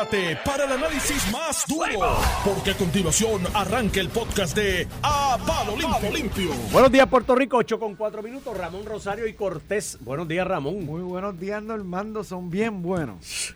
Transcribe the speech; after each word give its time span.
Prepárate 0.00 0.36
para 0.44 0.64
el 0.66 0.72
análisis 0.72 1.32
más 1.32 1.64
duro, 1.66 2.18
porque 2.44 2.72
a 2.72 2.76
continuación 2.76 3.40
arranca 3.54 3.98
el 3.98 4.10
podcast 4.10 4.54
de 4.54 4.86
A 5.02 5.38
Palo 5.46 5.74
Limpio. 5.74 6.10
Limpio. 6.12 6.50
Buenos 6.70 6.92
días, 6.92 7.06
Puerto 7.06 7.34
Rico, 7.34 7.56
8 7.56 7.78
con 7.78 7.94
4 7.94 8.22
minutos. 8.22 8.54
Ramón 8.54 8.84
Rosario 8.84 9.26
y 9.26 9.32
Cortés. 9.32 9.96
Buenos 10.02 10.28
días, 10.28 10.46
Ramón. 10.46 10.84
Muy 10.84 11.00
buenos 11.00 11.40
días, 11.40 11.62
Normando. 11.62 12.24
Son 12.24 12.50
bien 12.50 12.82
buenos. 12.82 13.54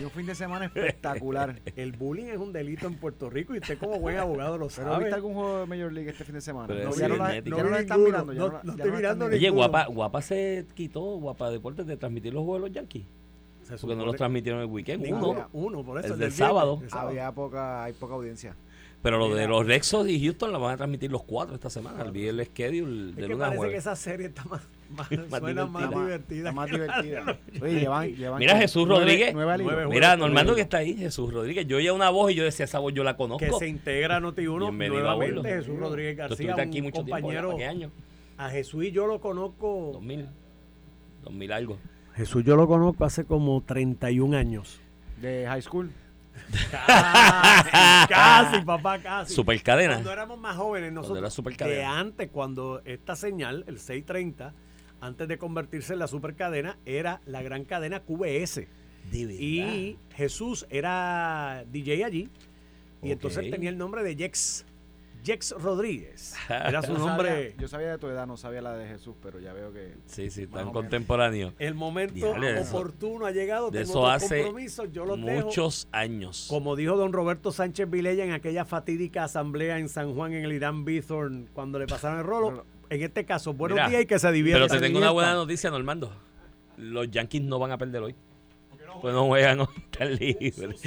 Un 0.00 0.10
fin 0.10 0.26
de 0.26 0.36
semana 0.36 0.66
espectacular. 0.66 1.58
El 1.74 1.90
bullying 1.90 2.26
es 2.26 2.38
un 2.38 2.52
delito 2.52 2.86
en 2.86 2.94
Puerto 2.94 3.28
Rico 3.28 3.56
y 3.56 3.58
usted 3.58 3.76
como 3.76 3.98
buen 3.98 4.16
abogado 4.16 4.58
lo 4.58 4.68
¿Pero 4.68 4.90
sabe. 4.92 4.98
viste 5.06 5.14
algún 5.16 5.34
juego 5.34 5.58
de 5.58 5.66
Major 5.66 5.92
League 5.92 6.10
este 6.10 6.22
fin 6.22 6.36
de 6.36 6.40
semana? 6.40 6.68
Pero 6.68 6.90
No, 6.90 6.94
ya 6.96 7.08
no, 7.08 7.16
la, 7.16 7.34
ya 7.40 7.62
no 7.64 7.68
la 7.70 7.80
están 7.80 8.04
mirando. 8.04 8.32
ya 8.32 8.38
No- 8.38 8.48
no 8.62 8.62
ya 8.62 8.70
estoy 8.84 8.92
mirando 8.92 9.24
Oye. 9.24 9.50
Guapa, 9.50 9.86
Guapa 9.86 10.22
se 10.22 10.66
quitó, 10.74 11.00
Guapa 11.16 11.50
Deportes, 11.50 11.84
de 11.88 11.96
transmitir 11.96 12.32
los 12.32 12.44
juegos 12.44 12.62
de 12.62 12.68
los 12.68 12.74
Yankees. 12.76 13.06
Se 13.76 13.80
Porque 13.80 13.96
no 13.96 14.04
los 14.04 14.16
transmitieron 14.16 14.60
el 14.60 14.66
weekend. 14.66 15.02
Ninguno, 15.04 15.30
Uno. 15.30 15.48
uno, 15.52 15.84
por 15.84 15.98
eso. 15.98 16.08
El 16.08 16.12
el 16.14 16.18
del 16.20 16.32
sábado. 16.32 16.80
el 16.82 16.88
Había 16.92 17.32
poca, 17.32 17.84
hay 17.84 17.92
poca 17.92 18.14
audiencia. 18.14 18.54
Pero 19.02 19.16
lo 19.16 19.34
de 19.34 19.48
los 19.48 19.64
Rexos 19.66 20.06
y 20.08 20.22
Houston 20.22 20.52
la 20.52 20.58
van 20.58 20.74
a 20.74 20.76
transmitir 20.76 21.10
los 21.10 21.22
cuatro 21.22 21.54
esta 21.54 21.70
semana. 21.70 22.02
El 22.02 22.10
vi 22.12 22.26
el 22.28 22.44
schedule 22.44 23.10
Es 23.10 23.16
de 23.16 23.22
que 23.22 23.28
lunes 23.28 23.36
a 23.36 23.46
parece 23.46 23.52
que 23.54 23.56
jueves. 23.58 23.78
esa 23.78 23.96
serie 23.96 24.26
está 24.26 24.44
más, 24.44 24.60
más, 24.90 25.08
suena 25.40 25.64
más 25.64 25.88
divertida. 25.88 26.52
más 26.52 26.70
divertida. 26.70 27.38
Oye, 27.62 27.80
llevan, 27.80 28.14
llevan 28.14 28.38
Mira, 28.38 28.58
Jesús 28.58 28.86
nueve- 28.86 29.04
Rodríguez. 29.04 29.32
nueve. 29.32 29.56
Nueve 29.62 29.86
Mira, 29.88 30.16
Normando 30.18 30.50
nueve. 30.52 30.56
que 30.56 30.62
está 30.64 30.76
ahí, 30.78 30.96
Jesús 30.98 31.32
Rodríguez. 31.32 31.66
Yo 31.66 31.78
oía 31.78 31.94
una 31.94 32.10
voz 32.10 32.30
y 32.32 32.34
yo 32.34 32.44
decía, 32.44 32.66
esa 32.66 32.78
voz 32.78 32.92
yo 32.92 33.02
la 33.02 33.14
que 33.14 33.18
conozco. 33.18 33.58
se 33.58 33.68
integra 33.68 34.16
a 34.16 34.20
Noti1 34.20 34.58
Bienvenido 34.58 34.98
a 34.98 35.14
nuevamente. 35.16 35.34
bordo. 35.36 35.48
Jesús 35.48 35.78
Rodríguez 35.78 36.16
García, 36.18 36.34
estuviste 36.34 36.60
aquí 36.60 36.78
un 36.80 36.84
mucho 36.84 36.94
tiempo, 37.02 37.10
compañero. 37.22 37.48
¿Para 37.48 37.58
qué 37.58 37.66
año? 37.66 37.90
A 38.36 38.50
Jesús 38.50 38.84
y 38.84 38.90
yo 38.92 39.06
lo 39.06 39.18
conozco. 39.18 39.92
2000. 39.94 40.26
2000 41.24 41.52
algo. 41.52 41.78
Jesús 42.20 42.44
yo 42.44 42.54
lo 42.54 42.68
conozco 42.68 43.06
hace 43.06 43.24
como 43.24 43.62
31 43.62 44.36
años. 44.36 44.78
De 45.22 45.46
high 45.48 45.62
school. 45.62 45.90
Casi, 46.70 47.70
casi, 48.12 48.60
papá, 48.60 48.98
casi. 48.98 49.32
Super 49.32 49.62
cadena. 49.62 49.94
Cuando 49.94 50.12
éramos 50.12 50.38
más 50.38 50.54
jóvenes, 50.54 50.92
nosotros, 50.92 51.18
era 51.18 51.30
supercadena. 51.30 51.78
de 51.78 51.84
antes, 51.86 52.28
cuando 52.30 52.82
esta 52.84 53.16
señal, 53.16 53.64
el 53.68 53.78
630, 53.78 54.52
antes 55.00 55.28
de 55.28 55.38
convertirse 55.38 55.94
en 55.94 55.98
la 55.98 56.08
supercadena, 56.08 56.76
era 56.84 57.22
la 57.24 57.40
gran 57.40 57.64
cadena 57.64 58.00
QBS. 58.00 58.66
Y 59.12 59.96
Jesús 60.14 60.66
era 60.68 61.64
DJ 61.72 62.04
allí. 62.04 62.28
Y 63.02 63.12
entonces 63.12 63.50
tenía 63.50 63.70
el 63.70 63.78
nombre 63.78 64.02
de 64.02 64.14
Jex. 64.14 64.66
Jex 65.24 65.52
Rodríguez. 65.52 66.34
Era 66.48 66.82
su 66.82 66.92
Yo 66.96 66.98
nombre. 66.98 67.28
sabía- 67.28 67.56
yo 67.58 67.68
sabía 67.68 67.90
de 67.92 67.98
tu 67.98 68.06
edad, 68.08 68.26
no 68.26 68.36
sabía 68.36 68.62
la 68.62 68.76
de 68.76 68.86
Jesús, 68.88 69.14
pero 69.22 69.38
ya 69.40 69.52
veo 69.52 69.72
que. 69.72 69.94
Sí, 70.06 70.30
sí, 70.30 70.46
tan 70.46 70.70
contemporáneo. 70.72 71.52
El 71.58 71.74
momento 71.74 72.34
eso- 72.36 72.76
oportuno 72.76 73.26
ha 73.26 73.30
llegado. 73.30 73.70
de 73.70 73.80
Tengo 73.80 73.90
eso 73.90 74.06
hace 74.08 74.42
compromisos, 74.42 74.88
yo 74.92 75.04
los 75.04 75.20
dejo. 75.24 75.46
Muchos 75.46 75.88
años. 75.92 76.46
Como 76.48 76.76
dijo 76.76 76.96
don 76.96 77.12
Roberto 77.12 77.52
Sánchez 77.52 77.88
Vilella 77.90 78.24
en 78.24 78.32
aquella 78.32 78.64
fatídica 78.64 79.24
asamblea 79.24 79.78
en 79.78 79.88
San 79.88 80.14
Juan 80.14 80.32
en 80.32 80.44
el 80.44 80.52
Irán 80.52 80.84
Bithorn 80.84 81.48
cuando 81.52 81.78
le 81.78 81.86
pasaron 81.86 82.18
el 82.18 82.24
rolo, 82.24 82.64
en 82.88 83.02
este 83.02 83.24
caso, 83.24 83.52
buenos 83.54 83.76
Mira, 83.76 83.88
días 83.88 84.02
y 84.02 84.06
que 84.06 84.18
se 84.18 84.32
diviertan. 84.32 84.68
Pero 84.68 84.80
te 84.80 84.86
tengo 84.86 84.98
una 84.98 85.10
buena 85.10 85.34
noticia, 85.34 85.70
Normando. 85.70 86.12
Los 86.76 87.10
Yankees 87.10 87.42
no 87.42 87.58
van 87.58 87.72
a 87.72 87.78
perder 87.78 88.02
hoy. 88.02 88.14
Pues 89.00 89.14
no 89.14 89.26
juegan 89.26 89.60
hoy, 89.60 89.66
están 89.90 90.14
libres. 90.14 90.80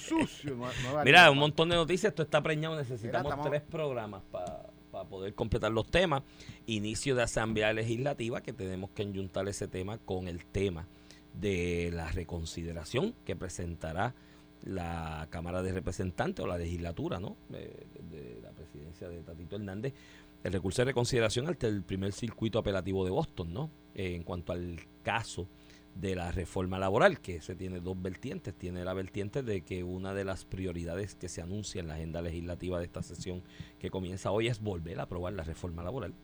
Sucio. 0.00 0.56
nue- 0.56 0.82
nueva 0.82 1.04
Mira, 1.04 1.30
un 1.30 1.38
montón 1.38 1.68
de 1.68 1.76
noticias. 1.76 2.10
Esto 2.10 2.22
está 2.22 2.42
preñado. 2.42 2.76
Necesitamos 2.76 3.32
Mira, 3.36 3.48
tres 3.50 3.62
programas 3.62 4.22
para 4.30 5.04
poder 5.08 5.34
completar 5.34 5.70
los 5.72 5.86
temas. 5.90 6.22
Inicio 6.66 7.14
de 7.14 7.22
Asamblea 7.22 7.72
Legislativa, 7.72 8.40
que 8.40 8.52
tenemos 8.52 8.90
que 8.90 9.02
enyuntar 9.02 9.46
ese 9.48 9.68
tema 9.68 9.98
con 9.98 10.28
el 10.28 10.44
tema 10.46 10.86
de 11.34 11.90
la 11.92 12.10
reconsideración 12.10 13.14
que 13.24 13.36
presentará 13.36 14.14
la 14.62 15.26
Cámara 15.30 15.62
de 15.62 15.72
Representantes 15.72 16.42
o 16.42 16.48
la 16.48 16.56
legislatura, 16.58 17.20
¿no? 17.20 17.36
De, 17.50 17.86
de 18.10 18.40
la 18.42 18.50
presidencia 18.52 19.08
de 19.08 19.22
Tatito 19.22 19.56
Hernández. 19.56 19.92
El 20.42 20.52
recurso 20.52 20.80
de 20.82 20.86
reconsideración 20.86 21.46
ante 21.46 21.66
el 21.66 21.82
primer 21.82 22.12
circuito 22.12 22.58
apelativo 22.58 23.04
de 23.04 23.10
Boston, 23.10 23.52
¿no? 23.52 23.70
Eh, 23.94 24.14
en 24.14 24.22
cuanto 24.22 24.52
al 24.52 24.80
caso 25.02 25.46
de 26.00 26.14
la 26.14 26.30
reforma 26.30 26.78
laboral, 26.78 27.20
que 27.20 27.40
se 27.40 27.54
tiene 27.54 27.80
dos 27.80 28.00
vertientes. 28.00 28.54
Tiene 28.54 28.84
la 28.84 28.94
vertiente 28.94 29.42
de 29.42 29.62
que 29.62 29.82
una 29.82 30.14
de 30.14 30.24
las 30.24 30.44
prioridades 30.44 31.14
que 31.14 31.28
se 31.28 31.42
anuncia 31.42 31.80
en 31.80 31.88
la 31.88 31.94
agenda 31.94 32.22
legislativa 32.22 32.78
de 32.78 32.84
esta 32.84 33.02
sesión 33.02 33.42
que 33.78 33.90
comienza 33.90 34.30
hoy 34.30 34.48
es 34.48 34.60
volver 34.60 35.00
a 35.00 35.04
aprobar 35.04 35.32
la 35.32 35.42
reforma 35.42 35.82
laboral. 35.82 36.14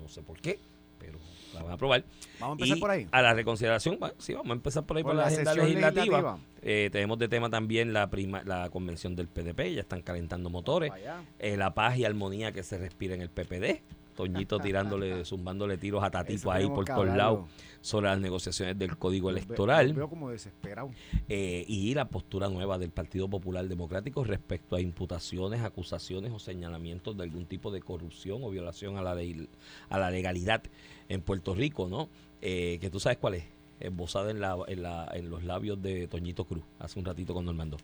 No 0.00 0.08
sé 0.08 0.22
por 0.22 0.40
qué, 0.40 0.58
pero 0.98 1.18
la 1.54 1.62
van 1.62 1.72
a 1.72 1.74
aprobar. 1.74 2.04
Vamos 2.40 2.54
a 2.54 2.64
empezar 2.64 2.76
Y 2.76 2.80
por 2.80 2.90
ahí. 2.90 3.06
A 3.10 3.22
la 3.22 3.34
reconsideración, 3.34 3.98
bueno, 3.98 4.14
sí, 4.18 4.34
vamos 4.34 4.50
a 4.50 4.54
empezar 4.54 4.84
por 4.84 4.96
ahí 4.96 5.02
por, 5.02 5.12
Por 5.12 5.20
la, 5.20 5.26
agenda 5.26 5.54
legislativa. 5.54 6.00
legislativa. 6.00 6.38
Eh, 6.62 6.90
tenemos 6.92 7.18
de 7.18 7.28
tema 7.28 7.48
también 7.50 7.92
la 7.92 8.10
prima, 8.10 8.42
la 8.44 8.68
convención 8.70 9.14
del 9.16 9.28
PDP, 9.28 9.74
ya 9.74 9.80
están 9.80 10.02
calentando 10.02 10.50
motores. 10.50 10.92
Eh, 11.38 11.56
la 11.56 11.74
paz 11.74 11.96
y 11.96 12.04
armonía 12.04 12.52
que 12.52 12.62
se 12.62 12.78
respira 12.78 13.14
en 13.14 13.22
el 13.22 13.30
PPD. 13.30 13.82
Toñito 14.22 14.58
tirándole, 14.62 15.24
zumbándole 15.24 15.76
tiros 15.78 16.02
a 16.02 16.10
Tatito 16.10 16.50
ahí 16.52 16.64
por 16.74 16.84
todos 16.84 17.16
lados 17.16 17.48
sobre 17.82 18.06
las 18.08 18.20
negociaciones 18.20 18.78
del 18.78 18.96
código 18.98 19.30
electoral 19.30 19.86
los 19.88 19.96
veo 19.96 20.08
como 20.10 20.30
desesperado. 20.30 20.90
eh, 21.28 21.64
y 21.66 21.94
la 21.94 22.08
postura 22.08 22.48
nueva 22.48 22.76
del 22.78 22.90
Partido 22.90 23.28
Popular 23.28 23.66
Democrático 23.68 24.22
respecto 24.24 24.76
a 24.76 24.80
imputaciones, 24.80 25.62
acusaciones 25.62 26.32
o 26.32 26.38
señalamientos 26.38 27.16
de 27.16 27.22
algún 27.22 27.46
tipo 27.46 27.70
de 27.70 27.80
corrupción 27.80 28.42
o 28.44 28.50
violación 28.50 28.96
a 28.98 29.02
la, 29.02 29.14
ley- 29.14 29.48
a 29.88 29.98
la 29.98 30.10
legalidad 30.10 30.62
en 31.08 31.22
Puerto 31.22 31.54
Rico, 31.54 31.88
¿no? 31.88 32.08
Eh, 32.42 32.78
que 32.80 32.90
tú 32.90 33.00
sabes 33.00 33.18
cuál 33.18 33.34
es, 33.34 33.44
esbozada 33.80 34.30
en, 34.30 34.40
la, 34.40 34.56
en, 34.68 34.82
la, 34.82 35.08
en 35.14 35.30
los 35.30 35.42
labios 35.44 35.80
de 35.82 36.06
Toñito 36.06 36.44
Cruz 36.44 36.62
hace 36.78 36.98
un 36.98 37.04
ratito 37.06 37.32
con 37.34 37.44
Normando. 37.46 37.78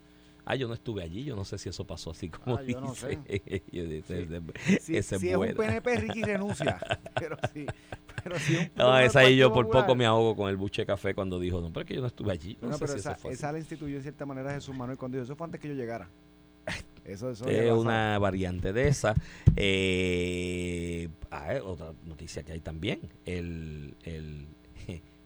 Ah, 0.48 0.54
yo 0.54 0.68
no 0.68 0.74
estuve 0.74 1.02
allí, 1.02 1.24
yo 1.24 1.34
no 1.34 1.44
sé 1.44 1.58
si 1.58 1.68
eso 1.68 1.84
pasó 1.84 2.12
así 2.12 2.30
como 2.30 2.56
Ah, 2.56 2.62
yo 2.62 2.80
no 2.80 2.92
dice. 2.92 3.18
Yo 3.72 3.82
dije, 3.84 3.98
ese- 3.98 4.80
Si, 4.80 4.96
es 4.96 5.06
si 5.06 5.28
es 5.28 5.36
un. 5.36 5.54
PNP, 5.54 5.96
Ricky 5.96 6.22
renuncia. 6.22 6.78
Pero 7.18 7.36
sí. 7.52 7.66
Pero 8.22 8.38
si 8.38 8.54
un 8.54 8.70
No, 8.76 8.96
esa 8.98 9.20
ahí 9.20 9.36
yo 9.36 9.52
por 9.52 9.68
poco 9.68 9.96
me 9.96 10.06
ahogo 10.06 10.36
con 10.36 10.48
el 10.48 10.56
buche 10.56 10.82
de 10.82 10.86
café 10.86 11.14
cuando 11.14 11.40
dijo, 11.40 11.60
no, 11.60 11.70
pero 11.72 11.80
es 11.82 11.86
que 11.88 11.94
yo 11.96 12.00
no 12.00 12.06
estuve 12.06 12.30
allí. 12.32 12.56
No 12.62 12.72
sé 12.74 12.78
pero 12.78 12.92
si 12.92 12.98
esa, 13.00 13.12
eso 13.12 13.20
fue 13.20 13.32
esa 13.32 13.50
la 13.52 13.58
instituyó 13.58 13.96
en 13.96 14.02
cierta 14.02 14.24
manera 14.24 14.54
Jesús 14.54 14.74
Manuel 14.76 14.96
cuando 14.96 15.16
dijo, 15.16 15.24
eso 15.24 15.34
fue 15.36 15.44
antes 15.46 15.60
que 15.60 15.68
yo 15.68 15.74
llegara. 15.74 16.08
Eso, 17.04 17.30
eso 17.30 17.48
es 17.48 17.70
una 17.70 18.18
variante 18.18 18.72
de 18.72 18.88
esa. 18.88 19.14
Eh, 19.54 21.08
ah, 21.30 21.54
otra 21.64 21.92
noticia 22.04 22.42
que 22.42 22.50
hay 22.52 22.60
también, 22.60 23.00
el, 23.24 23.94
el, 24.02 24.48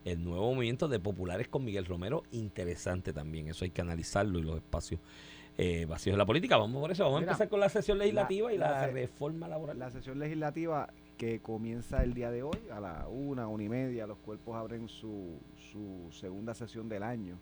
el 0.04 0.22
nuevo 0.24 0.54
movimiento 0.54 0.88
de 0.88 0.98
populares 0.98 1.48
con 1.48 1.64
Miguel 1.64 1.84
Romero, 1.86 2.22
interesante 2.32 3.12
también, 3.12 3.48
eso 3.48 3.64
hay 3.64 3.70
que 3.70 3.80
analizarlo 3.82 4.38
y 4.38 4.42
los 4.42 4.56
espacios 4.56 5.00
eh, 5.58 5.84
vacíos 5.86 6.14
de 6.14 6.18
la 6.18 6.24
política. 6.26 6.56
Vamos 6.56 6.80
por 6.80 6.90
eso, 6.90 7.04
vamos 7.04 7.20
Mira, 7.20 7.32
a 7.32 7.34
empezar 7.34 7.48
con 7.48 7.60
la 7.60 7.68
sesión 7.68 7.98
legislativa 7.98 8.52
y 8.52 8.56
la- 8.58 8.70
la, 8.70 8.80
la- 8.82 8.86
reforma 8.88 9.46
laboral. 9.48 9.78
La 9.78 9.90
sesión 9.90 10.18
legislativa 10.18 10.88
que 11.18 11.40
comienza 11.40 12.02
el 12.02 12.14
día 12.14 12.30
de 12.30 12.42
hoy 12.42 12.58
a 12.72 12.80
la 12.80 13.06
una, 13.08 13.46
una 13.46 13.62
y 13.62 13.68
media, 13.68 14.06
los 14.06 14.16
cuerpos 14.18 14.56
abren 14.56 14.88
su, 14.88 15.38
su 15.70 16.08
segunda 16.12 16.54
sesión 16.54 16.88
del 16.88 17.02
año, 17.02 17.38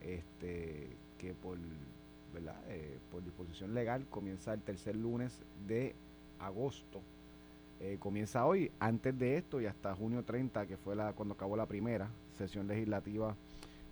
este, 0.00 0.96
que 1.18 1.34
por, 1.34 1.58
¿verdad? 2.32 2.56
Eh, 2.68 2.98
por 3.10 3.22
disposición 3.22 3.74
legal 3.74 4.06
comienza 4.08 4.54
el 4.54 4.62
tercer 4.62 4.96
lunes 4.96 5.42
de 5.66 5.94
agosto. 6.38 7.02
Eh, 7.84 7.96
comienza 7.98 8.46
hoy, 8.46 8.70
antes 8.78 9.18
de 9.18 9.36
esto 9.36 9.60
y 9.60 9.66
hasta 9.66 9.92
junio 9.96 10.22
30, 10.22 10.66
que 10.66 10.76
fue 10.76 10.94
la 10.94 11.14
cuando 11.14 11.34
acabó 11.34 11.56
la 11.56 11.66
primera 11.66 12.08
sesión 12.38 12.68
legislativa 12.68 13.34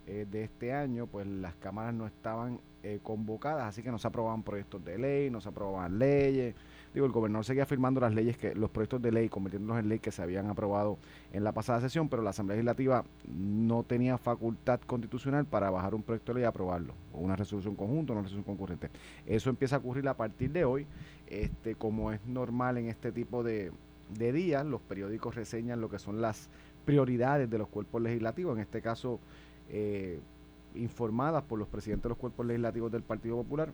eh, 0.06 0.28
de 0.30 0.44
este 0.44 0.72
año, 0.72 1.08
pues 1.08 1.26
las 1.26 1.56
cámaras 1.56 1.92
no 1.92 2.06
estaban 2.06 2.60
eh, 2.84 3.00
convocadas, 3.02 3.66
así 3.66 3.82
que 3.82 3.90
no 3.90 3.98
se 3.98 4.06
aprobaban 4.06 4.44
proyectos 4.44 4.84
de 4.84 4.96
ley, 4.96 5.28
no 5.28 5.40
se 5.40 5.48
aprobaban 5.48 5.98
leyes. 5.98 6.54
Digo, 6.92 7.06
el 7.06 7.12
gobernador 7.12 7.44
seguía 7.44 7.66
firmando 7.66 8.00
las 8.00 8.12
leyes 8.12 8.36
que, 8.36 8.54
los 8.54 8.70
proyectos 8.70 9.00
de 9.00 9.12
ley, 9.12 9.28
convirtiéndolos 9.28 9.78
en 9.78 9.88
ley 9.88 10.00
que 10.00 10.10
se 10.10 10.22
habían 10.22 10.48
aprobado 10.48 10.98
en 11.32 11.44
la 11.44 11.52
pasada 11.52 11.80
sesión, 11.80 12.08
pero 12.08 12.22
la 12.22 12.30
Asamblea 12.30 12.56
Legislativa 12.56 13.04
no 13.28 13.84
tenía 13.84 14.18
facultad 14.18 14.80
constitucional 14.80 15.46
para 15.46 15.70
bajar 15.70 15.94
un 15.94 16.02
proyecto 16.02 16.32
de 16.32 16.40
ley 16.40 16.44
y 16.44 16.46
aprobarlo, 16.46 16.94
o 17.12 17.20
una 17.20 17.37
resolución 17.37 17.76
conjunta, 17.76 18.12
una 18.12 18.22
resolución 18.22 18.44
concurrente. 18.44 18.90
Eso 19.25 19.50
empieza 19.50 19.76
a 19.76 19.78
ocurrir 19.78 20.08
a 20.08 20.16
partir 20.16 20.50
de 20.50 20.64
hoy, 20.64 20.87
este, 21.28 21.76
como 21.76 22.10
es 22.10 22.25
normal 22.26 22.78
en 22.78 22.88
este 22.88 23.12
tipo 23.12 23.44
de, 23.44 23.70
de 24.19 24.32
días, 24.32 24.66
los 24.66 24.81
periódicos 24.81 25.36
reseñan 25.36 25.81
lo 25.81 25.88
que 25.88 26.00
son 26.00 26.20
las 26.20 26.48
prioridades 26.84 27.48
de 27.48 27.58
los 27.58 27.69
cuerpos 27.69 28.02
legislativos, 28.02 28.56
en 28.56 28.62
este 28.62 28.82
caso 28.82 29.20
eh, 29.69 30.19
informadas 30.75 31.44
por 31.44 31.58
los 31.58 31.69
presidentes 31.69 32.04
de 32.04 32.08
los 32.10 32.19
cuerpos 32.19 32.46
legislativos 32.46 32.90
del 32.90 33.02
Partido 33.02 33.36
Popular 33.36 33.72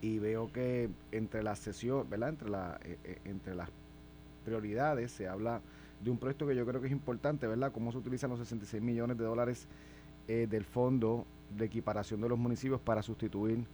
y 0.00 0.18
veo 0.18 0.50
que 0.52 0.88
entre 1.12 1.42
las 1.42 1.58
sesiones, 1.58 2.08
¿verdad? 2.08 2.30
Entre, 2.30 2.48
la, 2.48 2.80
eh, 2.84 2.98
eh, 3.04 3.18
entre 3.24 3.54
las 3.54 3.68
prioridades 4.44 5.12
se 5.12 5.28
habla 5.28 5.60
de 6.02 6.10
un 6.10 6.18
proyecto 6.18 6.46
que 6.46 6.56
yo 6.56 6.66
creo 6.66 6.80
que 6.80 6.86
es 6.86 6.92
importante, 6.92 7.46
¿verdad? 7.46 7.72
Cómo 7.72 7.92
se 7.92 7.98
utilizan 7.98 8.30
los 8.30 8.38
66 8.38 8.82
millones 8.82 9.18
de 9.18 9.24
dólares 9.24 9.66
eh, 10.28 10.46
del 10.48 10.64
fondo 10.64 11.26
de 11.56 11.66
equiparación 11.66 12.20
de 12.20 12.28
los 12.28 12.38
municipios 12.38 12.80
para 12.80 13.02
sustituir 13.02 13.64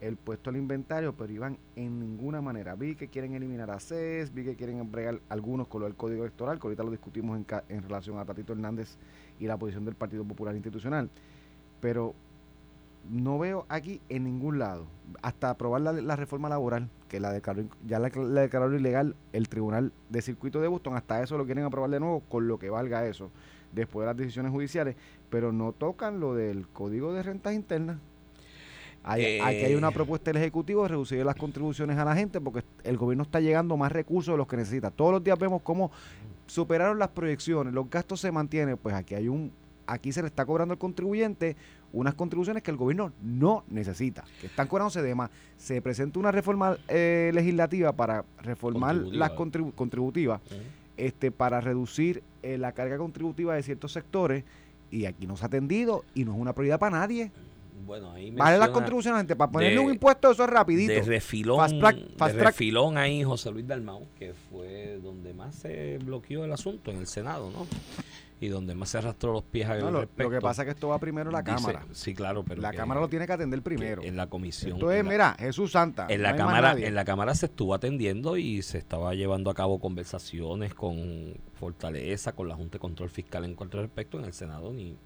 el 0.00 0.16
puesto 0.16 0.50
al 0.50 0.56
inventario, 0.56 1.14
pero 1.14 1.32
iban 1.32 1.58
en 1.76 1.98
ninguna 1.98 2.40
manera. 2.40 2.74
Vi 2.74 2.94
que 2.94 3.08
quieren 3.08 3.34
eliminar 3.34 3.70
a 3.70 3.80
CES, 3.80 4.32
vi 4.32 4.44
que 4.44 4.56
quieren 4.56 4.90
bregar 4.90 5.20
algunos 5.28 5.68
con 5.68 5.80
lo 5.80 5.86
del 5.86 5.96
código 5.96 6.22
electoral, 6.24 6.58
que 6.58 6.66
ahorita 6.66 6.82
lo 6.82 6.90
discutimos 6.90 7.38
en, 7.38 7.46
en 7.68 7.82
relación 7.82 8.18
a 8.18 8.24
Tatito 8.24 8.52
Hernández 8.52 8.96
y 9.38 9.46
la 9.46 9.56
posición 9.56 9.84
del 9.84 9.94
Partido 9.94 10.24
Popular 10.24 10.54
Institucional. 10.54 11.10
Pero 11.80 12.14
no 13.10 13.38
veo 13.38 13.66
aquí 13.68 14.00
en 14.08 14.24
ningún 14.24 14.58
lado, 14.58 14.86
hasta 15.22 15.50
aprobar 15.50 15.80
la, 15.82 15.92
la 15.92 16.16
reforma 16.16 16.48
laboral, 16.48 16.88
que 17.08 17.20
la 17.20 17.30
declaró, 17.32 17.64
ya 17.86 17.98
la, 17.98 18.08
la 18.14 18.40
declaró 18.42 18.74
ilegal 18.74 19.14
el 19.32 19.48
Tribunal 19.48 19.92
de 20.08 20.22
Circuito 20.22 20.60
de 20.60 20.68
Boston, 20.68 20.96
hasta 20.96 21.22
eso 21.22 21.36
lo 21.38 21.44
quieren 21.44 21.64
aprobar 21.64 21.90
de 21.90 22.00
nuevo, 22.00 22.20
con 22.28 22.48
lo 22.48 22.58
que 22.58 22.70
valga 22.70 23.06
eso, 23.06 23.30
después 23.72 24.02
de 24.04 24.06
las 24.06 24.16
decisiones 24.16 24.52
judiciales, 24.52 24.96
pero 25.30 25.52
no 25.52 25.72
tocan 25.72 26.20
lo 26.20 26.34
del 26.34 26.66
Código 26.68 27.12
de 27.12 27.22
Rentas 27.22 27.54
Internas. 27.54 27.98
Hay, 29.06 29.38
aquí 29.38 29.56
hay 29.66 29.74
una 29.74 29.88
Eh. 29.88 29.92
propuesta 29.92 30.30
del 30.30 30.38
Ejecutivo 30.40 30.82
de 30.82 30.88
reducir 30.88 31.24
las 31.26 31.34
contribuciones 31.36 31.98
a 31.98 32.06
la 32.06 32.14
gente 32.16 32.40
porque 32.40 32.64
el 32.84 32.96
gobierno 32.96 33.24
está 33.24 33.38
llegando 33.38 33.76
más 33.76 33.92
recursos 33.92 34.32
de 34.32 34.38
los 34.38 34.46
que 34.46 34.56
necesita. 34.56 34.90
Todos 34.90 35.12
los 35.12 35.22
días 35.22 35.38
vemos 35.38 35.60
cómo 35.62 35.90
superaron 36.46 36.98
las 36.98 37.08
proyecciones, 37.08 37.74
los 37.74 37.90
gastos 37.90 38.20
se 38.20 38.32
mantienen, 38.32 38.78
pues 38.78 38.94
aquí 38.94 39.14
hay 39.14 39.28
un 39.28 39.52
aquí 39.86 40.12
se 40.12 40.22
le 40.22 40.28
está 40.28 40.46
cobrando 40.46 40.72
al 40.72 40.78
contribuyente 40.78 41.56
unas 41.94 42.14
contribuciones 42.14 42.62
que 42.62 42.70
el 42.70 42.76
gobierno 42.76 43.12
no 43.22 43.64
necesita, 43.68 44.24
que 44.40 44.48
están 44.48 44.66
cobrándose 44.66 45.00
de 45.00 45.14
más. 45.14 45.30
Se 45.56 45.80
presenta 45.80 46.18
una 46.18 46.32
reforma 46.32 46.76
eh, 46.88 47.30
legislativa 47.32 47.92
para 47.92 48.24
reformar 48.42 48.96
las 48.96 49.30
contribu- 49.32 49.72
contributivas, 49.74 50.40
este, 50.96 51.30
para 51.30 51.60
reducir 51.60 52.22
eh, 52.42 52.58
la 52.58 52.72
carga 52.72 52.98
contributiva 52.98 53.54
de 53.54 53.62
ciertos 53.62 53.92
sectores 53.92 54.44
y 54.90 55.06
aquí 55.06 55.26
no 55.26 55.36
se 55.36 55.44
ha 55.44 55.46
atendido 55.46 56.04
y 56.14 56.24
no 56.24 56.32
es 56.34 56.38
una 56.38 56.52
prioridad 56.52 56.78
para 56.78 56.98
nadie. 56.98 57.30
Bueno, 57.86 58.12
ahí 58.12 58.30
Vale 58.30 58.58
las 58.58 58.68
contribuciones, 58.70 59.18
gente, 59.20 59.36
para 59.36 59.50
ponerle 59.52 59.74
de- 59.78 59.84
un 59.86 59.92
impuesto 59.92 60.30
eso 60.30 60.44
es 60.44 60.50
rapidito. 60.50 60.92
De 60.92 61.02
refilón, 61.02 61.58
Fast 61.58 61.78
track, 61.78 61.96
fast 62.16 62.34
de 62.34 62.40
track. 62.40 62.52
refilón 62.54 62.96
ahí 62.98 63.22
José 63.24 63.50
Luis 63.50 63.66
Dalmau, 63.66 64.06
que 64.18 64.32
fue 64.50 64.98
donde 65.02 65.34
más 65.34 65.54
se 65.56 65.98
bloqueó 65.98 66.44
el 66.44 66.52
asunto 66.52 66.90
en 66.90 66.98
el 66.98 67.06
Senado, 67.06 67.50
¿no? 67.50 67.66
Y 68.44 68.48
donde 68.48 68.74
más 68.74 68.90
se 68.90 68.98
arrastró 68.98 69.32
los 69.32 69.42
pies 69.44 69.66
al 69.68 69.80
No, 69.80 69.90
lo, 69.90 70.00
respecto. 70.00 70.22
lo 70.24 70.30
que 70.30 70.40
pasa 70.42 70.62
es 70.62 70.66
que 70.66 70.70
esto 70.72 70.88
va 70.88 70.98
primero 70.98 71.30
a 71.30 71.32
la 71.32 71.42
Dice- 71.42 71.54
Cámara. 71.56 71.86
Sí, 71.92 72.14
claro, 72.14 72.44
pero 72.44 72.60
La 72.60 72.72
Cámara 72.72 73.00
lo 73.00 73.08
tiene 73.08 73.26
que 73.26 73.32
atender 73.32 73.62
primero. 73.62 74.02
En 74.02 74.16
la 74.16 74.26
comisión. 74.28 74.72
Esto 74.74 74.90
es, 74.92 75.00
en 75.00 75.06
la- 75.06 75.12
mira, 75.12 75.36
Jesús 75.38 75.72
Santa. 75.72 76.06
en 76.10 76.22
la 76.22 76.36
cámara 76.36 76.72
en 76.78 76.94
la 76.94 77.04
cámara 77.04 77.34
se 77.34 77.46
estuvo 77.46 77.74
atendiendo 77.74 78.36
y 78.36 78.62
se 78.62 78.78
estaba 78.78 79.14
llevando 79.14 79.50
a 79.50 79.54
cabo 79.54 79.78
conversaciones 79.80 80.74
con 80.74 81.34
Fortaleza, 81.54 82.32
con 82.32 82.48
la 82.48 82.54
Junta 82.56 82.74
de 82.74 82.80
Control 82.80 83.08
Fiscal 83.10 83.44
en 83.44 83.54
cuanto 83.54 83.78
al 83.78 83.84
respecto. 83.84 84.18
En 84.18 84.24
el 84.26 84.32
Senado 84.32 84.72
ni, 84.72 84.96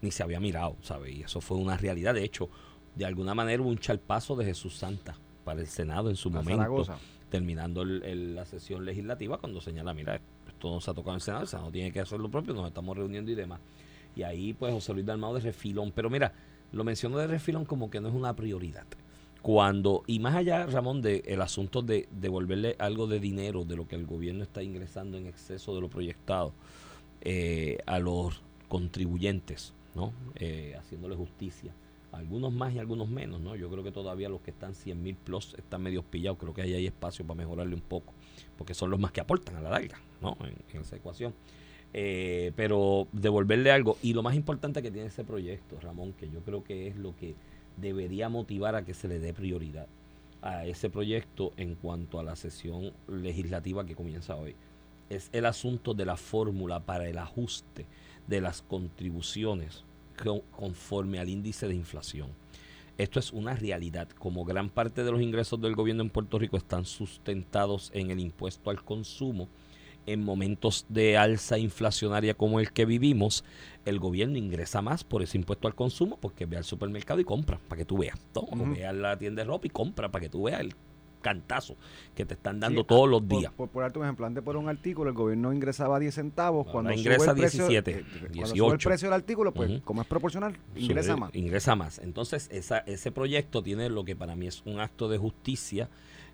ni 0.00 0.10
se 0.10 0.22
había 0.22 0.38
mirado, 0.40 0.76
¿sabes? 0.82 1.14
Y 1.14 1.22
eso 1.22 1.40
fue 1.40 1.56
una 1.58 1.76
realidad. 1.76 2.14
De 2.14 2.22
hecho, 2.24 2.48
de 2.94 3.04
alguna 3.04 3.34
manera 3.34 3.60
hubo 3.62 3.70
un 3.70 3.78
chalpazo 3.78 4.36
de 4.36 4.44
Jesús 4.44 4.76
Santa 4.76 5.16
para 5.44 5.60
el 5.60 5.66
Senado 5.66 6.10
en 6.10 6.16
su 6.16 6.28
A 6.28 6.32
momento, 6.32 6.56
Zaragoza. 6.58 6.98
terminando 7.28 7.82
el- 7.82 8.02
el- 8.04 8.34
la 8.36 8.44
sesión 8.44 8.84
legislativa, 8.84 9.38
cuando 9.38 9.60
señala, 9.60 9.92
mira, 9.94 10.14
esto 10.14 10.26
no 10.70 10.80
se 10.80 10.90
ha 10.90 10.94
tocado 10.94 11.12
en 11.12 11.16
el 11.16 11.20
Senado, 11.20 11.42
el 11.42 11.48
Senado 11.48 11.70
tiene 11.70 11.92
que 11.92 12.00
hacer 12.00 12.20
lo 12.20 12.30
propio, 12.30 12.54
nos 12.54 12.66
estamos 12.66 12.96
reuniendo 12.96 13.30
y 13.30 13.34
demás. 13.34 13.60
Y 14.16 14.22
ahí, 14.22 14.52
pues, 14.52 14.72
José 14.72 14.92
Luis 14.92 15.06
Dalmau 15.06 15.34
de 15.34 15.40
refilón. 15.40 15.92
Pero 15.92 16.08
mira, 16.10 16.32
lo 16.72 16.84
menciono 16.84 17.18
de 17.18 17.26
refilón 17.26 17.64
como 17.64 17.90
que 17.90 18.00
no 18.00 18.08
es 18.08 18.14
una 18.14 18.34
prioridad. 18.34 18.86
Cuando, 19.42 20.04
y 20.06 20.20
más 20.20 20.34
allá, 20.34 20.64
Ramón, 20.66 21.02
de 21.02 21.22
el 21.26 21.42
asunto 21.42 21.82
de 21.82 22.08
devolverle 22.10 22.76
algo 22.78 23.06
de 23.06 23.20
dinero 23.20 23.64
de 23.64 23.76
lo 23.76 23.86
que 23.86 23.94
el 23.94 24.06
gobierno 24.06 24.42
está 24.42 24.62
ingresando 24.62 25.18
en 25.18 25.26
exceso 25.26 25.74
de 25.74 25.82
lo 25.82 25.90
proyectado 25.90 26.54
eh, 27.20 27.78
a 27.84 27.98
los 27.98 28.40
contribuyentes, 28.68 29.74
¿no? 29.94 30.12
Eh, 30.36 30.74
haciéndole 30.78 31.14
justicia. 31.14 31.74
Algunos 32.12 32.52
más 32.52 32.72
y 32.72 32.78
algunos 32.78 33.08
menos, 33.08 33.40
¿no? 33.40 33.54
Yo 33.54 33.68
creo 33.68 33.84
que 33.84 33.92
todavía 33.92 34.28
los 34.28 34.40
que 34.40 34.50
están 34.50 34.74
100 34.74 35.02
mil 35.02 35.16
plus 35.16 35.54
están 35.58 35.82
medio 35.82 36.02
pillados. 36.02 36.38
Creo 36.38 36.54
que 36.54 36.62
ahí 36.62 36.72
hay 36.72 36.86
espacio 36.86 37.26
para 37.26 37.36
mejorarle 37.36 37.74
un 37.74 37.82
poco, 37.82 38.14
porque 38.56 38.74
son 38.74 38.90
los 38.90 39.00
más 39.00 39.12
que 39.12 39.20
aportan 39.20 39.56
a 39.56 39.60
la 39.60 39.70
larga, 39.70 39.98
¿no? 40.20 40.36
En, 40.72 40.80
esa 40.80 40.96
ecuación. 40.96 41.34
Eh, 41.92 42.52
pero 42.56 43.06
devolverle 43.12 43.70
algo. 43.70 43.98
Y 44.02 44.14
lo 44.14 44.22
más 44.22 44.34
importante 44.34 44.82
que 44.82 44.90
tiene 44.90 45.08
ese 45.08 45.24
proyecto, 45.24 45.78
Ramón, 45.80 46.12
que 46.12 46.28
yo 46.28 46.40
creo 46.40 46.64
que 46.64 46.88
es 46.88 46.96
lo 46.96 47.14
que 47.16 47.34
debería 47.76 48.28
motivar 48.28 48.74
a 48.74 48.84
que 48.84 48.94
se 48.94 49.08
le 49.08 49.18
dé 49.18 49.32
prioridad 49.32 49.86
a 50.42 50.66
ese 50.66 50.90
proyecto 50.90 51.52
en 51.56 51.74
cuanto 51.74 52.18
a 52.18 52.22
la 52.24 52.36
sesión 52.36 52.92
legislativa 53.08 53.86
que 53.86 53.94
comienza 53.94 54.36
hoy, 54.36 54.54
es 55.08 55.30
el 55.32 55.46
asunto 55.46 55.94
de 55.94 56.04
la 56.04 56.16
fórmula 56.16 56.80
para 56.80 57.08
el 57.08 57.18
ajuste 57.18 57.86
de 58.26 58.40
las 58.40 58.62
contribuciones 58.62 59.84
con- 60.22 60.40
conforme 60.50 61.18
al 61.18 61.28
índice 61.28 61.66
de 61.68 61.74
inflación. 61.74 62.28
Esto 62.96 63.18
es 63.18 63.32
una 63.32 63.54
realidad. 63.54 64.08
Como 64.10 64.44
gran 64.44 64.70
parte 64.70 65.02
de 65.02 65.10
los 65.10 65.20
ingresos 65.20 65.60
del 65.60 65.74
gobierno 65.74 66.02
en 66.02 66.10
Puerto 66.10 66.38
Rico 66.38 66.56
están 66.56 66.84
sustentados 66.84 67.90
en 67.92 68.10
el 68.10 68.20
impuesto 68.20 68.70
al 68.70 68.84
consumo, 68.84 69.48
en 70.06 70.22
momentos 70.22 70.86
de 70.88 71.16
alza 71.16 71.58
inflacionaria 71.58 72.34
como 72.34 72.60
el 72.60 72.72
que 72.72 72.84
vivimos, 72.84 73.42
el 73.84 73.98
gobierno 73.98 74.36
ingresa 74.36 74.82
más 74.82 75.02
por 75.02 75.22
ese 75.22 75.38
impuesto 75.38 75.66
al 75.66 75.74
consumo 75.74 76.18
porque 76.20 76.46
ve 76.46 76.56
al 76.56 76.64
supermercado 76.64 77.20
y 77.20 77.24
compra 77.24 77.58
para 77.68 77.78
que 77.78 77.84
tú 77.84 77.98
veas. 77.98 78.18
¿no? 78.34 78.42
O 78.42 78.54
Ujú. 78.54 78.74
ve 78.74 78.86
a 78.86 78.92
la 78.92 79.18
tienda 79.18 79.42
de 79.42 79.48
ropa 79.48 79.66
y 79.66 79.70
compra 79.70 80.10
para 80.10 80.22
que 80.22 80.28
tú 80.28 80.44
veas 80.44 80.60
el 80.60 80.74
cantazo 81.24 81.74
que 82.14 82.24
te 82.26 82.34
están 82.34 82.60
dando 82.60 82.82
Sí, 82.82 82.86
todos 82.86 83.08
los 83.08 83.26
días. 83.26 83.50
por, 83.52 83.68
por 83.70 83.82
un 83.82 84.02
ejemplo, 84.04 84.26
antes 84.26 84.44
por 84.44 84.56
un 84.56 84.68
artículo 84.68 85.08
el 85.10 85.16
gobierno 85.16 85.52
ingresaba 85.52 85.98
10 85.98 86.14
centavos. 86.14 86.66
Ahora 86.66 86.72
Cuando 86.72 86.92
ingresa 86.92 87.24
sube 87.24 87.30
el 87.32 87.36
precio, 87.40 87.66
17, 87.68 87.90
eh, 87.90 88.04
cuando 88.04 88.26
sube 88.28 88.44
el 88.46 88.52
18. 88.52 88.88
precio 88.90 89.06
del 89.08 89.14
artículo, 89.14 89.52
pues 89.54 89.70
Ujú. 89.70 89.82
como 89.82 90.02
es 90.02 90.06
proporcional, 90.06 90.56
ingresa 90.76 91.14
Sube- 91.14 91.20
más. 91.20 91.34
Ingresa 91.34 91.74
más. 91.74 91.98
Entonces, 91.98 92.48
esa, 92.52 92.78
ese 92.80 93.10
proyecto 93.10 93.62
tiene 93.62 93.88
lo 93.88 94.04
que 94.04 94.14
para 94.14 94.36
mí 94.36 94.46
es 94.46 94.62
un 94.66 94.78
acto 94.80 95.08
de 95.08 95.18
justicia 95.18 95.88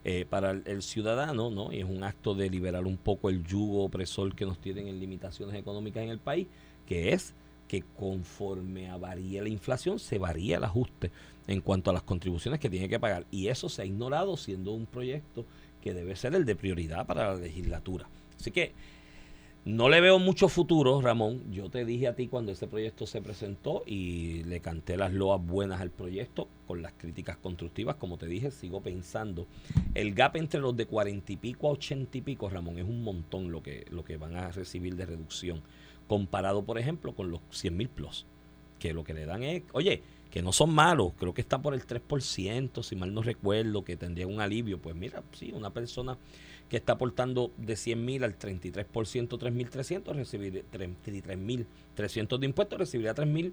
eh, 0.05 0.27
para 0.29 0.51
el, 0.51 0.63
el 0.67 0.83
ciudadano, 0.83 1.51
¿no? 1.51 1.73
Y 1.73 1.79
es 1.81 1.85
un 1.85 2.03
acto 2.03 2.35
de 2.35 2.51
liberar 2.51 2.85
un 2.87 2.97
poco 2.97 3.31
el 3.31 3.45
yugo 3.45 3.85
opresor 3.85 4.35
que 4.35 4.45
nos 4.47 4.59
tienen 4.61 4.89
en 4.89 4.99
limitaciones 4.99 5.55
económicas 5.55 6.03
en 6.03 6.09
el 6.11 6.19
país, 6.19 6.47
que 6.87 7.13
es 7.13 7.35
que 7.69 7.85
conforme 7.97 8.91
a 8.91 8.97
varía 8.97 9.43
la 9.43 9.49
inflación, 9.49 9.99
se 10.01 10.19
varía 10.19 10.57
el 10.57 10.65
ajuste 10.65 11.13
en 11.51 11.61
cuanto 11.61 11.91
a 11.91 11.93
las 11.93 12.05
contribuciones 12.05 12.61
que 12.61 12.71
tiene 12.71 12.89
que 12.89 13.01
pagar. 13.01 13.27
Y 13.33 13.49
eso 13.49 13.69
se 13.69 13.83
ha 13.83 13.85
ignorado 13.85 14.37
siendo 14.37 14.71
un 14.71 14.87
proyecto 14.87 15.45
que 15.83 15.93
debe 15.93 16.15
ser 16.15 16.35
el 16.37 16.45
de 16.45 16.55
prioridad 16.55 17.07
para 17.07 17.35
la 17.35 17.41
legislatura. 17.41 18.09
Así 18.39 18.53
que 18.53 18.73
no 19.65 19.89
le 19.89 20.01
veo 20.01 20.21
mucho 20.21 20.49
futuro, 20.49 21.01
Ramón. 21.01 21.53
Yo 21.53 21.69
te 21.69 21.85
dije 21.85 22.07
a 22.07 22.15
ti 22.15 22.29
cuando 22.29 22.53
ese 22.53 22.69
proyecto 22.69 23.05
se 23.05 23.21
presentó 23.21 23.83
y 23.85 24.45
le 24.45 24.61
canté 24.61 24.97
las 24.97 25.13
loas 25.13 25.45
buenas 25.45 25.81
al 25.81 25.91
proyecto 25.91 26.47
con 26.69 26.83
las 26.83 26.93
críticas 26.93 27.37
constructivas. 27.37 27.97
Como 27.97 28.17
te 28.17 28.27
dije, 28.27 28.53
sigo 28.53 28.81
pensando. 28.81 29.49
El 29.95 30.15
gap 30.15 30.37
entre 30.37 30.61
los 30.61 30.77
de 30.77 30.87
cuarenta 30.87 31.33
y 31.33 31.37
pico 31.37 31.67
a 31.67 31.73
ochenta 31.73 32.17
y 32.17 32.21
pico, 32.21 32.49
Ramón, 32.49 32.79
es 32.79 32.85
un 32.85 33.03
montón 33.03 33.51
lo 33.51 33.61
que, 33.61 33.87
lo 33.91 34.05
que 34.05 34.19
van 34.19 34.37
a 34.37 34.53
recibir 34.53 34.95
de 34.95 35.05
reducción. 35.05 35.63
Comparado, 36.07 36.63
por 36.63 36.79
ejemplo, 36.79 37.13
con 37.17 37.33
los 37.33 37.41
100 37.51 37.77
mil 37.77 37.89
plus. 37.89 38.25
Que 38.79 38.95
lo 38.95 39.03
que 39.03 39.15
le 39.15 39.27
dan 39.27 39.43
es, 39.43 39.65
oye, 39.73 40.03
que 40.31 40.43
no 40.43 40.53
son 40.53 40.71
malos, 40.73 41.13
creo 41.19 41.35
que 41.35 41.41
está 41.41 41.61
por 41.61 41.75
el 41.75 41.85
3%, 41.87 42.83
si 42.83 42.95
mal 42.97 43.13
no 43.13 43.23
recuerdo, 43.23 43.85
que 43.85 43.97
tendría 43.97 44.27
un 44.27 44.41
alivio. 44.41 44.79
Pues 44.79 44.95
mira, 44.95 45.23
sí, 45.33 45.53
una 45.53 45.71
persona 45.71 46.17
que 46.69 46.77
está 46.77 46.93
aportando 46.93 47.51
de 47.57 47.75
100 47.77 48.05
mil 48.05 48.23
al 48.23 48.39
33%, 48.39 48.87
3.300, 49.39 50.15
recibir 50.15 50.65
33.300 51.97 52.39
de 52.39 52.47
impuestos, 52.47 52.79
recibiría 52.79 53.15
3.000 53.15 53.53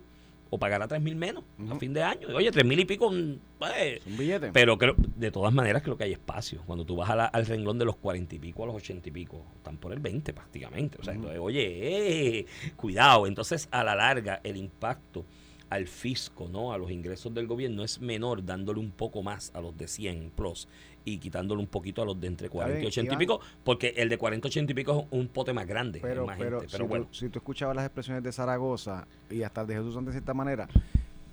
o 0.49 0.57
pagará 0.57 0.87
3.000 0.87 1.15
menos 1.15 1.43
a 1.69 1.75
fin 1.75 1.93
de 1.93 2.03
año. 2.03 2.27
Oye, 2.33 2.49
3.000 2.51 2.79
y 2.79 2.85
pico, 2.85 3.11
pues, 3.59 3.71
Es 3.75 4.05
un 4.05 4.15
billete. 4.17 4.51
pero 4.53 4.77
creo, 4.77 4.95
de 4.97 5.29
todas 5.29 5.53
maneras 5.53 5.81
creo 5.83 5.97
que 5.97 6.05
hay 6.05 6.13
espacio. 6.13 6.61
Cuando 6.65 6.85
tú 6.85 6.95
vas 6.95 7.09
a 7.09 7.15
la- 7.17 7.25
al 7.25 7.45
renglón 7.45 7.77
de 7.79 7.83
los 7.85 7.97
40 7.97 8.35
y 8.35 8.39
pico 8.39 8.63
a 8.63 8.67
los 8.67 8.75
80 8.75 9.09
y 9.09 9.11
pico, 9.11 9.43
están 9.57 9.75
por 9.77 9.91
el 9.91 9.99
20 9.99 10.31
prácticamente. 10.33 10.97
O 11.01 11.03
sea, 11.03 11.13
entonces, 11.15 11.39
oye, 11.41 12.39
eh, 12.39 12.45
cuidado. 12.77 13.27
Entonces, 13.27 13.67
a 13.71 13.83
la 13.83 13.95
larga, 13.95 14.39
el 14.43 14.55
impacto 14.55 15.25
al 15.69 15.87
fisco, 15.87 16.47
¿no? 16.47 16.73
A 16.73 16.77
los 16.77 16.91
ingresos 16.91 17.33
del 17.33 17.47
gobierno 17.47 17.83
es 17.83 17.99
menor 17.99 18.45
dándole 18.45 18.79
un 18.79 18.91
poco 18.91 19.23
más 19.23 19.51
a 19.53 19.61
los 19.61 19.77
de 19.77 19.87
100 19.87 20.31
plus 20.35 20.67
y 21.05 21.19
quitándole 21.19 21.61
un 21.61 21.67
poquito 21.67 22.01
a 22.01 22.05
los 22.05 22.19
de 22.19 22.27
entre 22.27 22.49
40 22.49 22.77
y 22.77 22.81
bien, 22.81 22.87
80 22.87 23.13
y 23.13 23.17
pico, 23.17 23.39
porque 23.63 23.93
el 23.95 24.09
de 24.09 24.17
40 24.17 24.47
y 24.47 24.49
80 24.49 24.71
y 24.71 24.75
pico 24.75 24.99
es 24.99 25.17
un 25.17 25.27
pote 25.29 25.53
más 25.53 25.65
grande, 25.65 25.99
pero, 26.01 26.25
más 26.25 26.37
pero, 26.37 26.59
gente. 26.59 26.67
si, 26.67 26.71
Pero 26.73 26.83
tú, 26.83 26.89
bueno, 26.89 27.07
si 27.11 27.29
tú 27.29 27.39
escuchabas 27.39 27.75
las 27.75 27.85
expresiones 27.85 28.23
de 28.23 28.31
Zaragoza 28.31 29.07
y 29.29 29.43
hasta 29.43 29.65
de 29.65 29.75
Jesús 29.75 29.93
Santos 29.93 30.13
de 30.13 30.19
cierta 30.19 30.33
manera, 30.33 30.67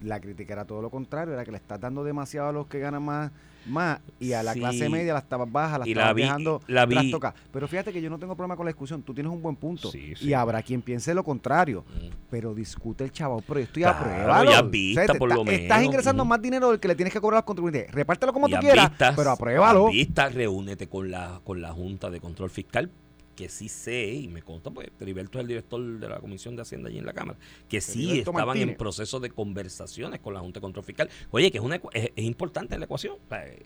la 0.04 0.20
crítica 0.20 0.52
era 0.52 0.64
todo 0.64 0.82
lo 0.82 0.90
contrario, 0.90 1.34
era 1.34 1.44
que 1.44 1.50
le 1.50 1.56
estás 1.58 1.80
dando 1.80 2.04
demasiado 2.04 2.48
a 2.48 2.52
los 2.52 2.66
que 2.66 2.78
ganan 2.78 3.02
más, 3.02 3.30
más 3.66 4.00
y 4.20 4.32
a 4.34 4.42
la 4.42 4.52
Sí. 4.52 4.60
clase 4.60 4.88
media 4.90 5.14
la 5.14 5.20
estabas 5.20 5.50
baja, 5.50 5.78
la 5.78 5.88
Y 5.88 5.94
la 5.94 6.02
estabas 6.02 6.16
dejando 6.16 6.62
la 6.66 6.84
vi- 6.86 6.94
trastocar. 6.96 7.34
Pero 7.50 7.66
fíjate 7.66 7.92
que 7.92 8.02
yo 8.02 8.10
no 8.10 8.18
tengo 8.18 8.36
problema 8.36 8.56
con 8.56 8.66
la 8.66 8.70
discusión, 8.70 9.02
tú 9.02 9.14
tienes 9.14 9.32
un 9.32 9.40
buen 9.40 9.56
punto 9.56 9.90
Sí, 9.90 10.12
y 10.20 10.32
habrá 10.34 10.62
quien 10.62 10.82
piense 10.82 11.14
lo 11.14 11.24
contrario. 11.24 11.84
mm, 11.88 12.08
Pero 12.30 12.54
discute 12.54 13.04
el 13.04 13.12
chavo, 13.12 13.42
pero 13.46 13.60
estoy 13.60 13.82
Claro, 13.84 13.98
a 13.98 14.02
prueba. 14.02 14.44
ya 14.44 14.62
vista, 14.62 15.14
por 15.14 15.32
lo 15.34 15.42
Estás 15.50 15.82
ingresando 15.84 16.22
Ujú. 16.24 16.28
más 16.28 16.42
dinero 16.42 16.70
del 16.70 16.80
que 16.80 16.88
le 16.88 16.94
tienes 16.94 17.12
que 17.14 17.20
cobrar 17.20 17.38
a 17.38 17.40
los 17.40 17.44
contribuyentes. 17.46 17.92
Repártelo 17.92 18.32
como 18.32 18.48
tú 18.48 18.56
quieras, 18.60 18.90
vistas, 18.90 19.14
pero 19.16 19.30
apruébalo. 19.30 19.86
haz 19.86 19.92
vistas, 19.92 20.34
reúnete 20.34 20.88
con 20.88 21.10
la, 21.10 21.40
con 21.44 21.60
la 21.62 21.72
Junta 21.72 22.10
de 22.10 22.20
Control 22.20 22.50
Fiscal, 22.50 22.90
que 23.34 23.48
sí 23.48 23.68
sé, 23.68 24.06
y 24.12 24.28
me 24.28 24.42
consta, 24.42 24.70
pues 24.70 24.88
Heriberto 25.00 25.38
es 25.38 25.42
el 25.42 25.48
director 25.48 25.80
de 25.82 26.08
la 26.08 26.20
Comisión 26.20 26.56
de 26.56 26.62
Hacienda 26.62 26.88
allí 26.88 26.98
en 26.98 27.06
la 27.06 27.12
Cámara, 27.12 27.38
que 27.68 27.80
sí 27.80 28.06
Heriberto 28.10 28.30
estaban 28.30 28.56
en 28.58 28.76
proceso 28.76 29.20
de 29.20 29.30
conversaciones 29.30 30.20
con 30.20 30.34
la 30.34 30.40
Junta 30.40 30.60
de 30.60 30.62
Control 30.62 30.84
Fiscal. 30.84 31.08
Oye, 31.30 31.50
que 31.50 31.58
es, 31.58 31.64
una, 31.64 31.76
es, 31.92 32.10
es 32.14 32.24
importante 32.24 32.78
la 32.78 32.84
ecuación. 32.84 33.16
o 33.24 33.28
sea, 33.28 33.46
eh, 33.46 33.58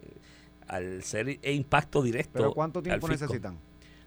al 0.66 1.02
ser 1.02 1.38
e 1.42 1.52
impacto 1.52 2.02
directo. 2.02 2.32
Pero 2.34 2.52
¿cuánto 2.52 2.80
al 2.80 2.84
tiempo 2.84 3.08
necesitan? 3.08 3.58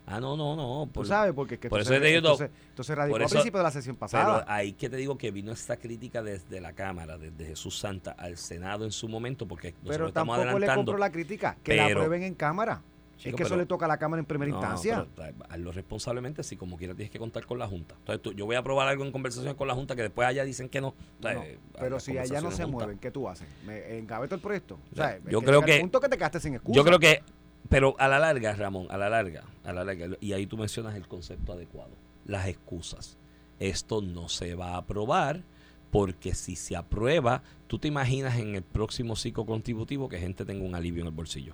Ah, 0.06 0.20
no, 0.20 0.36
no, 0.36 0.56
no. 0.56 0.90
Tú 0.92 1.06
sabes, 1.06 1.34
porque 1.34 1.56
es 1.56 1.60
que 1.62 1.70
por 1.70 1.80
eso 1.80 1.94
se- 1.94 2.00
te 2.00 2.06
digo- 2.08 2.18
entonces, 2.18 2.50
entonces 2.70 2.98
radicó 2.98 3.14
por 3.16 3.22
a 3.22 3.26
eso- 3.26 3.36
principio 3.36 3.58
de 3.60 3.64
la 3.64 3.72
sesión 3.72 3.96
Pero 3.96 4.00
pasada. 4.00 4.46
ahí 4.48 4.74
que 4.74 4.90
te 4.90 4.98
digo 4.98 5.18
que 5.18 5.32
vino 5.32 5.52
esta 5.52 5.78
crítica 5.78 6.22
desde 6.22 6.60
la 6.60 6.74
Cámara, 6.74 7.18
desde 7.18 7.46
Jesús 7.46 7.78
Santa 7.80 8.12
al 8.12 8.38
Senado 8.38 8.84
en 8.86 8.92
su 8.92 9.08
momento, 9.08 9.48
porque 9.48 9.70
nosotros 9.72 9.96
Pero 9.96 10.08
estamos 10.08 10.36
tampoco 10.36 10.60
le 10.60 10.66
adelantando. 10.66 10.92
compro 10.92 10.98
la 11.00 11.12
crítica, 11.12 11.58
que 11.64 11.76
la 11.76 11.86
aprueben 11.86 12.24
en 12.24 12.34
Cámara. 12.36 12.84
Chico, 13.22 13.36
es 13.36 13.38
que 13.38 13.44
eso 13.44 13.56
le 13.56 13.66
toca 13.68 13.86
a 13.86 13.88
la 13.88 13.98
Cámara 13.98 14.20
en 14.20 14.26
primera 14.26 14.50
No, 14.52 14.58
instancia. 14.58 15.06
pero, 15.16 15.28
eh, 15.30 15.34
hazlo 15.50 15.72
responsablemente, 15.72 16.42
si 16.44 16.58
como 16.58 16.76
quiera 16.76 16.96
tienes 16.96 17.12
que 17.12 17.20
contar 17.20 17.46
con 17.46 17.60
la 17.60 17.68
Junta. 17.68 17.94
Entonces, 18.00 18.22
tú- 18.22 18.34
yo 18.34 18.46
voy 18.48 18.56
a 18.56 18.60
aprobar 18.60 18.88
algo 18.88 19.04
en 19.06 19.12
conversación 19.12 19.54
con 19.56 19.68
la 19.68 19.76
Junta 19.76 19.96
que 19.96 20.02
después 20.02 20.28
allá 20.28 20.44
dicen 20.44 20.68
que 20.70 20.82
no. 20.82 20.96
No, 21.22 21.30
Entonces, 21.30 21.60
pero 21.80 22.00
si 22.00 22.18
allá 22.18 22.42
no 22.42 22.50
se 22.52 22.66
mueven, 22.66 22.98
¿qué 22.98 23.12
tú 23.12 23.30
haces? 23.30 23.48
¿Me 23.66 23.98
engaveto 24.00 24.34
el 24.36 24.42
proyecto? 24.42 24.80
O 24.92 24.96
sea, 24.96 25.20
yo 25.30 25.40
que 25.40 25.46
creo 25.46 25.60
llega 25.62 25.74
el 25.74 25.78
que- 25.78 25.82
punto 25.82 26.00
que 26.00 26.10
te 26.10 26.18
quedaste 26.18 26.40
sin 26.40 26.56
excusa. 26.56 26.76
Yo 26.76 26.84
creo 26.84 26.98
que, 26.98 27.22
pero 27.70 27.96
a 28.00 28.08
la 28.08 28.18
larga, 28.18 28.54
Ramón, 28.56 28.88
a 28.90 28.98
la 28.98 29.08
larga, 29.10 29.44
a 29.64 29.72
la 29.72 29.84
larga, 29.84 30.08
y 30.20 30.34
ahí 30.34 30.48
tú 30.48 30.58
mencionas 30.58 30.96
el 30.96 31.08
concepto 31.08 31.54
adecuado, 31.54 31.92
las 32.26 32.48
excusas. 32.48 33.18
Esto 33.60 34.02
no 34.02 34.30
se 34.30 34.56
va 34.56 34.72
a 34.72 34.78
aprobar 34.78 35.44
porque 35.92 36.34
si 36.34 36.56
se 36.56 36.76
aprueba, 36.76 37.44
tú 37.68 37.78
te 37.78 37.88
imaginas 37.88 38.40
en 38.40 38.56
el 38.56 38.64
próximo 38.64 39.16
ciclo 39.16 39.46
contributivo 39.46 40.10
que 40.10 40.18
gente 40.18 40.44
tenga 40.46 40.66
un 40.66 40.74
alivio 40.74 41.02
en 41.02 41.08
el 41.08 41.14
bolsillo. 41.14 41.54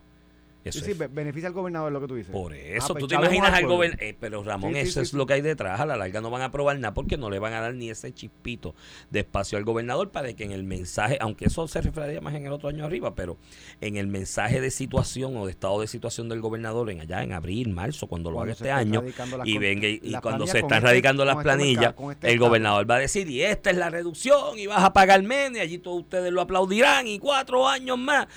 Eso 0.70 0.86
Sí, 0.86 0.92
es 0.92 1.14
beneficia 1.14 1.48
al 1.48 1.54
gobernador 1.54 1.92
lo 1.92 2.02
que 2.02 2.08
tú 2.08 2.16
dices. 2.16 2.32
Por 2.32 2.54
eso, 2.54 2.94
pues 2.94 3.02
tú 3.02 3.08
te 3.08 3.16
imaginas 3.16 3.54
al 3.54 3.66
gobernador. 3.68 4.16
pero 4.20 4.44
Ramón, 4.44 4.74
Sí, 4.74 4.80
eso 4.80 5.00
sí, 5.00 5.00
es 5.02 5.14
lo 5.14 5.26
que 5.26 5.34
hay 5.34 5.42
detrás. 5.42 5.80
A 5.80 5.86
la 5.86 5.96
larga 5.98 6.22
no 6.22 6.30
van 6.30 6.42
a 6.42 6.46
aprobar 6.46 6.78
nada 6.80 6.94
porque 6.94 7.18
no 7.18 7.30
le 7.30 7.40
van 7.40 7.54
a 7.54 7.62
dar 7.62 7.74
ni 7.74 7.90
ese 7.90 8.14
chispito 8.14 8.76
de 9.10 9.20
espacio 9.20 9.58
al 9.58 9.64
gobernador 9.64 10.12
para 10.12 10.34
que 10.34 10.44
en 10.44 10.52
el 10.52 10.64
mensaje, 10.64 11.18
aunque 11.22 11.46
eso 11.46 11.68
se 11.68 11.82
reflejaría 11.82 12.22
más 12.22 12.36
en 12.36 12.46
el 12.46 12.52
otro 12.54 12.70
año 12.70 12.86
arriba, 12.86 13.16
pero 13.16 13.38
en 13.82 13.98
el 13.98 14.08
mensaje 14.08 14.62
de 14.62 14.72
situación 14.72 15.36
o 15.38 15.46
de 15.46 15.52
estado 15.52 15.82
de 15.82 15.88
situación 15.88 16.30
del 16.30 16.42
gobernador 16.42 16.90
en 16.90 17.02
allá 17.02 17.24
en 17.24 17.34
abril, 17.34 17.70
marzo, 17.70 18.08
cuando 18.08 18.32
lo 18.32 18.42
haga 18.42 18.52
este 18.54 18.72
año, 18.72 19.04
y 19.46 19.58
venga 19.58 19.88
y, 19.88 20.14
cuando 20.22 20.48
se 20.48 20.60
están 20.60 20.78
este- 20.80 20.88
radicando 20.88 21.26
las 21.26 21.36
este 21.38 21.44
planillas, 21.44 21.82
mercado, 21.86 22.12
este 22.12 22.32
el 22.32 22.40
gobernador 22.40 22.90
va 22.90 22.96
a 22.96 23.00
decir, 23.00 23.30
y 23.30 23.44
esta 23.44 23.70
es 23.70 23.78
la 23.78 23.90
reducción, 23.90 24.58
y 24.58 24.68
vas 24.68 24.84
a 24.84 24.94
pagar 24.94 25.22
menos, 25.24 25.58
y 25.58 25.62
allí 25.62 25.78
todos 25.78 26.02
ustedes 26.02 26.32
lo 26.32 26.42
aplaudirán, 26.42 27.08
y 27.08 27.20
cuatro 27.20 27.68
años 27.68 27.98
más. 27.98 28.28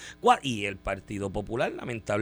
Y 0.42 0.64
el 0.64 0.76
Partido 0.76 1.30
Popular, 1.30 1.72
lamentablemente, 1.72 2.19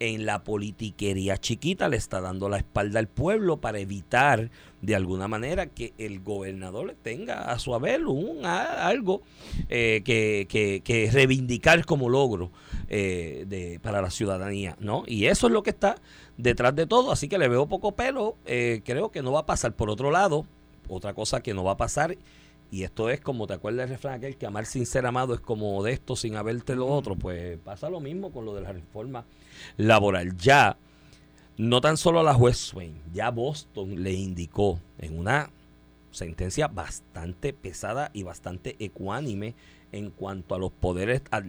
en 0.00 0.26
la 0.26 0.42
politiquería 0.42 1.38
chiquita 1.38 1.88
le 1.88 1.96
está 1.96 2.20
dando 2.20 2.48
la 2.48 2.56
espalda 2.58 2.98
al 2.98 3.06
pueblo 3.06 3.58
para 3.58 3.78
evitar 3.78 4.50
de 4.82 4.94
alguna 4.96 5.28
manera 5.28 5.66
que 5.66 5.94
el 5.98 6.18
gobernador 6.20 6.86
le 6.86 6.94
tenga 6.94 7.50
a 7.50 7.58
su 7.60 7.74
haber 7.74 8.04
un, 8.06 8.44
algo 8.44 9.22
eh, 9.68 10.02
que, 10.04 10.46
que- 10.48 10.82
que 10.84 11.10
reivindicar 11.12 11.86
como 11.86 12.08
logro 12.08 12.50
eh, 12.88 13.44
de, 13.46 13.78
para 13.80 14.02
la 14.02 14.10
ciudadanía, 14.10 14.76
¿no? 14.80 15.04
Y 15.06 15.26
eso 15.26 15.46
es 15.46 15.52
lo 15.52 15.62
que 15.62 15.70
está 15.70 15.94
detrás 16.36 16.74
de 16.74 16.86
todo, 16.86 17.12
así 17.12 17.28
que 17.28 17.38
le 17.38 17.48
veo 17.48 17.66
poco 17.68 17.92
pelo, 17.92 18.36
eh, 18.46 18.82
creo 18.84 19.10
que 19.10 19.22
no 19.22 19.30
va 19.32 19.40
a 19.40 19.46
pasar. 19.46 19.74
Por 19.74 19.90
otro 19.90 20.10
lado, 20.10 20.44
otra 20.88 21.14
cosa 21.14 21.40
que 21.40 21.54
no 21.54 21.62
va 21.64 21.72
a 21.72 21.76
pasar, 21.76 22.16
y 22.74 22.82
esto 22.82 23.08
es 23.08 23.20
como, 23.20 23.46
¿te 23.46 23.54
acuerdas 23.54 23.88
del 23.88 23.96
refrán 23.96 24.14
aquel 24.14 24.36
que 24.36 24.46
amar 24.46 24.66
sin 24.66 24.84
ser 24.84 25.06
amado 25.06 25.32
es 25.32 25.38
como 25.38 25.80
de 25.84 25.92
esto 25.92 26.16
sin 26.16 26.34
haberte 26.34 26.74
lo 26.74 26.88
otro? 26.88 27.14
Pues 27.14 27.56
pasa 27.58 27.88
lo 27.88 28.00
mismo 28.00 28.32
con 28.32 28.44
lo 28.44 28.52
de 28.52 28.62
la 28.62 28.72
reforma 28.72 29.24
laboral. 29.76 30.36
Ya, 30.36 30.76
no 31.56 31.80
tan 31.80 31.96
solo 31.96 32.18
a 32.18 32.24
la 32.24 32.34
juez 32.34 32.56
Swain, 32.56 33.00
ya 33.12 33.30
Boston 33.30 34.02
le 34.02 34.12
indicó 34.12 34.80
en 34.98 35.16
una 35.16 35.50
sentencia 36.10 36.66
bastante 36.66 37.52
pesada 37.52 38.10
y 38.12 38.24
bastante 38.24 38.74
ecuánime 38.80 39.54
en 39.94 40.10
cuanto 40.10 40.54
a 40.54 40.58
los 40.58 40.72
poderes 40.72 41.22
al, 41.30 41.48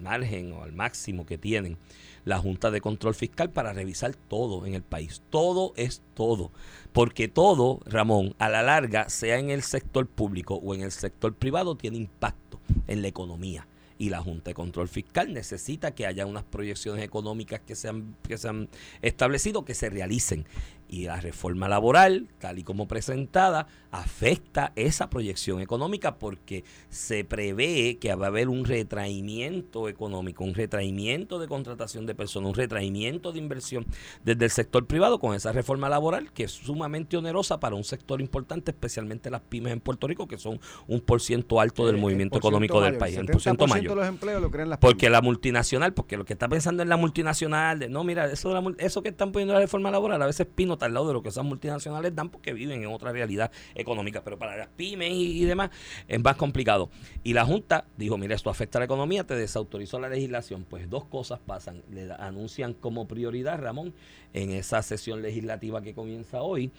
margen 0.00 0.52
o 0.52 0.62
al 0.62 0.72
máximo 0.72 1.26
que 1.26 1.38
tienen 1.38 1.76
la 2.24 2.38
Junta 2.38 2.70
de 2.70 2.80
Control 2.80 3.14
Fiscal 3.14 3.50
para 3.50 3.72
revisar 3.72 4.14
todo 4.14 4.66
en 4.66 4.74
el 4.74 4.82
país. 4.82 5.22
Todo 5.30 5.72
es 5.76 6.02
todo. 6.14 6.50
Porque 6.92 7.28
todo, 7.28 7.80
Ramón, 7.86 8.34
a 8.38 8.48
la 8.48 8.62
larga, 8.62 9.08
sea 9.08 9.38
en 9.38 9.50
el 9.50 9.62
sector 9.62 10.06
público 10.06 10.54
o 10.56 10.74
en 10.74 10.82
el 10.82 10.90
sector 10.90 11.34
privado, 11.34 11.76
tiene 11.76 11.96
impacto 11.96 12.60
en 12.86 13.02
la 13.02 13.08
economía. 13.08 13.66
Y 13.98 14.08
la 14.08 14.22
Junta 14.22 14.50
de 14.50 14.54
Control 14.54 14.88
Fiscal 14.88 15.32
necesita 15.34 15.94
que 15.94 16.06
haya 16.06 16.24
unas 16.24 16.44
proyecciones 16.44 17.04
económicas 17.04 17.60
que 17.60 17.74
se 17.74 17.88
han, 17.88 18.16
que 18.26 18.38
se 18.38 18.48
han 18.48 18.70
establecido, 19.02 19.66
que 19.66 19.74
se 19.74 19.90
realicen. 19.90 20.46
Y 20.92 21.04
la 21.04 21.20
reforma 21.20 21.68
laboral, 21.68 22.26
tal 22.40 22.58
y 22.58 22.64
como 22.64 22.88
presentada, 22.88 23.68
afecta 23.92 24.72
esa 24.74 25.08
proyección 25.08 25.60
económica 25.60 26.16
porque 26.16 26.64
se 26.88 27.24
prevé 27.24 27.98
que 27.98 28.14
va 28.14 28.26
a 28.26 28.28
haber 28.28 28.48
un 28.48 28.64
retraimiento 28.64 29.88
económico, 29.88 30.44
un 30.44 30.54
retraimiento 30.54 31.38
de 31.38 31.46
contratación 31.46 32.06
de 32.06 32.14
personas, 32.16 32.50
un 32.50 32.54
retraimiento 32.54 33.32
de 33.32 33.38
inversión 33.38 33.86
desde 34.24 34.44
el 34.44 34.50
sector 34.50 34.86
privado 34.86 35.20
con 35.20 35.34
esa 35.34 35.52
reforma 35.52 35.88
laboral 35.88 36.32
que 36.32 36.44
es 36.44 36.50
sumamente 36.50 37.16
onerosa 37.16 37.60
para 37.60 37.76
un 37.76 37.84
sector 37.84 38.20
importante, 38.20 38.72
especialmente 38.72 39.30
las 39.30 39.42
pymes 39.42 39.72
en 39.72 39.80
Puerto 39.80 40.08
Rico, 40.08 40.26
que 40.26 40.38
son 40.38 40.60
un 40.88 41.00
por 41.00 41.20
ciento 41.20 41.60
alto 41.60 41.86
del 41.86 41.94
Eh, 41.94 41.98
el 41.98 42.02
movimiento 42.02 42.38
económico 42.38 42.80
del 42.80 42.96
país, 42.98 43.16
el 43.16 43.26
70% 43.26 43.32
por 43.32 43.40
ciento 43.40 43.66
mayor. 43.66 43.90
de 43.90 43.94
los 43.96 44.08
empleos 44.08 44.42
lo 44.42 44.50
crean 44.50 44.70
las 44.70 44.78
Porque 44.78 45.06
pymes. 45.06 45.12
la 45.12 45.22
multinacional, 45.22 45.94
porque 45.94 46.16
lo 46.16 46.24
que 46.24 46.32
está 46.32 46.48
pensando 46.48 46.82
en 46.82 46.88
la 46.88 46.96
multinacional, 46.96 47.78
de, 47.78 47.88
no, 47.88 48.04
mira, 48.04 48.26
eso, 48.26 48.48
de 48.48 48.54
la 48.54 48.74
eso 48.78 49.02
que 49.02 49.10
están 49.10 49.32
poniendo 49.32 49.54
la 49.54 49.60
reforma 49.60 49.90
laboral, 49.90 50.20
a 50.22 50.26
veces 50.26 50.46
pino 50.46 50.78
al 50.86 50.94
lado 50.94 51.08
de 51.08 51.14
lo 51.14 51.22
que 51.22 51.28
esas 51.28 51.44
multinacionales 51.44 52.14
dan 52.14 52.30
porque 52.30 52.52
viven 52.52 52.82
en 52.82 52.90
otra 52.90 53.12
realidad 53.12 53.50
económica, 53.74 54.22
pero 54.22 54.38
para 54.38 54.56
las 54.56 54.68
pymes 54.68 55.10
y, 55.12 55.42
y 55.42 55.44
demás 55.44 55.70
es 56.08 56.22
más 56.22 56.36
complicado. 56.36 56.90
Y 57.22 57.32
la 57.32 57.44
Junta 57.44 57.84
dijo, 57.96 58.18
mira, 58.18 58.34
esto 58.34 58.50
afecta 58.50 58.78
a 58.78 58.80
la 58.80 58.84
economía, 58.86 59.24
te 59.24 59.34
desautorizó 59.34 59.98
la 60.00 60.08
legislación. 60.08 60.64
Pues 60.68 60.88
dos 60.88 61.04
cosas 61.04 61.40
pasan, 61.40 61.82
le 61.90 62.12
anuncian 62.12 62.74
como 62.74 63.06
prioridad, 63.06 63.60
Ramón, 63.60 63.94
en 64.32 64.50
esa 64.50 64.82
sesión 64.82 65.22
legislativa 65.22 65.82
que 65.82 65.94
comienza 65.94 66.42
hoy, 66.42 66.70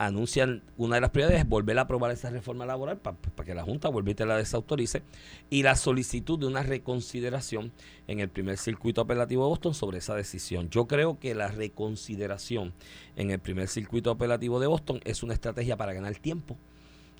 anuncian 0.00 0.62
una 0.78 0.94
de 0.94 1.02
las 1.02 1.10
prioridades 1.10 1.42
es 1.42 1.48
volver 1.48 1.78
a 1.78 1.82
aprobar 1.82 2.10
esa 2.10 2.30
reforma 2.30 2.64
laboral 2.64 2.96
para 2.96 3.18
que 3.44 3.54
la 3.54 3.64
Junta 3.64 3.90
vuelva 3.90 4.10
y 4.10 4.14
te 4.14 4.24
la 4.24 4.38
desautorice 4.38 5.02
y 5.50 5.62
la 5.62 5.76
solicitud 5.76 6.38
de 6.38 6.46
una 6.46 6.62
reconsideración 6.62 7.70
en 8.06 8.18
el 8.18 8.30
primer 8.30 8.56
circuito 8.56 9.02
apelativo 9.02 9.44
de 9.44 9.50
Boston 9.50 9.74
sobre 9.74 9.98
esa 9.98 10.14
decisión. 10.14 10.70
Yo 10.70 10.86
creo 10.86 11.18
que 11.18 11.34
la 11.34 11.48
reconsideración 11.48 12.72
en 13.16 13.30
el 13.30 13.40
primer 13.40 13.68
circuito 13.68 14.10
apelativo 14.10 14.58
de 14.58 14.68
Boston 14.68 15.00
es 15.04 15.22
una 15.22 15.34
estrategia 15.34 15.76
para 15.76 15.92
ganar 15.92 16.14
tiempo 16.14 16.56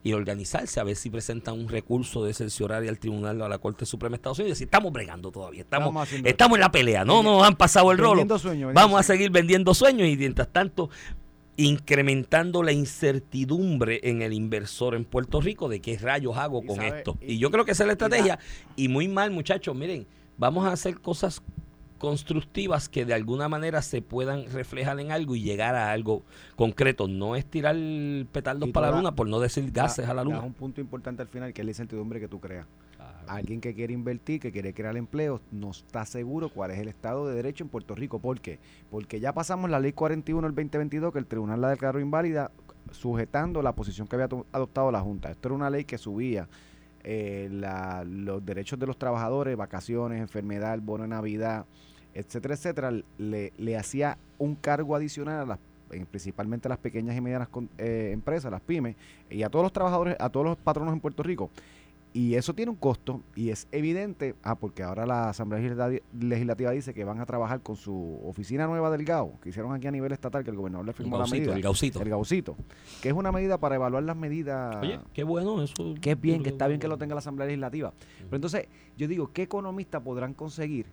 y 0.02 0.14
organizarse 0.14 0.80
a 0.80 0.84
ver 0.84 0.96
si 0.96 1.10
presentan 1.10 1.60
un 1.60 1.68
recurso 1.68 2.24
de 2.24 2.32
cerciorar 2.32 2.82
al 2.88 2.98
tribunal 2.98 3.42
a 3.42 3.48
la 3.50 3.58
Corte 3.58 3.84
Suprema 3.84 4.12
de 4.12 4.16
Estados 4.16 4.38
Unidos 4.38 4.48
y 4.48 4.52
decir, 4.52 4.68
estamos 4.68 4.90
bregando 4.90 5.30
todavía, 5.30 5.60
estamos, 5.60 6.08
Estamos 6.24 6.56
en 6.56 6.60
la 6.60 6.72
pelea, 6.72 7.04
no 7.04 7.22
nos 7.22 7.46
han 7.46 7.56
pasado 7.56 7.92
el 7.92 7.98
rolo. 7.98 8.24
Vendiendo 8.26 8.72
Vamos 8.72 9.00
a 9.00 9.02
seguir 9.02 9.30
vendiendo 9.30 9.74
sueños 9.74 10.08
y 10.08 10.16
mientras 10.16 10.48
tanto 10.48 10.88
incrementando 11.56 12.62
la 12.62 12.72
incertidumbre 12.72 14.00
en 14.04 14.22
el 14.22 14.32
inversor 14.32 14.94
en 14.94 15.04
Puerto 15.04 15.40
Rico 15.40 15.68
de 15.68 15.80
qué 15.80 15.98
rayos 15.98 16.36
hago 16.36 16.62
Y 16.62 16.66
con 16.66 16.76
sabe- 16.76 16.98
esto. 16.98 17.18
y- 17.20 17.34
Y 17.34 17.38
yo 17.38 17.50
creo 17.50 17.64
que 17.64 17.72
esa 17.72 17.82
es 17.84 17.86
la 17.88 17.92
y 17.92 17.96
la- 17.98 18.06
estrategia. 18.06 18.38
Y 18.76 18.88
muy 18.88 19.08
mal, 19.08 19.30
muchachos, 19.30 19.74
miren, 19.76 20.06
vamos 20.38 20.64
a 20.66 20.72
hacer 20.72 21.00
cosas 21.00 21.42
constructivas 21.98 22.88
que 22.88 23.04
de 23.04 23.12
alguna 23.12 23.48
manera 23.50 23.82
se 23.82 24.00
puedan 24.00 24.50
reflejar 24.50 24.98
en 25.00 25.12
algo 25.12 25.36
y 25.36 25.42
llegar 25.42 25.74
a 25.74 25.92
algo 25.92 26.22
concreto. 26.56 27.08
No 27.08 27.36
es 27.36 27.44
tirar 27.44 27.76
petardos 28.32 28.70
para 28.70 28.90
la 28.90 28.96
luna, 28.96 29.14
por 29.14 29.28
no 29.28 29.38
decir 29.38 29.70
gases 29.70 30.08
a 30.08 30.14
la 30.14 30.24
luna. 30.24 30.36
das 30.38 30.46
un 30.46 30.54
punto 30.54 30.80
importante 30.80 31.20
al 31.20 31.28
final, 31.28 31.52
que 31.52 31.60
es 31.60 31.64
la 31.66 31.70
incertidumbre 31.72 32.18
que 32.18 32.26
tú 32.28 32.40
creas. 32.40 32.66
Alguien 33.26 33.60
que 33.60 33.74
quiere 33.74 33.92
invertir, 33.94 34.40
que 34.40 34.50
quiere 34.50 34.74
crear 34.74 34.96
empleo, 34.96 35.40
no 35.52 35.70
está 35.70 36.04
seguro 36.04 36.48
cuál 36.48 36.72
es 36.72 36.78
el 36.78 36.88
Estado 36.88 37.28
de 37.28 37.34
Derecho 37.34 37.62
en 37.64 37.70
Puerto 37.70 37.94
Rico. 37.94 38.18
¿Por 38.18 38.40
qué? 38.40 38.58
Porque 38.90 39.20
ya 39.20 39.32
pasamos 39.32 39.70
la 39.70 39.78
ley 39.78 39.92
41 39.92 40.46
del 40.48 40.54
2022, 40.54 41.12
que 41.12 41.18
el 41.18 41.26
tribunal 41.26 41.60
la 41.60 41.70
declaró 41.70 42.00
inválida, 42.00 42.50
sujetando 42.90 43.62
la 43.62 43.72
posición 43.72 44.06
que 44.08 44.16
había 44.16 44.28
adoptado 44.52 44.90
la 44.90 45.00
Junta. 45.00 45.30
Esto 45.30 45.48
era 45.48 45.54
una 45.54 45.70
ley 45.70 45.84
que 45.84 45.96
subía 45.98 46.48
eh, 47.04 47.48
los 48.06 48.44
derechos 48.44 48.78
de 48.78 48.86
los 48.86 48.98
trabajadores, 48.98 49.56
vacaciones, 49.56 50.20
enfermedad, 50.20 50.74
el 50.74 50.80
bono 50.80 51.04
de 51.04 51.08
Navidad, 51.08 51.66
etcétera, 52.14 52.54
etcétera, 52.54 52.92
le, 53.18 53.76
hacía 53.76 54.18
un 54.38 54.56
cargo 54.56 54.96
adicional 54.96 55.40
a 55.40 55.46
las 55.46 55.58
en- 55.92 56.06
principalmente 56.06 56.68
a 56.68 56.70
las 56.70 56.78
pequeñas 56.78 57.16
y 57.16 57.20
medianas 57.20 57.48
eh, 57.78 58.10
empresas, 58.12 58.50
las 58.50 58.60
pymes, 58.60 58.94
y 59.28 59.42
a 59.42 59.48
todos 59.48 59.64
los 59.64 59.72
trabajadores, 59.72 60.16
a 60.20 60.28
todos 60.28 60.46
los 60.46 60.56
patronos 60.56 60.92
en 60.94 61.00
Puerto 61.00 61.22
Rico. 61.22 61.50
Y 62.12 62.34
eso 62.34 62.54
tiene 62.54 62.70
un 62.70 62.76
costo 62.76 63.22
y 63.36 63.50
es 63.50 63.68
evidente, 63.70 64.34
ah, 64.42 64.56
porque 64.56 64.82
ahora 64.82 65.06
la 65.06 65.28
Asamblea 65.28 65.60
Legislati- 65.62 66.02
Legislativa 66.18 66.72
dice 66.72 66.92
que 66.92 67.04
van 67.04 67.20
a 67.20 67.26
trabajar 67.26 67.60
con 67.62 67.76
su 67.76 68.18
oficina 68.24 68.66
nueva 68.66 68.90
del 68.90 69.04
GAO, 69.04 69.38
que 69.40 69.50
hicieron 69.50 69.72
aquí 69.72 69.86
a 69.86 69.92
nivel 69.92 70.10
estatal, 70.10 70.42
que 70.42 70.50
el 70.50 70.56
gobernador 70.56 70.86
le 70.86 70.92
firmó 70.92 71.18
la 71.18 71.26
medida. 71.26 71.54
el 71.54 71.62
gaucito. 71.62 72.02
El 72.02 72.08
GAUcito, 72.08 72.56
que 73.00 73.10
es 73.10 73.14
una 73.14 73.30
medida 73.30 73.58
para 73.58 73.76
evaluar 73.76 74.02
las 74.02 74.16
medidas 74.16 74.74
Oye, 74.82 74.98
qué 75.12 75.22
bueno 75.22 75.62
eso. 75.62 75.94
que 76.00 76.10
es 76.12 76.20
bien, 76.20 76.42
que 76.42 76.48
está 76.48 76.66
bien 76.66 76.80
que 76.80 76.88
lo 76.88 76.98
tenga 76.98 77.14
la 77.14 77.20
Asamblea 77.20 77.46
Legislativa. 77.46 77.92
Pero 78.24 78.36
entonces, 78.36 78.66
yo 78.96 79.06
digo, 79.06 79.30
¿qué 79.32 79.42
economistas 79.42 80.02
podrán 80.02 80.34
conseguir 80.34 80.86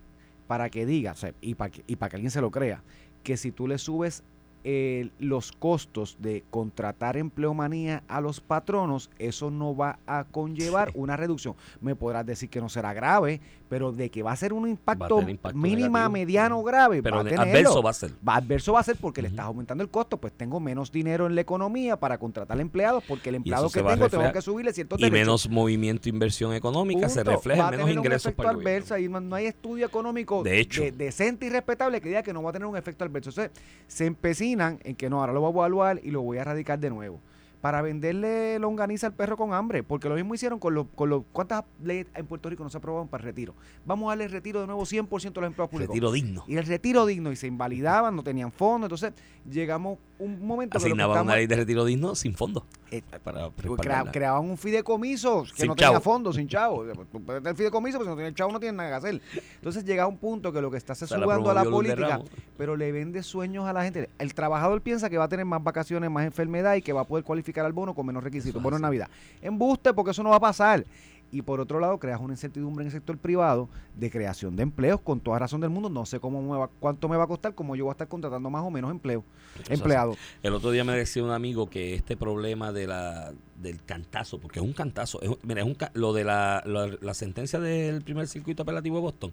para 0.46 0.70
que 0.70 0.86
diga, 0.86 1.12
o 1.12 1.16
sea, 1.16 1.34
y 1.40 1.56
para 1.56 1.70
que, 1.72 1.82
y 1.88 1.96
para 1.96 2.10
que 2.10 2.16
alguien 2.16 2.30
se 2.30 2.40
lo 2.40 2.52
crea, 2.52 2.84
que 3.24 3.36
si 3.36 3.50
tú 3.50 3.66
le 3.66 3.76
subes 3.78 4.22
eh, 4.64 5.10
los 5.18 5.52
costos 5.52 6.16
de 6.20 6.44
contratar 6.50 7.16
empleomanía 7.16 8.02
a 8.08 8.20
los 8.20 8.40
patronos, 8.40 9.10
eso 9.18 9.50
no 9.50 9.76
va 9.76 9.98
a 10.06 10.24
conllevar 10.24 10.90
una 10.94 11.16
reducción. 11.16 11.54
Me 11.80 11.94
podrás 11.94 12.26
decir 12.26 12.48
que 12.48 12.60
no 12.60 12.68
será 12.68 12.92
grave, 12.92 13.40
pero 13.68 13.92
de 13.92 14.10
que 14.10 14.22
va 14.22 14.32
a 14.32 14.36
ser 14.36 14.52
un 14.52 14.68
impacto, 14.68 15.22
mínima, 15.54 16.08
mediano, 16.08 16.62
grave. 16.62 17.02
Pero 17.02 17.20
adverso 17.20 17.82
va 17.82 17.90
a 17.90 17.94
ser. 17.94 18.12
Va, 18.26 18.36
adverso 18.36 18.72
va 18.72 18.80
a 18.80 18.84
ser 18.84 18.96
porque 18.96 19.22
le 19.22 19.28
estás 19.28 19.46
aumentando 19.46 19.82
el 19.84 19.90
costo, 19.90 20.16
pues 20.16 20.32
tengo 20.32 20.60
menos 20.60 20.90
dinero 20.90 21.26
en 21.26 21.34
la 21.34 21.40
economía 21.40 21.98
para 21.98 22.18
contratar 22.18 22.60
empleados, 22.60 23.04
porque 23.06 23.28
el 23.28 23.36
empleado 23.36 23.70
que 23.70 23.82
tengo 23.82 24.08
tengo 24.08 24.32
que 24.32 24.42
subirle 24.42 24.72
ciertos 24.72 25.00
Y 25.00 25.10
menos 25.10 25.48
movimiento, 25.48 26.08
inversión 26.08 26.54
económica, 26.54 27.08
se 27.08 27.22
refleja 27.24 27.70
menos 27.70 27.90
ingresos 27.90 28.32
para 28.32 28.50
el 28.50 28.56
adverso, 28.56 28.98
y 28.98 29.08
no 29.08 29.34
hay 29.34 29.46
estudio 29.46 29.86
económico 29.86 30.42
de 30.42 30.60
hecho. 30.60 30.82
decente 30.96 31.46
y 31.46 31.50
respetable 31.50 32.00
que 32.00 32.08
diga 32.08 32.22
que 32.22 32.32
no 32.32 32.42
va 32.42 32.50
a 32.50 32.52
tener 32.52 32.66
un 32.66 32.76
efecto 32.76 33.04
adverso. 33.04 33.30
Entonces, 33.30 33.52
se 33.86 34.06
empecinan 34.06 34.78
en 34.84 34.96
que 34.96 35.10
no, 35.10 35.20
ahora 35.20 35.32
lo 35.32 35.40
voy 35.40 35.48
a 35.48 35.52
evaluar 35.52 36.00
y 36.02 36.10
lo 36.10 36.22
voy 36.22 36.38
a 36.38 36.42
erradicar 36.42 36.78
de 36.78 36.90
nuevo 36.90 37.20
para 37.60 37.82
venderle 37.82 38.58
longaniza 38.58 39.08
al 39.08 39.14
perro 39.14 39.36
con 39.36 39.52
hambre, 39.52 39.82
porque 39.82 40.08
lo 40.08 40.14
mismo 40.14 40.34
hicieron 40.34 40.58
con 40.58 40.74
los, 40.74 40.86
con 40.94 41.08
los 41.08 41.24
¿cuántas 41.32 41.64
leyes 41.82 42.06
en 42.14 42.26
Puerto 42.26 42.48
Rico 42.48 42.62
no 42.62 42.70
se 42.70 42.78
aprobaban 42.78 43.08
para 43.08 43.22
el 43.22 43.26
retiro? 43.26 43.54
Vamos 43.84 44.06
a 44.06 44.10
darle 44.10 44.24
el 44.24 44.30
retiro 44.30 44.60
de 44.60 44.66
nuevo 44.66 44.82
100% 44.82 45.02
a 45.02 45.06
los 45.08 45.26
empleados 45.26 45.70
públicos. 45.70 45.94
Retiro 45.94 46.12
digno. 46.12 46.44
Y 46.46 46.56
el 46.56 46.66
retiro 46.66 47.06
digno, 47.06 47.32
y 47.32 47.36
se 47.36 47.46
invalidaban, 47.46 48.14
no 48.14 48.22
tenían 48.22 48.52
fondo, 48.52 48.86
entonces 48.86 49.12
llegamos 49.48 49.98
un 50.18 50.44
momento 50.44 50.78
Asignaban 50.78 51.24
una 51.24 51.36
ley 51.36 51.46
de 51.46 51.56
retiro 51.56 51.84
digno 51.84 52.14
sin 52.14 52.34
fondo. 52.34 52.66
Eh, 52.90 53.02
para 53.22 53.50
pues 53.50 53.80
creaban 54.12 54.48
un 54.48 54.56
fideicomiso 54.56 55.44
que 55.54 55.66
no 55.66 55.76
tenía 55.76 56.00
fondo, 56.00 56.32
sin 56.32 56.48
chavo. 56.48 56.84
Tú 57.10 57.20
puedes 57.22 57.42
tener 57.42 57.56
fideicomiso, 57.56 57.98
pero 57.98 58.10
si 58.10 58.10
no 58.10 58.16
tiene 58.16 58.34
chavo 58.34 58.52
no 58.52 58.60
tiene 58.60 58.76
nada 58.76 58.88
que 58.88 58.94
hacer. 58.94 59.22
Entonces 59.56 59.84
llega 59.84 60.06
un 60.06 60.16
punto 60.16 60.52
que 60.52 60.60
lo 60.60 60.70
que 60.70 60.76
está 60.76 60.94
se 60.94 61.06
sudando 61.06 61.50
a 61.50 61.54
la 61.54 61.64
política, 61.64 62.20
pero 62.56 62.76
le 62.76 62.90
vende 62.92 63.22
sueños 63.22 63.66
a 63.66 63.72
la 63.72 63.84
gente. 63.84 64.08
El 64.18 64.34
trabajador 64.34 64.80
piensa 64.80 65.10
que 65.10 65.18
va 65.18 65.24
a 65.24 65.28
tener 65.28 65.44
más 65.44 65.62
vacaciones, 65.62 66.10
más 66.10 66.24
enfermedad 66.24 66.74
y 66.74 66.82
que 66.82 66.92
va 66.92 67.02
a 67.02 67.04
poder 67.04 67.24
cualificar 67.24 67.47
al 67.56 67.72
bono 67.72 67.94
con 67.94 68.06
menos 68.06 68.22
requisitos. 68.22 68.62
Bono 68.62 68.76
en 68.76 68.82
Navidad. 68.82 69.08
Embuste, 69.42 69.92
porque 69.92 70.10
eso 70.12 70.22
no 70.22 70.30
va 70.30 70.36
a 70.36 70.40
pasar 70.40 70.84
y 71.30 71.42
por 71.42 71.60
otro 71.60 71.80
lado 71.80 71.98
creas 71.98 72.20
una 72.20 72.32
incertidumbre 72.32 72.82
en 72.82 72.86
el 72.86 72.92
sector 72.92 73.18
privado 73.18 73.68
de 73.96 74.10
creación 74.10 74.56
de 74.56 74.62
empleos 74.62 75.00
con 75.00 75.20
toda 75.20 75.38
razón 75.38 75.60
del 75.60 75.70
mundo. 75.70 75.88
No 75.88 76.06
sé 76.06 76.20
cómo 76.20 76.42
me 76.42 76.58
va, 76.58 76.70
cuánto 76.80 77.08
me 77.08 77.16
va 77.16 77.24
a 77.24 77.26
costar, 77.26 77.54
cómo 77.54 77.76
yo 77.76 77.84
voy 77.84 77.90
a 77.90 77.92
estar 77.92 78.08
contratando 78.08 78.48
más 78.50 78.62
o 78.62 78.70
menos 78.70 78.90
empleo, 78.90 79.24
empleados. 79.68 80.16
El 80.42 80.54
otro 80.54 80.70
día 80.70 80.84
me 80.84 80.96
decía 80.96 81.22
un 81.22 81.30
amigo 81.30 81.68
que 81.68 81.94
este 81.94 82.16
problema 82.16 82.72
de 82.72 82.86
la 82.86 83.32
del 83.56 83.82
cantazo, 83.84 84.38
porque 84.38 84.60
es 84.60 84.64
un 84.64 84.72
cantazo, 84.72 85.18
mira, 85.42 85.62
es 85.62 85.66
un, 85.66 85.76
lo 85.94 86.12
de 86.12 86.22
la, 86.22 86.62
la 86.64 87.14
sentencia 87.14 87.58
del 87.58 88.02
primer 88.02 88.28
circuito 88.28 88.62
apelativo 88.62 88.96
de 88.96 89.02
Boston 89.02 89.32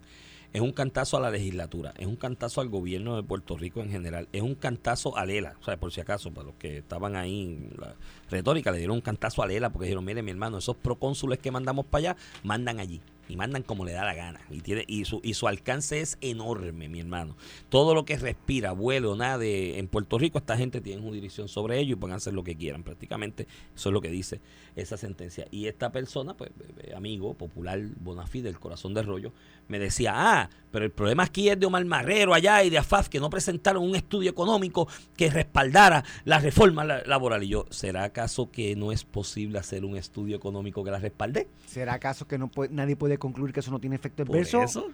es 0.55 0.62
un 0.62 0.71
cantazo 0.71 1.17
a 1.17 1.19
la 1.19 1.29
legislatura, 1.29 1.93
es 1.97 2.07
un 2.07 2.15
cantazo 2.15 2.62
al 2.62 2.69
gobierno 2.69 3.17
de 3.17 3.24
Puerto 3.24 3.57
Rico 3.57 3.81
en 3.81 3.89
general, 3.89 4.29
es 4.31 4.41
un 4.41 4.55
cantazo 4.55 5.17
a 5.17 5.25
Lela, 5.25 5.57
o 5.59 5.63
sea, 5.65 5.75
por 5.75 5.91
si 5.91 6.00
acaso, 6.00 6.31
para 6.31 6.47
los 6.47 6.55
que 6.55 6.77
estaban 6.77 7.17
ahí 7.17 7.69
la 7.77 7.93
retórica, 8.29 8.71
le 8.71 8.77
dieron 8.77 8.95
un 8.95 9.01
cantazo 9.01 9.43
a 9.43 9.47
Lela 9.47 9.69
porque 9.69 9.88
dijeron, 9.88 10.05
mire 10.05 10.24
mi 10.24 10.31
hermano, 10.31 10.59
esos 10.59 10.77
procónsules 10.77 11.39
que 11.39 11.51
mandamos 11.51 11.85
para 11.88 12.12
allá, 12.12 12.17
mandan 12.43 12.79
allí 12.79 13.01
y 13.27 13.36
mandan 13.36 13.63
como 13.63 13.86
le 13.86 13.94
da 13.94 14.05
la 14.05 14.13
gana. 14.13 14.41
Y, 14.50 14.62
tiene, 14.62 14.84
y, 14.88 15.05
su, 15.05 15.22
y 15.24 15.34
su 15.34 15.48
alcance 15.48 16.01
es 16.01 16.17
enorme, 16.22 16.89
mi 16.89 17.00
hermano. 17.00 17.36
Todo 17.70 17.94
lo 17.94 18.05
que 18.05 18.17
respira, 18.17 18.72
vuelo, 18.72 19.15
nada 19.15 19.38
de, 19.38 19.79
en 19.79 19.88
Puerto 19.88 20.17
Rico, 20.17 20.38
esta 20.38 20.58
gente 20.58 20.82
tiene 20.82 21.01
jurisdicción 21.01 21.48
sobre 21.48 21.79
ello 21.79 21.94
y 21.94 21.96
pueden 21.96 22.15
hacer 22.15 22.34
lo 22.34 22.44
que 22.44 22.55
quieran. 22.55 22.84
Prácticamente 22.84 23.48
eso 23.75 23.89
es 23.89 23.94
lo 23.94 24.01
que 24.01 24.10
dice 24.10 24.41
esa 24.75 24.98
sentencia. 24.98 25.48
Y 25.51 25.67
esta 25.67 25.91
persona, 25.91 26.36
pues, 26.36 26.51
amigo 26.96 27.34
popular, 27.34 27.79
Bonafide, 28.00 28.46
del 28.46 28.60
corazón 28.60 28.94
de 28.94 29.01
rollo, 29.01 29.32
me 29.67 29.79
decía, 29.79 30.13
ah, 30.15 30.50
pero 30.72 30.86
el 30.86 30.91
problema 30.91 31.24
aquí 31.24 31.50
es 31.50 31.60
de 31.60 31.65
Omar 31.65 31.84
Marrero 31.86 32.34
allá 32.34 32.63
y 32.63 32.70
de 32.70 32.77
AFAF 32.77 33.10
que 33.10 33.20
no 33.20 33.29
presentaron 33.29 33.84
un 33.84 33.96
estudio 33.96 34.29
económico 34.29 34.88
que 35.15 35.29
respaldara 35.29 36.03
la 36.25 36.39
reforma 36.39 36.84
laboral. 36.84 37.44
Y 37.44 37.48
yo, 37.48 37.65
¿será 37.70 38.03
acaso 38.03 38.51
que 38.51 38.75
no 38.75 38.91
es 38.91 39.03
posible 39.03 39.58
hacer 39.58 39.86
un 39.86 39.96
estudio 39.96 40.36
económico 40.36 40.84
que 40.84 40.91
la 40.91 41.00
respalde? 41.00 41.48
¿Será 41.65 41.94
acaso 41.94 42.27
que 42.27 42.38
no 42.38 42.50
puede, 42.50 42.74
nadie 42.74 42.96
puede 42.96 43.14
concluir 43.17 43.53
que 43.53 43.60
eso 43.60 43.72
no 43.72 43.79
tiene 43.79 43.95
efecto 43.95 44.24
adverso? 44.24 44.62
Eso? 44.62 44.88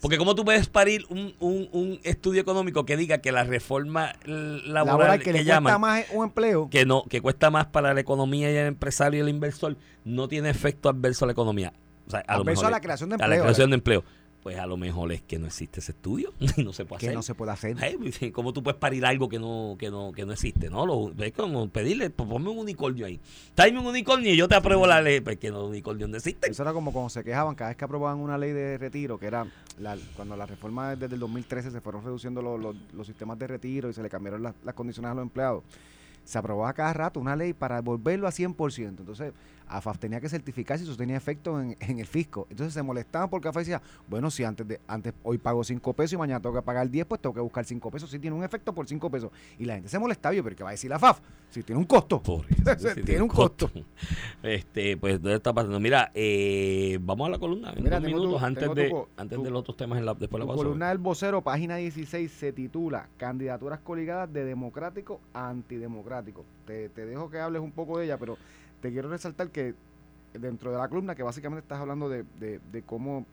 porque 0.00 0.18
¿cómo 0.18 0.34
tú 0.34 0.44
puedes 0.44 0.68
parir 0.68 1.04
un, 1.08 1.34
un, 1.40 2.00
estudio 2.02 2.40
económico 2.40 2.84
que 2.84 2.96
diga 2.96 3.18
que 3.18 3.32
la 3.32 3.44
reforma 3.44 4.14
laboral, 4.24 5.20
que, 5.20 5.32
le 5.32 5.44
cuesta 5.44 5.78
más 5.78 6.04
un 6.12 6.24
empleo 6.24 6.68
que 6.70 6.84
no 6.84 7.04
que 7.04 7.20
cuesta 7.20 7.50
más 7.50 7.66
para 7.66 7.94
la 7.94 8.00
economía 8.00 8.50
y 8.50 8.56
el 8.56 8.66
empresario 8.66 9.18
y 9.18 9.22
el 9.22 9.28
inversor 9.28 9.76
no 10.04 10.28
tiene 10.28 10.50
efecto 10.50 10.88
adverso 10.88 11.24
a 11.24 11.26
la 11.26 11.32
economía? 11.32 11.72
O 12.06 12.10
sea, 12.10 12.20
a, 12.20 12.38
lo 12.38 12.44
mejor, 12.44 12.66
a 12.66 12.70
la 12.70 12.80
creación 12.80 13.10
de 13.10 13.14
empleo. 13.14 13.26
A 13.26 13.36
la 13.36 13.42
creación 13.42 13.70
de 13.70 13.74
empleo 13.74 14.04
pues 14.46 14.60
a 14.60 14.66
lo 14.66 14.76
mejor 14.76 15.10
es 15.10 15.22
que 15.22 15.40
no 15.40 15.46
existe 15.46 15.80
ese 15.80 15.90
estudio 15.90 16.32
y 16.56 16.62
no 16.62 16.72
se 16.72 16.84
puede 16.84 17.00
que 17.00 17.06
hacer. 17.06 17.16
no 17.16 17.22
se 17.24 17.34
puede 17.34 17.50
hacer. 17.50 17.76
¿Cómo 18.30 18.52
tú 18.52 18.62
puedes 18.62 18.78
parir 18.78 19.04
algo 19.04 19.28
que 19.28 19.40
no, 19.40 19.74
que 19.76 19.90
no, 19.90 20.12
que 20.12 20.24
no 20.24 20.32
existe? 20.32 20.70
¿no? 20.70 20.86
Lo, 20.86 21.12
es 21.18 21.32
como 21.32 21.68
pedirle, 21.68 22.10
pues 22.10 22.28
ponme 22.28 22.50
un 22.50 22.58
unicornio 22.58 23.06
ahí. 23.06 23.18
Tráeme 23.56 23.80
un 23.80 23.86
unicornio 23.86 24.32
y 24.32 24.36
yo 24.36 24.46
te 24.46 24.54
apruebo 24.54 24.86
la 24.86 25.02
ley. 25.02 25.20
Pues 25.20 25.38
que 25.38 25.50
no, 25.50 25.64
unicornio 25.66 26.06
no 26.06 26.16
existe. 26.16 26.48
Eso 26.48 26.62
era 26.62 26.72
como 26.72 26.92
cuando 26.92 27.08
se 27.08 27.24
quejaban 27.24 27.56
cada 27.56 27.70
vez 27.70 27.76
que 27.76 27.84
aprobaban 27.86 28.20
una 28.20 28.38
ley 28.38 28.52
de 28.52 28.78
retiro, 28.78 29.18
que 29.18 29.26
era 29.26 29.48
la, 29.80 29.98
cuando 30.14 30.36
la 30.36 30.46
reforma 30.46 30.94
desde 30.94 31.14
el 31.14 31.20
2013 31.20 31.72
se 31.72 31.80
fueron 31.80 32.04
reduciendo 32.04 32.40
los, 32.40 32.76
los, 32.94 33.04
sistemas 33.04 33.36
de 33.40 33.48
retiro 33.48 33.90
y 33.90 33.94
se 33.94 34.02
le 34.04 34.08
cambiaron 34.08 34.44
las, 34.44 34.54
las 34.64 34.76
condiciones 34.76 35.10
a 35.10 35.14
los 35.14 35.22
empleados. 35.22 35.64
Se 36.22 36.38
aprobaba 36.38 36.72
cada 36.72 36.92
rato 36.92 37.18
una 37.18 37.34
ley 37.34 37.52
para 37.52 37.80
volverlo 37.80 38.28
a 38.28 38.30
100%. 38.30 38.86
Entonces, 38.90 39.32
AFAF 39.68 39.98
tenía 39.98 40.20
que 40.20 40.28
certificar 40.28 40.78
si 40.78 40.84
eso 40.84 40.96
tenía 40.96 41.16
efecto 41.16 41.60
en, 41.60 41.76
el 41.80 42.06
fisco. 42.06 42.46
Entonces 42.50 42.74
se 42.74 42.82
molestaban 42.82 43.28
porque 43.28 43.48
AFAF 43.48 43.60
decía, 43.62 43.82
bueno, 44.08 44.30
si 44.30 44.44
antes 44.44 44.66
de 44.66 44.80
antes 44.86 45.14
hoy 45.22 45.38
pago 45.38 45.64
5 45.64 45.92
pesos 45.94 46.14
y 46.14 46.16
mañana 46.16 46.40
tengo 46.40 46.54
que 46.54 46.62
pagar 46.62 46.88
10, 46.90 47.06
pues 47.06 47.20
tengo 47.20 47.34
que 47.34 47.40
buscar 47.40 47.64
5 47.64 47.90
pesos. 47.90 48.10
Si 48.10 48.18
tiene 48.18 48.36
un 48.36 48.44
efecto 48.44 48.74
por 48.74 48.86
5 48.86 49.10
pesos. 49.10 49.30
Y 49.58 49.64
la 49.64 49.74
gente 49.74 49.88
se 49.88 49.98
molestaba, 49.98 50.34
yo, 50.34 50.42
pero 50.42 50.56
¿qué 50.56 50.62
va 50.62 50.70
a 50.70 50.72
decir 50.72 50.90
la 50.90 50.98
FAF? 50.98 51.20
Si 51.50 51.62
tiene 51.62 51.78
un 51.78 51.86
costo. 51.86 52.20
tiene, 53.04 53.22
un 53.22 53.28
costo. 53.28 53.70
Este, 54.42 54.96
pues, 54.96 55.20
¿dónde 55.20 55.36
está 55.36 55.52
pasando? 55.52 55.80
Mira, 55.80 56.10
eh, 56.14 56.98
vamos 57.00 57.26
a 57.26 57.30
la 57.30 57.38
columna 57.38 57.72
en 57.74 57.82
Mira, 57.82 58.00
minutos 58.00 58.42
antes, 58.42 58.74
de, 58.74 58.94
antes 59.16 59.42
de 59.42 59.50
los 59.50 59.60
otros 59.60 59.76
temas 59.76 59.98
en 59.98 60.06
la, 60.06 60.14
después 60.14 60.32
de 60.32 60.38
la 60.40 60.46
pausa. 60.46 60.64
columna 60.64 60.88
del 60.88 60.98
vocero, 60.98 61.42
página 61.42 61.76
16, 61.76 62.30
se 62.30 62.52
titula 62.52 63.08
Candidaturas 63.16 63.80
coligadas 63.80 64.32
de 64.32 64.44
democrático 64.44 65.20
a 65.32 65.48
antidemocrático. 65.48 66.44
Te, 66.66 66.88
te 66.88 67.06
dejo 67.06 67.30
que 67.30 67.40
hables 67.40 67.62
un 67.62 67.72
poco 67.72 67.98
de 67.98 68.06
ella, 68.06 68.18
pero 68.18 68.36
te 68.80 68.90
quiero 68.90 69.08
resaltar 69.08 69.50
que 69.50 69.74
dentro 70.32 70.70
de 70.70 70.78
la 70.78 70.88
columna, 70.88 71.14
que 71.14 71.22
básicamente 71.22 71.62
estás 71.62 71.80
hablando 71.80 72.08
de, 72.08 72.24
de, 72.38 72.82
cómo 72.82 73.26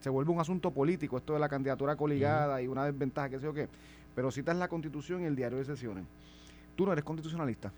se 0.00 0.10
vuelve 0.10 0.32
un 0.32 0.40
asunto 0.40 0.70
político, 0.70 1.16
esto 1.16 1.32
de 1.34 1.38
la 1.38 1.48
candidatura 1.48 1.96
coligada 1.96 2.60
y 2.60 2.68
una 2.68 2.84
desventaja, 2.84 3.30
que 3.30 3.38
sé 3.38 3.44
yo 3.44 3.54
qué, 3.54 3.68
pero 4.14 4.30
citas 4.30 4.56
la 4.56 4.68
constitución 4.68 5.22
y 5.22 5.24
el 5.24 5.36
diario 5.36 5.58
de 5.58 5.64
sesiones. 5.64 6.04
Tú 6.76 6.86
no 6.86 6.92
eres 6.92 7.04
constitucionalista. 7.04 7.72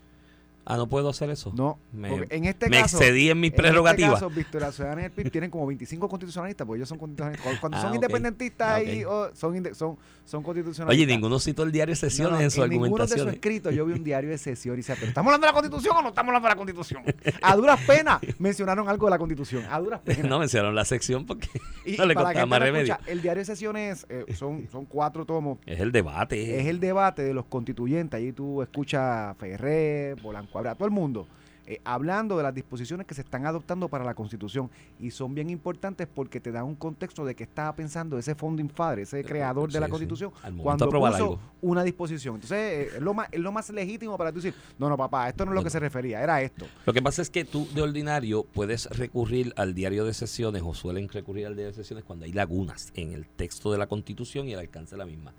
Ah, 0.65 0.77
no 0.77 0.87
puedo 0.87 1.09
hacer 1.09 1.29
eso. 1.29 1.53
No, 1.55 1.79
me, 1.93 2.25
en 2.29 2.45
este 2.45 2.69
me 2.69 2.79
excedí 2.79 3.29
en 3.29 3.39
mis 3.39 3.51
prerrogativas. 3.51 4.09
En 4.09 4.13
este 4.13 4.25
caso, 4.25 4.35
Victoria 4.35 5.01
y 5.01 5.05
el 5.05 5.11
PIB 5.11 5.31
tienen 5.31 5.51
como 5.51 5.67
25 5.67 6.09
constitucionalistas, 6.09 6.65
porque 6.65 6.77
ellos 6.79 6.89
son 6.89 6.97
constitucionalistas. 6.97 7.59
Cuando 7.59 7.79
son 7.79 7.91
ah, 7.91 7.95
independentistas 7.95 8.67
ah, 8.67 8.81
y, 8.81 9.03
son, 9.03 9.75
son, 9.75 9.97
son 10.25 10.43
constitucionalistas. 10.43 10.87
Oye, 10.87 11.05
ninguno 11.05 11.39
citó 11.39 11.63
el 11.63 11.71
diario 11.71 11.91
de 11.91 11.97
sesiones 11.97 12.41
en 12.41 12.49
su 12.49 12.63
en 12.63 12.71
Ninguno 12.71 13.05
de 13.05 13.17
sus 13.17 13.27
escritos 13.27 13.73
yo 13.73 13.85
vi 13.85 13.93
un 13.93 14.03
diario 14.03 14.29
de 14.29 14.37
sesiones 14.37 14.89
y 14.89 14.93
pero 14.93 15.07
¿estamos 15.07 15.33
hablando 15.33 15.45
de 15.45 15.51
la 15.51 15.53
constitución 15.53 15.97
o 15.97 16.01
no 16.01 16.09
estamos 16.09 16.29
hablando 16.29 16.47
de 16.47 16.53
la 16.53 16.57
constitución? 16.57 17.03
A 17.41 17.55
duras 17.55 17.79
penas 17.85 18.19
mencionaron 18.39 18.89
algo 18.89 19.05
de 19.05 19.11
la 19.11 19.17
constitución. 19.17 19.65
A 19.69 19.79
duras 19.79 20.01
penas. 20.05 20.25
no 20.25 20.39
mencionaron 20.39 20.73
la 20.75 20.85
sección 20.85 21.25
porque 21.25 21.49
no 21.97 22.05
le 22.05 22.15
costaba 22.15 22.45
más 22.45 22.59
remedio. 22.59 22.97
el 23.05 23.21
diario 23.21 23.41
de 23.41 23.45
sesiones 23.45 24.05
eh, 24.09 24.25
son, 24.35 24.67
son 24.71 24.85
cuatro 24.85 25.25
tomos. 25.25 25.59
Es 25.65 25.79
el 25.79 25.91
debate. 25.91 26.59
Es 26.59 26.67
el 26.67 26.79
debate 26.79 27.23
de 27.23 27.33
los 27.33 27.45
constituyentes. 27.45 28.17
Allí 28.17 28.31
tú 28.31 28.61
escuchas 28.61 29.35
Ferrer, 29.37 30.15
Polanco, 30.21 30.54
a 30.57 30.75
todo 30.75 30.85
el 30.85 30.93
mundo 30.93 31.27
eh, 31.67 31.81
hablando 31.83 32.37
de 32.37 32.43
las 32.43 32.53
disposiciones 32.53 33.07
que 33.07 33.15
se 33.15 33.21
están 33.21 33.47
adoptando 33.47 33.87
para 33.87 34.03
la 34.03 34.13
Constitución 34.13 34.69
y 34.99 35.09
son 35.09 35.33
bien 35.33 35.49
importantes 35.49 36.07
porque 36.07 36.39
te 36.39 36.51
dan 36.51 36.65
un 36.65 36.75
contexto 36.75 37.25
de 37.25 37.33
que 37.33 37.43
estaba 37.43 37.75
pensando 37.75 38.19
ese 38.19 38.35
founding 38.35 38.69
father, 38.69 38.99
ese 38.99 39.23
creador 39.23 39.71
de 39.71 39.79
la 39.79 39.89
Constitución, 39.89 40.31
cuando 40.61 40.87
puso 40.87 41.39
una 41.61 41.83
disposición. 41.83 42.35
Entonces, 42.35 42.57
eh, 42.57 42.89
es, 42.97 43.01
lo 43.01 43.15
más, 43.15 43.29
es 43.31 43.39
lo 43.39 43.51
más 43.51 43.67
legítimo 43.71 44.15
para 44.15 44.31
decir, 44.31 44.53
no, 44.77 44.89
no, 44.89 44.95
papá, 44.95 45.27
esto 45.27 45.43
no 45.43 45.53
es 45.53 45.55
lo 45.55 45.63
que 45.63 45.71
se 45.71 45.79
refería, 45.79 46.21
era 46.21 46.39
esto. 46.39 46.67
Lo 46.85 46.93
que 46.93 47.01
pasa 47.01 47.23
es 47.23 47.31
que 47.31 47.45
tú 47.45 47.67
de 47.73 47.81
ordinario 47.81 48.43
puedes 48.43 48.85
recurrir 48.91 49.51
al 49.57 49.73
diario 49.73 50.05
de 50.05 50.13
sesiones 50.13 50.61
o 50.63 50.75
suelen 50.75 51.09
recurrir 51.09 51.47
al 51.47 51.55
diario 51.55 51.71
de 51.71 51.77
sesiones 51.77 52.05
cuando 52.05 52.25
hay 52.25 52.31
lagunas 52.31 52.91
en 52.93 53.11
el 53.11 53.25
texto 53.25 53.71
de 53.71 53.79
la 53.79 53.87
Constitución 53.87 54.47
y 54.47 54.53
el 54.53 54.59
alcance 54.59 54.91
de 54.91 54.99
la 54.99 55.07
misma. 55.07 55.33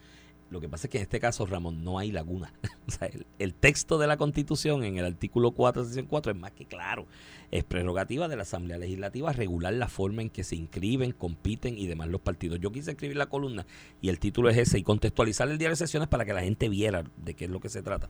Lo 0.49 0.61
que 0.61 0.69
pasa 0.69 0.87
es 0.87 0.91
que 0.91 0.99
en 0.99 1.03
este 1.03 1.19
caso, 1.19 1.45
Ramón, 1.45 1.83
no 1.83 1.99
hay 1.99 2.13
laguna. 2.13 2.53
o 2.87 2.91
sea, 2.91 3.11
el, 3.39 3.55
texto 3.55 3.99
de 3.99 4.07
la 4.07 4.17
Constitución 4.17 4.85
en 4.85 4.97
el 4.97 5.05
artículo 5.05 5.51
4, 5.51 5.85
sección 5.85 6.07
4 6.07 6.33
es 6.33 6.39
más 6.39 6.53
que 6.53 6.67
claro. 6.67 7.07
Es 7.51 7.65
prerrogativa 7.65 8.29
de 8.29 8.37
la 8.37 8.43
Asamblea 8.43 8.79
Legislativa 8.79 9.33
regular 9.33 9.73
la 9.75 9.89
forma 9.89 10.23
en 10.23 10.31
que 10.31 10.45
se 10.45 10.57
inscriben, 10.57 11.13
compiten 11.13 11.77
y 11.77 11.87
demás 11.87 12.09
los 12.09 12.21
partidos. 12.21 12.61
Yo 12.61 12.71
quise 12.71 12.93
escribir 12.93 13.17
la 13.17 13.27
columna 13.27 13.67
y 14.01 14.09
el 14.09 14.21
título 14.21 14.49
es 14.49 14.57
ese 14.57 14.79
y 14.79 14.83
contextualizar 14.83 15.49
el 15.49 15.59
diario 15.59 15.73
de 15.73 15.77
sesiones 15.77 16.09
para 16.09 16.25
que 16.25 16.33
la 16.33 16.43
gente 16.43 16.69
viera 16.69 17.05
de 17.17 17.35
qué 17.35 17.47
es 17.47 17.51
lo 17.51 17.61
que 17.61 17.69
se 17.69 17.83
trata. 17.83 18.09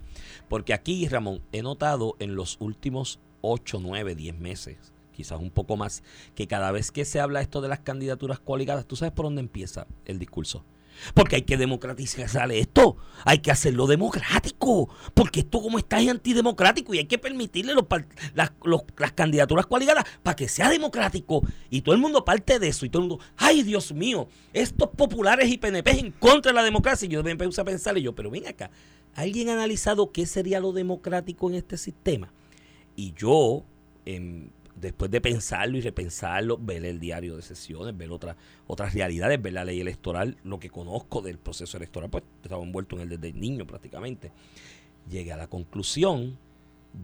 Porque 0.49 0.75
aquí, 0.75 1.09
Ramón, 1.09 1.43
he 1.53 1.63
notado 1.63 2.17
en 2.19 2.35
los 2.35 2.59
últimos 2.61 3.19
8, 3.41 3.81
9, 3.83 4.15
10 4.15 4.39
meses 4.39 4.93
quizás 5.17 5.41
un 5.41 5.51
poco 5.51 5.79
más, 5.79 6.03
que 6.35 6.47
cada 6.47 6.71
vez 6.71 6.93
que 6.93 7.07
se 7.07 7.21
habla 7.21 7.41
esto 7.41 7.63
de 7.63 7.69
las 7.69 7.81
candidaturas 7.81 8.39
coaligadas, 8.39 8.85
¿tú 8.85 8.97
sabes 8.97 9.15
por 9.15 9.25
dónde 9.25 9.41
empieza 9.41 9.87
el 10.05 10.19
discurso? 10.19 10.63
Porque 11.15 11.37
hay 11.37 11.43
que 11.43 11.57
democratizar 11.57 12.51
esto. 12.53 12.97
Hay 13.25 13.39
que 13.39 13.51
hacerlo 13.51 13.87
democrático. 13.87 14.89
Porque 15.15 15.41
esto 15.41 15.61
como 15.61 15.79
está 15.79 16.01
es 16.01 16.09
antidemocrático 16.09 16.95
y 16.95 16.99
hay 16.99 17.07
que 17.07 17.19
permitirle 17.19 17.75
los, 17.75 17.85
las, 18.35 18.53
las 18.97 19.13
candidaturas 19.13 19.67
coaligadas 19.67 20.05
para 20.23 20.37
que 20.37 20.49
sea 20.49 20.71
democrático. 20.71 21.43
Y 21.71 21.83
todo 21.83 21.95
el 21.95 22.01
mundo 22.01 22.25
parte 22.25 22.59
de 22.59 22.69
eso. 22.69 22.87
Y 22.87 22.91
todo 22.91 23.03
el 23.03 23.09
mundo, 23.09 23.25
ay 23.37 23.63
Dios 23.63 23.93
mío, 23.93 24.29
estos 24.53 24.91
populares 24.91 25.51
y 25.51 25.59
PNP 25.59 25.91
en 25.99 26.13
contra 26.13 26.53
de 26.53 26.57
la 26.57 26.63
democracia. 26.63 27.07
Y 27.07 27.11
yo 27.11 27.23
me 27.23 27.31
empecé 27.31 27.61
a 27.61 27.65
pensar 27.65 27.97
y 27.99 28.03
yo, 28.03 28.15
pero 28.15 28.31
ven 28.31 28.47
acá, 28.47 28.71
¿alguien 29.15 29.49
ha 29.49 29.55
analizado 29.55 30.13
qué 30.13 30.27
sería 30.27 30.61
lo 30.61 30.73
democrático 30.73 31.49
en 31.49 31.57
este 31.57 31.77
sistema? 31.77 32.33
Y 32.95 33.13
yo, 33.15 33.65
en 34.05 34.53
después 34.77 35.11
de 35.11 35.21
pensarlo 35.21 35.79
y 35.79 35.81
repensarlo, 35.81 36.59
ver 36.59 36.85
el 36.85 37.01
diario 37.01 37.37
de 37.37 37.43
sesiones, 37.43 37.97
ver 37.97 38.11
otras 38.11 38.37
otras 38.67 38.95
realidades, 38.95 39.41
ver 39.41 39.55
la 39.55 39.65
ley 39.65 39.81
electoral, 39.81 40.37
lo 40.45 40.59
que 40.59 40.71
conozco 40.71 41.23
del 41.23 41.39
proceso 41.39 41.77
electoral, 41.77 42.11
pues 42.11 42.25
estaba 42.43 42.63
envuelto 42.63 42.97
en 42.97 43.03
él 43.03 43.09
desde 43.21 43.33
niño 43.33 43.67
prácticamente, 43.67 44.33
llegué 45.09 45.33
a 45.33 45.37
la 45.37 45.49
conclusión 45.49 46.39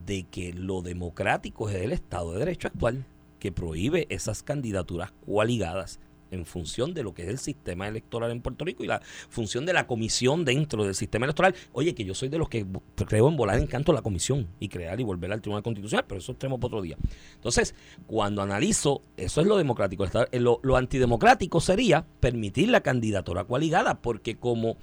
de 0.07 0.25
que 0.25 0.53
lo 0.53 0.83
democrático 0.83 1.69
es 1.69 1.77
el 1.77 1.93
Estado 1.93 2.33
de 2.33 2.41
Derecho 2.41 2.69
actual, 2.69 3.05
que 3.39 3.53
prohíbe 3.53 4.07
esas 4.09 4.43
candidaturas 4.43 5.13
coaligadas 5.27 5.99
en 6.33 6.45
función 6.45 6.95
de 6.95 7.03
lo 7.03 7.15
que 7.15 7.23
es 7.23 7.29
el 7.29 7.39
sistema 7.39 7.87
electoral 7.87 8.31
en 8.31 8.41
Puerto 8.41 8.65
Rico 8.65 8.83
y 8.83 8.89
la 8.89 9.01
función 9.29 9.65
de 9.65 9.73
la 9.73 9.87
comisión 9.87 10.45
dentro 10.45 10.85
del 10.85 10.95
sistema 10.95 11.27
electoral. 11.27 11.55
Oye, 11.73 11.95
que 11.95 12.05
yo 12.05 12.15
soy 12.15 12.29
de 12.29 12.39
los 12.39 12.49
que 12.49 12.67
creo 13.07 13.29
en 13.29 13.37
volar 13.37 13.59
en 13.59 13.67
canto 13.67 13.93
la 13.93 14.03
comisión 14.03 14.49
y 14.59 14.69
crear 14.69 14.99
y 15.01 15.05
volver 15.05 15.33
al 15.33 15.41
Tribunal 15.41 15.63
Constitucional, 15.63 16.05
pero 16.09 16.19
eso 16.19 16.35
tenemos 16.35 16.59
para 16.59 16.69
otro 16.69 16.83
día. 16.83 16.97
Entonces, 17.35 17.75
cuando 18.07 18.43
analizo, 18.43 19.03
eso 19.17 19.41
es 19.41 19.47
lo 19.47 19.57
democrático. 19.57 20.05
Eh, 20.05 20.41
lo, 20.41 20.59
lo 20.63 20.77
antidemocrático 20.77 21.61
sería 21.61 22.05
permitir 22.21 22.69
la 22.69 22.81
candidatura 22.81 23.45
coaligada, 23.45 24.01
porque 24.01 24.37
como 24.37 24.77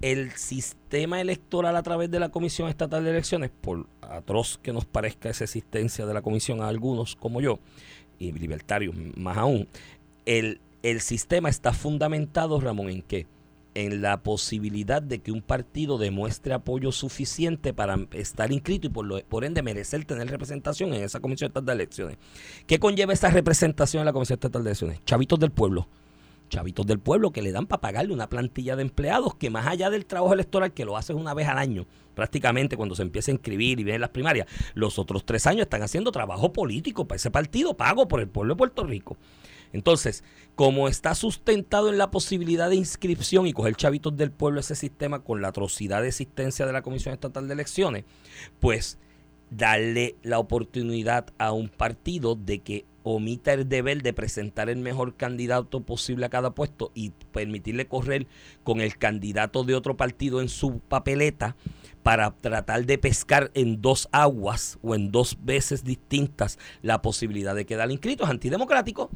el 0.00 0.32
sistema 0.32 1.20
electoral 1.20 1.76
a 1.76 1.82
través 1.82 2.10
de 2.10 2.20
la 2.20 2.30
Comisión 2.30 2.68
Estatal 2.68 3.04
de 3.04 3.10
Elecciones, 3.10 3.50
por 3.50 3.86
atroz 4.00 4.58
que 4.58 4.72
nos 4.72 4.86
parezca 4.86 5.28
esa 5.28 5.44
existencia 5.44 6.06
de 6.06 6.14
la 6.14 6.22
comisión 6.22 6.62
a 6.62 6.68
algunos 6.68 7.16
como 7.16 7.40
yo, 7.40 7.58
y 8.18 8.32
libertarios 8.32 8.94
más 9.16 9.36
aún, 9.36 9.68
el 10.26 10.60
el 10.82 11.00
sistema 11.00 11.48
está 11.48 11.72
fundamentado, 11.72 12.60
Ramón, 12.60 12.88
¿en 12.88 13.02
qué? 13.02 13.26
En 13.74 14.02
la 14.02 14.22
posibilidad 14.22 15.00
de 15.00 15.20
que 15.20 15.30
un 15.30 15.42
partido 15.42 15.98
demuestre 15.98 16.54
apoyo 16.54 16.90
suficiente 16.90 17.72
para 17.72 17.98
estar 18.12 18.50
inscrito 18.50 18.88
y 18.88 18.90
por, 18.90 19.24
por 19.24 19.44
ende 19.44 19.62
merecer 19.62 20.04
tener 20.04 20.28
representación 20.28 20.92
en 20.92 21.04
esa 21.04 21.20
Comisión 21.20 21.48
Estatal 21.48 21.66
de 21.66 21.72
Elecciones. 21.84 22.18
¿Qué 22.66 22.78
conlleva 22.78 23.12
esa 23.12 23.30
representación 23.30 24.00
en 24.00 24.06
la 24.06 24.12
Comisión 24.12 24.36
Estatal 24.36 24.64
de 24.64 24.70
Elecciones? 24.70 25.04
Chavitos 25.04 25.38
del 25.38 25.50
pueblo. 25.50 25.88
Chavitos 26.48 26.84
del 26.84 26.98
pueblo 26.98 27.30
que 27.30 27.42
le 27.42 27.52
dan 27.52 27.66
para 27.66 27.80
pagarle 27.80 28.12
una 28.12 28.28
plantilla 28.28 28.74
de 28.74 28.82
empleados 28.82 29.36
que 29.36 29.50
más 29.50 29.68
allá 29.68 29.88
del 29.88 30.04
trabajo 30.04 30.34
electoral 30.34 30.72
que 30.72 30.84
lo 30.84 30.96
haces 30.96 31.14
una 31.14 31.32
vez 31.32 31.46
al 31.46 31.58
año, 31.58 31.86
prácticamente 32.14 32.76
cuando 32.76 32.96
se 32.96 33.02
empieza 33.02 33.30
a 33.30 33.34
inscribir 33.34 33.78
y 33.78 33.84
vienen 33.84 34.00
las 34.00 34.10
primarias, 34.10 34.48
los 34.74 34.98
otros 34.98 35.24
tres 35.24 35.46
años 35.46 35.62
están 35.62 35.82
haciendo 35.82 36.10
trabajo 36.10 36.52
político 36.52 37.06
para 37.06 37.16
ese 37.16 37.30
partido 37.30 37.76
pago 37.76 38.08
por 38.08 38.18
el 38.18 38.28
pueblo 38.28 38.54
de 38.54 38.58
Puerto 38.58 38.82
Rico. 38.82 39.16
Entonces, 39.72 40.24
como 40.54 40.88
está 40.88 41.14
sustentado 41.14 41.88
en 41.88 41.98
la 41.98 42.10
posibilidad 42.10 42.68
de 42.68 42.76
inscripción 42.76 43.46
y 43.46 43.52
coger 43.52 43.76
chavitos 43.76 44.16
del 44.16 44.30
pueblo 44.30 44.60
ese 44.60 44.74
sistema 44.74 45.20
con 45.20 45.40
la 45.40 45.48
atrocidad 45.48 46.02
de 46.02 46.08
existencia 46.08 46.66
de 46.66 46.72
la 46.72 46.82
Comisión 46.82 47.14
Estatal 47.14 47.46
de 47.46 47.54
Elecciones, 47.54 48.04
pues 48.58 48.98
darle 49.50 50.16
la 50.22 50.38
oportunidad 50.38 51.26
a 51.38 51.52
un 51.52 51.68
partido 51.68 52.34
de 52.34 52.60
que 52.60 52.84
omita 53.02 53.52
el 53.52 53.68
deber 53.68 54.02
de 54.02 54.12
presentar 54.12 54.68
el 54.68 54.78
mejor 54.78 55.16
candidato 55.16 55.80
posible 55.80 56.26
a 56.26 56.30
cada 56.30 56.50
puesto 56.50 56.92
y 56.94 57.10
permitirle 57.32 57.86
correr 57.86 58.26
con 58.62 58.80
el 58.80 58.98
candidato 58.98 59.64
de 59.64 59.74
otro 59.74 59.96
partido 59.96 60.40
en 60.40 60.48
su 60.48 60.80
papeleta 60.80 61.56
para 62.02 62.30
tratar 62.30 62.86
de 62.86 62.98
pescar 62.98 63.50
en 63.54 63.80
dos 63.80 64.08
aguas 64.12 64.78
o 64.82 64.94
en 64.94 65.10
dos 65.10 65.38
veces 65.42 65.84
distintas 65.84 66.58
la 66.82 67.02
posibilidad 67.02 67.54
de 67.54 67.66
quedar 67.66 67.90
inscrito 67.90 68.24
es 68.24 68.30
antidemocrático 68.30 69.10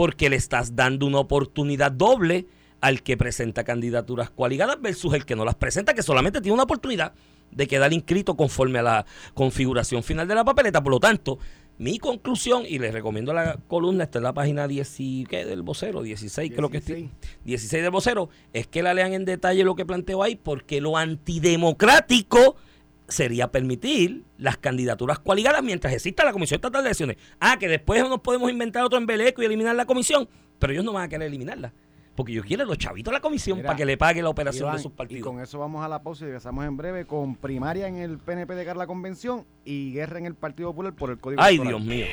porque 0.00 0.30
le 0.30 0.36
estás 0.36 0.76
dando 0.76 1.04
una 1.04 1.18
oportunidad 1.18 1.92
doble 1.92 2.46
al 2.80 3.02
que 3.02 3.18
presenta 3.18 3.64
candidaturas 3.64 4.30
coaligadas 4.30 4.80
versus 4.80 5.12
el 5.12 5.26
que 5.26 5.36
no 5.36 5.44
las 5.44 5.56
presenta, 5.56 5.92
que 5.92 6.02
solamente 6.02 6.40
tiene 6.40 6.54
una 6.54 6.62
oportunidad 6.62 7.12
de 7.50 7.66
quedar 7.66 7.92
inscrito 7.92 8.34
conforme 8.34 8.78
a 8.78 8.82
la 8.82 9.06
configuración 9.34 10.02
final 10.02 10.26
de 10.26 10.34
la 10.34 10.42
papeleta. 10.42 10.82
Por 10.82 10.92
lo 10.92 11.00
tanto, 11.00 11.38
mi 11.76 11.98
conclusión, 11.98 12.62
y 12.66 12.78
les 12.78 12.94
recomiendo 12.94 13.34
la 13.34 13.58
columna, 13.68 14.04
está 14.04 14.20
en 14.20 14.24
la 14.24 14.32
página 14.32 14.66
10 14.66 14.96
¿qué? 15.28 15.44
del 15.44 15.60
vocero, 15.60 16.00
16, 16.00 16.50
creo 16.56 16.70
que 16.70 16.78
estoy, 16.78 17.10
16 17.44 17.82
del 17.82 17.92
vocero, 17.92 18.30
es 18.54 18.66
que 18.68 18.82
la 18.82 18.94
lean 18.94 19.12
en 19.12 19.26
detalle 19.26 19.64
lo 19.64 19.76
que 19.76 19.84
planteo 19.84 20.22
ahí, 20.22 20.34
porque 20.34 20.80
lo 20.80 20.96
antidemocrático 20.96 22.56
sería 23.10 23.50
permitir 23.50 24.24
las 24.38 24.56
candidaturas 24.56 25.18
coaligadas 25.18 25.62
mientras 25.62 25.92
exista 25.92 26.24
la 26.24 26.32
Comisión 26.32 26.56
Estatal 26.56 26.82
de 26.82 26.88
Elecciones. 26.88 27.16
Ah, 27.38 27.58
que 27.58 27.68
después 27.68 28.02
nos 28.08 28.20
podemos 28.20 28.50
inventar 28.50 28.84
otro 28.84 28.98
embeleco 28.98 29.42
y 29.42 29.44
eliminar 29.44 29.76
la 29.76 29.84
comisión, 29.84 30.28
pero 30.58 30.72
ellos 30.72 30.84
no 30.84 30.92
van 30.92 31.04
a 31.04 31.08
querer 31.08 31.28
eliminarla. 31.28 31.72
Porque 32.14 32.32
ellos 32.32 32.44
quieren 32.44 32.66
los 32.66 32.76
chavitos 32.76 33.12
de 33.12 33.16
la 33.16 33.20
comisión 33.20 33.62
para 33.62 33.76
que 33.76 33.86
le 33.86 33.96
pague 33.96 34.22
la 34.22 34.28
operación 34.28 34.72
de 34.72 34.78
sus 34.78 34.92
partidos. 34.92 35.20
Y 35.20 35.22
con 35.22 35.40
eso 35.40 35.58
vamos 35.58 35.84
a 35.84 35.88
la 35.88 36.02
pausa 36.02 36.24
y 36.24 36.26
regresamos 36.26 36.64
en 36.66 36.76
breve 36.76 37.06
con 37.06 37.36
primaria 37.36 37.88
en 37.88 37.96
el 37.96 38.18
PNP 38.18 38.54
de 38.54 38.64
Carla 38.64 38.86
Convención 38.86 39.46
y 39.64 39.92
guerra 39.92 40.18
en 40.18 40.26
el 40.26 40.34
Partido 40.34 40.70
Popular 40.70 40.92
por 40.92 41.10
el 41.10 41.18
Código 41.18 41.40
Ay, 41.42 41.58
Dios 41.58 41.80
mío. 41.80 42.06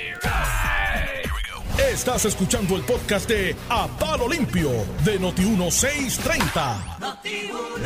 Estás 1.78 2.26
escuchando 2.26 2.76
el 2.76 2.82
podcast 2.82 3.30
de 3.30 3.56
A 3.70 3.88
Palo 4.00 4.28
Limpio 4.28 4.72
de 5.06 5.20
Noti1630. 5.20 7.20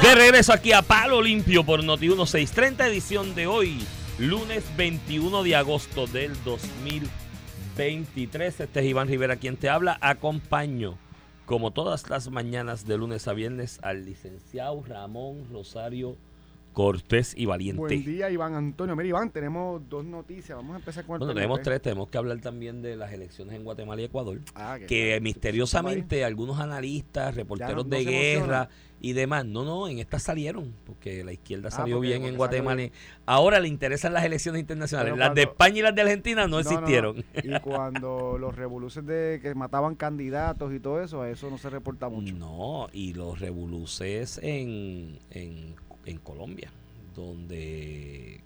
De 0.02 0.16
regreso 0.16 0.54
aquí 0.54 0.72
a 0.72 0.82
Palo 0.82 1.22
Limpio 1.22 1.66
por 1.66 1.84
Noti1630, 1.84 2.88
edición 2.88 3.36
de 3.36 3.48
hoy, 3.48 3.86
lunes 4.18 4.64
21 4.78 5.44
de 5.44 5.58
agosto 5.58 6.08
del 6.08 6.42
2023. 6.46 8.62
Este 8.62 8.80
es 8.80 8.86
Iván 8.86 9.10
Rivera 9.10 9.36
quien 9.36 9.58
te 9.58 9.68
habla. 9.68 9.98
Acompaño, 10.00 10.98
como 11.46 11.72
todas 11.72 12.10
las 12.10 12.30
mañanas 12.30 12.88
de 12.88 12.98
lunes 12.98 13.28
a 13.28 13.34
viernes, 13.34 13.82
al 13.84 14.06
licenciado 14.06 14.82
Ramón 14.88 15.50
Rosario 15.52 16.16
Cortés 16.74 17.34
y 17.36 17.46
Valiente. 17.46 17.80
Buen 17.80 18.06
día, 18.06 18.30
Iván 18.30 18.56
Antonio. 18.56 18.96
Mira, 18.96 19.10
Iván, 19.10 19.30
tenemos 19.32 19.82
dos 19.90 20.06
noticias. 20.06 20.58
Vamos 20.58 20.76
a 20.76 20.80
empezar 20.80 21.06
con 21.06 21.16
el 21.16 21.20
Bueno, 21.20 21.34
tenemos 21.34 21.62
tres. 21.62 21.82
Tenemos 21.82 22.10
que 22.10 22.18
hablar 22.18 22.40
también 22.40 22.82
de 22.82 22.96
las 22.96 23.12
elecciones 23.12 23.56
en 23.56 23.64
Guatemala 23.64 24.02
y 24.02 24.06
Ecuador. 24.06 24.40
Ah, 24.56 24.78
que 24.88 25.20
misteriosamente 25.22 26.24
algunos 26.24 26.60
analistas, 26.60 27.36
reporteros 27.36 27.90
de 27.90 28.06
guerra 28.06 28.70
y 29.02 29.14
demás, 29.14 29.46
no, 29.46 29.66
no, 29.66 29.88
en 29.88 29.98
estas 29.98 30.22
salieron, 30.24 30.76
porque 30.86 31.24
la 31.24 31.34
izquierda 31.34 31.70
ah, 31.70 31.72
salió 31.72 32.00
bien 32.00 32.24
en 32.24 32.38
Guatemala. 32.38 32.84
Ahora 33.26 33.60
le 33.60 33.68
interesan 33.68 34.14
las 34.14 34.24
elecciones 34.24 34.62
internacionales. 34.62 35.18
las 35.18 35.34
de 35.34 35.42
España 35.42 35.80
y 35.80 35.82
las 35.82 35.96
de 35.96 36.04
Argentina 36.04 36.48
no, 36.48 36.60
existieron. 36.60 37.26
Y 37.44 37.60
cuando 37.60 38.38
los 38.38 38.56
revoluces 38.56 39.06
de 39.06 39.40
que 39.42 39.56
mataban 39.56 39.96
candidatos 39.96 40.72
y 40.74 40.80
todo 40.80 41.02
eso, 41.02 41.24
a 41.24 41.30
eso 41.30 41.50
no 41.50 41.58
se 41.58 41.70
reporta 41.70 42.10
mucho. 42.10 42.34
No, 42.36 42.88
y 42.94 43.14
los 43.14 43.40
revoluces 43.40 44.40
en, 44.44 45.20
en 45.32 45.76
en 46.06 46.18
Colombia, 46.20 46.72
donde 47.16 48.42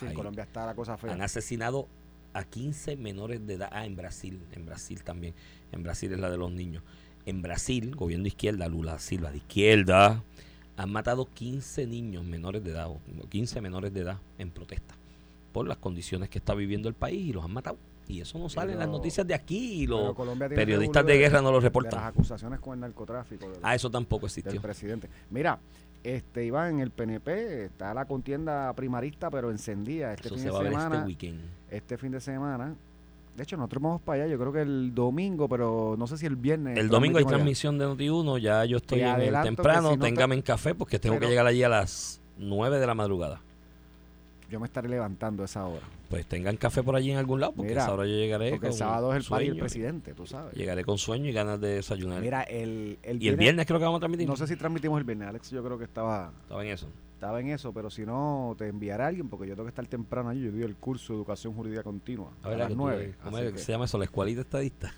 en 0.00 0.14
Colombia 0.14 0.44
está 0.44 0.66
la 0.66 0.74
cosa 0.74 0.96
fea. 0.96 1.12
Han 1.12 1.22
asesinado 1.22 1.88
a 2.32 2.44
15 2.44 2.96
menores 2.96 3.46
de 3.46 3.54
edad. 3.54 3.68
Ah, 3.72 3.86
en 3.86 3.96
Brasil, 3.96 4.40
en 4.52 4.66
Brasil 4.66 5.02
también. 5.02 5.34
En 5.72 5.82
Brasil 5.82 6.12
es 6.12 6.18
la 6.18 6.30
de 6.30 6.36
los 6.36 6.50
niños. 6.50 6.82
En 7.26 7.42
Brasil, 7.42 7.94
gobierno 7.94 8.24
de 8.24 8.28
izquierda, 8.28 8.68
Lula 8.68 8.98
Silva 8.98 9.30
de 9.30 9.38
izquierda, 9.38 10.22
han 10.76 10.90
matado 10.90 11.28
15 11.34 11.86
niños 11.86 12.24
menores 12.24 12.62
de 12.62 12.70
edad, 12.70 12.88
15 13.28 13.60
menores 13.60 13.92
de 13.92 14.00
edad 14.00 14.18
en 14.38 14.50
protesta 14.50 14.94
por 15.52 15.66
las 15.66 15.78
condiciones 15.78 16.28
que 16.28 16.38
está 16.38 16.54
viviendo 16.54 16.88
el 16.88 16.94
país 16.94 17.28
y 17.28 17.32
los 17.32 17.44
han 17.44 17.52
matado. 17.52 17.78
Y 18.08 18.20
eso 18.20 18.38
no 18.38 18.48
sale 18.48 18.72
en 18.72 18.78
las 18.78 18.88
noticias 18.88 19.26
de 19.26 19.34
aquí 19.34 19.82
y 19.82 19.86
los 19.86 20.14
periodistas 20.48 21.04
de 21.04 21.18
guerra 21.18 21.42
no 21.42 21.52
lo 21.52 21.60
reportan. 21.60 22.00
las 22.00 22.08
acusaciones 22.08 22.60
con 22.60 22.74
el 22.74 22.80
narcotráfico. 22.80 23.52
ah, 23.62 23.74
eso 23.74 23.90
tampoco 23.90 24.26
existió. 24.26 24.60
Presidente. 24.60 25.08
Mira, 25.30 25.58
este 26.02 26.44
Iván, 26.44 26.74
en 26.74 26.80
el 26.80 26.90
PNP 26.90 27.66
está 27.66 27.92
la 27.92 28.06
contienda 28.06 28.72
primarista, 28.72 29.30
pero 29.30 29.50
encendida 29.50 30.14
este 30.14 30.30
fin 30.30 30.42
de 30.42 30.48
este 30.48 30.64
semana. 30.64 31.06
Este, 31.70 31.98
fin 31.98 32.12
de 32.12 32.20
semana. 32.20 32.74
De 33.36 33.42
hecho, 33.44 33.56
nosotros 33.56 33.82
vamos 33.82 34.00
para 34.00 34.24
allá, 34.24 34.32
yo 34.32 34.38
creo 34.38 34.52
que 34.52 34.62
el 34.62 34.94
domingo, 34.94 35.48
pero 35.48 35.94
no 35.96 36.06
sé 36.08 36.18
si 36.18 36.26
el 36.26 36.34
viernes. 36.34 36.76
El 36.76 36.88
domingo 36.88 37.18
hay 37.18 37.24
transmisión 37.24 37.78
de 37.78 37.86
Noti1, 37.86 38.38
ya 38.38 38.64
yo 38.64 38.78
estoy 38.78 39.00
en 39.00 39.20
el 39.20 39.42
temprano, 39.42 39.96
téngame 39.96 40.34
en 40.34 40.42
café 40.42 40.74
porque 40.74 40.98
tengo 40.98 41.20
que 41.20 41.26
llegar 41.26 41.46
allí 41.46 41.62
a 41.62 41.68
las 41.68 42.20
9 42.38 42.80
de 42.80 42.86
la 42.86 42.94
madrugada 42.94 43.40
yo 44.50 44.58
me 44.60 44.66
estaré 44.66 44.88
levantando 44.88 45.42
a 45.42 45.46
esa 45.46 45.64
hora. 45.66 45.86
Pues 46.08 46.26
tengan 46.26 46.56
café 46.56 46.82
por 46.82 46.96
allí 46.96 47.10
en 47.10 47.18
algún 47.18 47.40
lado, 47.40 47.52
porque 47.52 47.72
esa 47.72 47.92
hora 47.92 48.06
yo 48.06 48.14
llegaré. 48.14 48.52
Porque 48.52 48.68
el 48.68 48.72
sábado 48.72 49.12
es 49.12 49.24
el 49.24 49.28
party 49.28 49.46
del 49.48 49.58
presidente, 49.58 50.14
tú 50.14 50.26
sabes. 50.26 50.54
Llegaré 50.54 50.84
con 50.84 50.96
sueño 50.96 51.28
y 51.28 51.32
ganas 51.32 51.60
de 51.60 51.74
desayunar. 51.74 52.22
Mira, 52.22 52.42
el, 52.44 52.98
el 53.02 53.22
Y 53.22 53.28
el 53.28 53.36
viernes 53.36 53.66
creo 53.66 53.78
que 53.78 53.84
vamos 53.84 53.98
a 53.98 54.00
transmitir. 54.00 54.26
No 54.26 54.36
sé 54.36 54.46
si 54.46 54.56
transmitimos 54.56 54.98
el 54.98 55.04
viernes, 55.04 55.28
Alex, 55.28 55.50
yo 55.50 55.62
creo 55.62 55.76
que 55.76 55.84
estaba. 55.84 56.32
Estaba 56.42 56.64
en 56.64 56.70
eso. 56.70 56.88
Estaba 57.12 57.40
en 57.40 57.48
eso, 57.48 57.72
pero 57.72 57.90
si 57.90 58.06
no, 58.06 58.54
te 58.56 58.68
enviará 58.68 59.08
alguien, 59.08 59.28
porque 59.28 59.48
yo 59.48 59.54
tengo 59.54 59.64
que 59.64 59.70
estar 59.70 59.86
temprano 59.86 60.30
allí. 60.30 60.44
Yo 60.44 60.52
doy 60.52 60.62
el 60.62 60.76
curso 60.76 61.12
de 61.12 61.18
educación 61.18 61.52
jurídica 61.52 61.82
continua. 61.82 62.30
A, 62.42 62.48
ver, 62.48 62.58
las 62.58 62.70
nueve. 62.70 63.16
¿Cómo 63.22 63.38
es 63.38 63.52
que 63.52 63.58
se 63.58 63.72
llama 63.72 63.86
eso? 63.86 63.98
La 63.98 64.04
escuelita 64.04 64.40
estadista. 64.40 64.94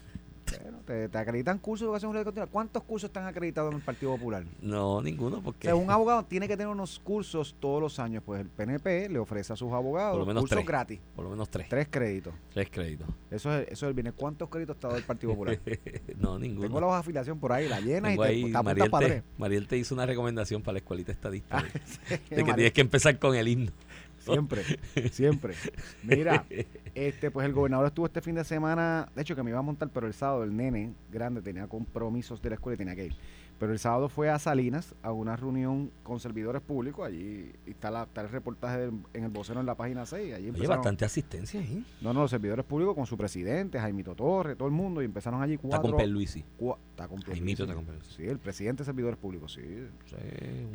Bueno, 0.63 0.79
te, 0.87 1.09
te 1.09 1.19
acreditan 1.19 1.59
cursos 1.59 1.85
de 1.85 1.87
educación 1.89 2.11
jurídica 2.11 2.25
continua. 2.25 2.47
¿Cuántos 2.49 2.83
cursos 2.85 3.09
están 3.09 3.27
acreditados 3.27 3.71
en 3.73 3.79
el 3.79 3.85
Partido 3.85 4.13
Popular? 4.13 4.45
No, 4.61 5.01
ninguno, 5.03 5.39
O 5.39 5.43
porque 5.43 5.69
sea, 5.69 5.75
un 5.75 5.91
abogado 5.91 6.25
tiene 6.25 6.49
que 6.49 6.57
tener 6.57 6.69
unos 6.73 6.99
cursos 6.99 7.55
todos 7.61 7.81
los 7.81 7.99
años. 7.99 8.23
Pues 8.25 8.41
el 8.41 8.49
PNP 8.49 9.09
le 9.09 9.19
ofrece 9.19 9.53
a 9.53 9.57
sus 9.57 9.73
abogados 9.73 10.13
Por 10.13 10.21
lo 10.21 10.27
menos 10.27 10.43
cursos 10.43 10.57
tres. 10.57 10.67
gratis. 10.67 11.01
por 11.15 11.25
lo 11.25 11.31
menos 11.31 11.49
tres. 11.51 11.69
Tres 11.69 11.89
créditos. 11.91 12.35
Tres 12.53 12.69
créditos. 12.71 13.07
Eso 13.31 13.55
es, 13.57 13.69
eso 13.69 13.87
es 13.87 13.89
el 13.89 13.95
bienes. 13.95 14.13
¿Cuántos 14.15 14.49
créditos 14.49 14.77
está 14.77 14.89
dado 14.89 14.99
el 14.99 15.05
Partido 15.05 15.33
Popular? 15.33 15.59
no, 16.19 16.39
ninguno. 16.39 16.63
Tengo 16.67 16.81
la 16.81 16.87
de 16.89 16.93
afiliación 16.95 17.39
por 17.39 17.53
ahí, 17.53 17.69
la 17.69 17.81
llena 17.81 18.13
y 18.13 18.17
te, 18.17 18.23
ahí, 18.25 18.45
Mariel, 18.51 18.91
te, 18.91 18.99
tres. 18.99 19.23
Mariel 19.39 19.67
te 19.69 19.77
hizo 19.79 19.95
una 19.95 20.07
recomendación 20.07 20.63
para 20.63 20.75
la 20.75 20.79
escuelita 20.79 21.13
estadista. 21.13 21.63
de- 21.63 22.37
de 22.37 22.45
que 22.45 22.53
tienes 22.55 22.73
que 22.73 22.81
empezar 22.81 23.19
con 23.19 23.35
el 23.37 23.47
himno. 23.49 23.73
Siempre, 24.33 24.65
siempre. 25.11 25.55
Mira, 26.03 26.45
este, 26.95 27.31
pues 27.31 27.47
el 27.47 27.53
gobernador 27.53 27.87
estuvo 27.87 28.07
este 28.07 28.21
fin 28.21 28.35
de 28.35 28.45
semana, 28.45 29.09
de 29.15 29.23
hecho 29.23 29.37
que 29.37 29.43
me 29.43 29.51
iba 29.51 29.59
a 29.59 29.63
montar, 29.63 29.91
pero 29.93 30.07
el 30.07 30.15
sábado 30.15 30.45
el 30.45 30.57
nene 30.57 30.93
grande 31.11 31.43
tenía 31.43 31.67
compromisos 31.67 32.41
de 32.43 32.51
la 32.51 32.55
escuela 32.55 32.75
y 32.75 32.79
tenía 32.79 32.95
que 32.97 33.07
ir. 33.07 33.17
Pero 33.61 33.73
el 33.73 33.79
sábado 33.79 34.09
fue 34.09 34.31
a 34.31 34.39
Salinas 34.39 34.95
a 35.03 35.13
una 35.13 35.37
reunión 35.37 35.91
con 36.03 36.19
servidores 36.19 36.63
públicos, 36.63 37.07
allí 37.07 37.53
está, 37.67 37.91
la, 37.91 38.05
está 38.05 38.23
el 38.23 38.31
reportaje 38.31 38.79
del- 38.79 38.93
en 39.13 39.25
el 39.25 39.31
vocero 39.31 39.61
en 39.61 39.67
la 39.67 39.75
página 39.75 40.07
6. 40.07 40.35
Allí 40.35 40.49
Oye, 40.51 40.67
bastante 40.67 41.05
asistencia 41.05 41.61
ahí. 41.61 41.85
No, 42.01 42.15
no, 42.15 42.23
los 42.23 42.31
servidores 42.31 42.65
públicos 42.65 42.95
con 42.95 43.05
su 43.05 43.19
presidente, 43.19 43.79
Jaimito 43.79 44.15
Torres, 44.15 44.57
todo 44.57 44.67
el 44.67 44.73
mundo, 44.73 45.03
y 45.03 45.05
empezaron 45.05 45.43
allí 45.43 45.55
Está 45.55 45.69
cuatro... 45.69 45.91
con 45.91 45.99
Perluisi. 46.01 46.43
está 46.91 47.07
con. 47.07 47.21
Jaimito 47.21 47.65
está 47.65 47.75
con 47.75 47.85
Perluisi. 47.85 48.15
Sí, 48.17 48.25
el 48.27 48.39
presidente 48.39 48.81
de 48.81 48.87
servidores 48.87 49.19
públicos, 49.19 49.53
sí. 49.53 49.61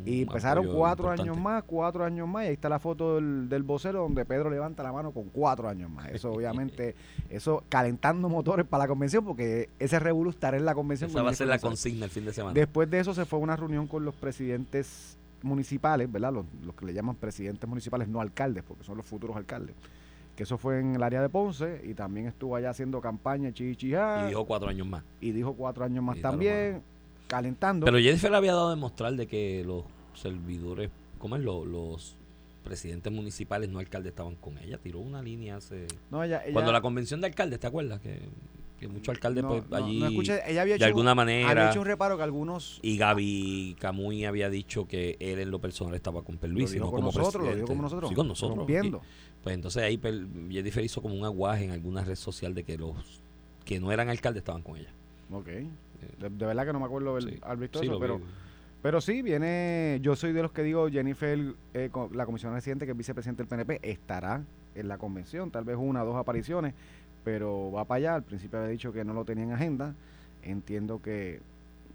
Y 0.06 0.22
empezaron 0.22 0.66
cuatro 0.68 1.06
importante. 1.06 1.22
años 1.32 1.38
más, 1.44 1.64
cuatro 1.64 2.06
años 2.06 2.28
más, 2.28 2.44
y 2.46 2.48
ahí 2.50 2.54
está 2.54 2.70
la 2.70 2.78
foto 2.80 3.16
del, 3.16 3.50
del 3.50 3.64
vocero 3.64 4.02
donde 4.02 4.26
Pedro 4.26 4.52
levanta 4.52 4.84
la 4.84 4.92
mano 4.92 5.12
con 5.12 5.30
cuatro 5.30 5.68
años 5.68 5.90
más. 5.90 6.10
Eso 6.12 6.32
obviamente, 6.34 6.94
eso 7.30 7.64
calentando 7.68 8.30
motores 8.30 8.66
para 8.68 8.84
la 8.84 8.88
convención, 8.88 9.26
porque 9.26 9.70
ese 9.80 9.98
revolú 10.00 10.30
estará 10.30 10.56
en 10.58 10.66
la 10.66 10.76
convención. 10.76 11.10
Esa 11.10 11.24
va 11.24 11.32
a 11.32 11.34
ser 11.34 11.48
la 11.48 11.58
consigna 11.58 12.06
el 12.06 12.12
fin 12.12 12.26
de 12.26 12.34
semana. 12.34 12.54
Después 12.54 12.75
de 12.90 13.00
eso 13.00 13.14
se 13.14 13.26
fue 13.26 13.40
a 13.40 13.42
una 13.42 13.56
reunión 13.56 13.88
con 13.88 14.04
los 14.06 14.14
presidentes 14.16 15.18
municipales, 15.42 16.12
¿verdad? 16.12 16.34
Los, 16.34 16.46
los 16.66 16.76
que 16.76 16.86
le 16.86 16.94
llaman 16.94 17.16
presidentes 17.16 17.68
municipales, 17.70 18.08
no 18.08 18.20
alcaldes, 18.22 18.64
porque 18.68 18.84
son 18.84 18.98
los 18.98 19.06
futuros 19.06 19.36
alcaldes. 19.38 19.76
Que 20.36 20.44
eso 20.44 20.58
fue 20.58 20.80
en 20.80 20.96
el 20.96 21.04
área 21.04 21.22
de 21.22 21.30
Ponce 21.30 21.82
y 21.86 21.94
también 21.94 22.28
estuvo 22.28 22.56
allá 22.56 22.72
haciendo 22.72 23.00
campaña 23.00 23.54
chichijá 23.54 24.26
y 24.26 24.30
dijo 24.30 24.46
cuatro 24.46 24.68
años 24.68 24.86
más. 24.88 25.04
y 25.22 25.32
dijo 25.32 25.54
cuatro 25.54 25.86
años 25.86 26.04
más 26.04 26.18
Y 26.18 26.22
también, 26.22 26.82
calentando. 27.28 27.86
Pero 27.86 27.98
Jennifer 28.00 28.34
había 28.34 28.52
dado 28.54 28.68
a 28.68 28.72
demostrar 28.72 29.14
de 29.14 29.28
que 29.28 29.64
los 29.66 29.84
servidores, 30.14 30.90
¿cómo 31.20 31.36
es? 31.38 31.42
Los, 31.44 31.66
los 31.68 32.18
presidentes 32.66 33.14
municipales, 33.14 33.70
no 33.70 33.80
alcaldes, 33.80 34.10
estaban 34.10 34.36
con 34.36 34.58
ella. 34.58 34.78
Tiró 34.78 35.00
una 35.00 35.22
línea 35.22 35.56
hace... 35.58 35.88
no, 36.12 36.22
ella, 36.24 36.42
ella- 36.44 36.54
Cuando 36.54 36.72
la 36.72 36.82
convención 36.82 37.22
de 37.22 37.28
alcaldes, 37.28 37.60
¿te 37.60 37.68
acuerdas? 37.68 38.02
Que, 38.02 38.20
que 38.80 38.88
muchos 38.88 39.10
alcaldes 39.10 39.44
no, 39.44 39.50
pues 39.50 39.70
no, 39.70 39.78
allí... 39.78 40.00
no 40.00 40.08
escuché, 40.08 40.42
ella 40.48 40.62
había 40.64 40.74
de 40.74 40.78
hecho, 40.78 40.86
alguna 40.86 41.12
había 41.12 41.16
manera... 41.46 41.70
hecho 41.72 41.80
un 41.80 41.86
reparo 41.86 42.18
que 42.18 42.24
algunos 42.24 42.80
Y 42.82 42.98
Gaby 42.98 43.78
Camuy 43.80 44.26
había 44.26 44.50
dicho 44.50 44.86
que 44.88 45.16
él 45.20 45.40
en 45.40 45.50
lo 45.52 45.60
personal 45.60 45.96
estaba 45.96 46.24
con 46.24 46.38
Perluisi, 46.38 46.78
lo 46.80 46.86
dijo 46.86 46.86
no 46.86 46.92
con 46.92 47.12
como 47.12 47.18
nosotros, 47.20 47.46
lo 47.48 47.56
dijo 47.56 47.68
como 47.68 47.82
nosotros, 47.84 48.10
Sí, 48.10 48.16
con 48.16 48.28
nosotros. 48.28 48.58
rompiendo. 48.58 48.98
Y, 48.98 49.44
pues 49.44 49.56
entonces 49.56 49.84
ahí 49.84 49.98
Per- 49.98 50.28
Jennifer 50.50 50.84
hizo 50.84 51.02
como 51.02 51.16
un 51.16 51.24
aguaje 51.24 51.64
en 51.66 51.72
alguna 51.72 52.04
red 52.04 52.16
social 52.16 52.54
de 52.54 52.64
que 52.64 52.78
los 52.78 52.96
que 53.64 53.80
no 53.80 53.92
eran 53.92 54.10
alcaldes 54.10 54.42
estaban 54.42 54.62
con 54.62 54.78
ella. 54.78 54.90
Ok. 55.32 55.46
De, 55.48 56.30
de 56.30 56.46
verdad 56.46 56.66
que 56.66 56.74
no 56.74 56.80
me 56.80 56.86
acuerdo 56.86 57.20
Sí. 57.22 57.38
haber 57.42 57.58
visto 57.58 57.80
Sí, 57.80 57.86
eso, 57.88 57.98
pero, 58.00 58.18
vi. 58.20 58.26
pero 58.82 59.02
sí, 59.02 59.22
viene, 59.22 60.00
yo 60.02 60.16
soy 60.16 60.34
de 60.34 60.42
los 60.42 60.52
que 60.52 60.62
digo, 60.64 60.90
Jennifer, 60.90 61.54
eh, 61.74 61.90
la 62.12 62.26
comisionada 62.26 62.58
residente, 62.58 62.86
que 62.86 62.92
es 62.92 62.98
vicepresidente 62.98 63.42
del 63.44 63.48
PNP, 63.48 63.80
estará 63.90 64.44
en 64.76 64.88
la 64.88 64.98
convención, 64.98 65.50
tal 65.52 65.64
vez 65.64 65.78
una 65.80 66.04
o 66.04 66.06
dos 66.06 66.16
apariciones, 66.18 66.74
pero 67.26 67.72
va 67.72 67.84
para 67.84 67.98
allá, 67.98 68.16
al 68.16 68.24
principio 68.24 68.60
había 68.60 68.70
dicho 68.72 68.94
que 68.94 69.04
no 69.04 69.14
lo 69.14 69.26
tenía 69.26 69.44
en 69.44 69.52
agenda, 69.52 69.96
entiendo 70.44 71.02
que, 71.02 71.42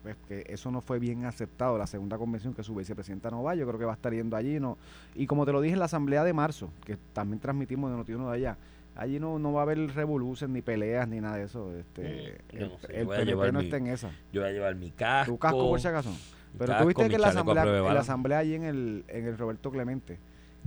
pues, 0.02 0.16
que 0.28 0.44
eso 0.48 0.70
no 0.70 0.80
fue 0.82 0.98
bien 0.98 1.24
aceptado, 1.24 1.78
la 1.78 1.86
segunda 1.86 2.18
convención 2.18 2.52
que 2.52 2.62
su 2.64 2.74
vicepresidenta 2.74 3.30
no 3.30 3.42
va, 3.42 3.54
yo 3.54 3.66
creo 3.66 3.78
que 3.78 3.84
va 3.86 3.92
a 3.92 3.94
estar 3.94 4.12
yendo 4.12 4.36
allí, 4.36 4.58
no 4.60 4.76
y 5.14 5.26
como 5.26 5.46
te 5.46 5.52
lo 5.52 5.60
dije 5.60 5.72
en 5.74 5.78
la 5.78 5.84
asamblea 5.86 6.24
de 6.24 6.32
marzo, 6.32 6.68
que 6.84 6.98
también 7.14 7.38
transmitimos 7.40 7.90
de 7.90 7.96
Notiuno 7.96 8.28
de 8.28 8.36
allá, 8.36 8.56
allí 8.96 9.20
no, 9.20 9.38
no 9.38 9.52
va 9.52 9.60
a 9.60 9.62
haber 9.62 9.78
revoluciones, 9.94 10.52
ni 10.52 10.62
peleas, 10.62 11.06
ni 11.08 11.20
nada 11.20 11.36
de 11.36 11.44
eso, 11.44 11.72
este, 11.76 12.38
yo 12.52 12.58
el, 12.58 12.68
no 12.70 12.78
sé, 12.80 13.00
el 13.00 13.06
PNP 13.06 13.52
no 13.52 13.58
mi- 13.60 13.64
está 13.66 13.76
en 13.76 13.86
esa. 13.86 14.10
Yo 14.32 14.40
voy 14.42 14.50
a 14.50 14.52
llevar 14.52 14.74
mi 14.74 14.90
casco. 14.90 15.32
Tu 15.32 15.38
casco 15.38 15.68
por 15.70 15.80
si 15.80 15.86
acaso. 15.88 16.10
Pero 16.58 16.72
casco, 16.72 16.82
tuviste 16.82 17.08
que 17.08 17.14
en 17.14 17.20
la, 17.22 17.28
asamblea, 17.28 17.62
en 17.62 17.94
la 17.94 18.00
asamblea 18.00 18.38
allí 18.38 18.54
en 18.56 18.64
el, 18.64 19.04
en 19.06 19.26
el 19.28 19.38
Roberto 19.38 19.70
Clemente. 19.70 20.18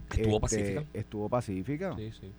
Estuvo 0.09 0.35
este, 0.35 0.39
pacífica. 0.41 0.83
Estuvo 0.93 1.29
pacífica. 1.29 1.95
Sí, 1.97 2.11
sí. 2.19 2.31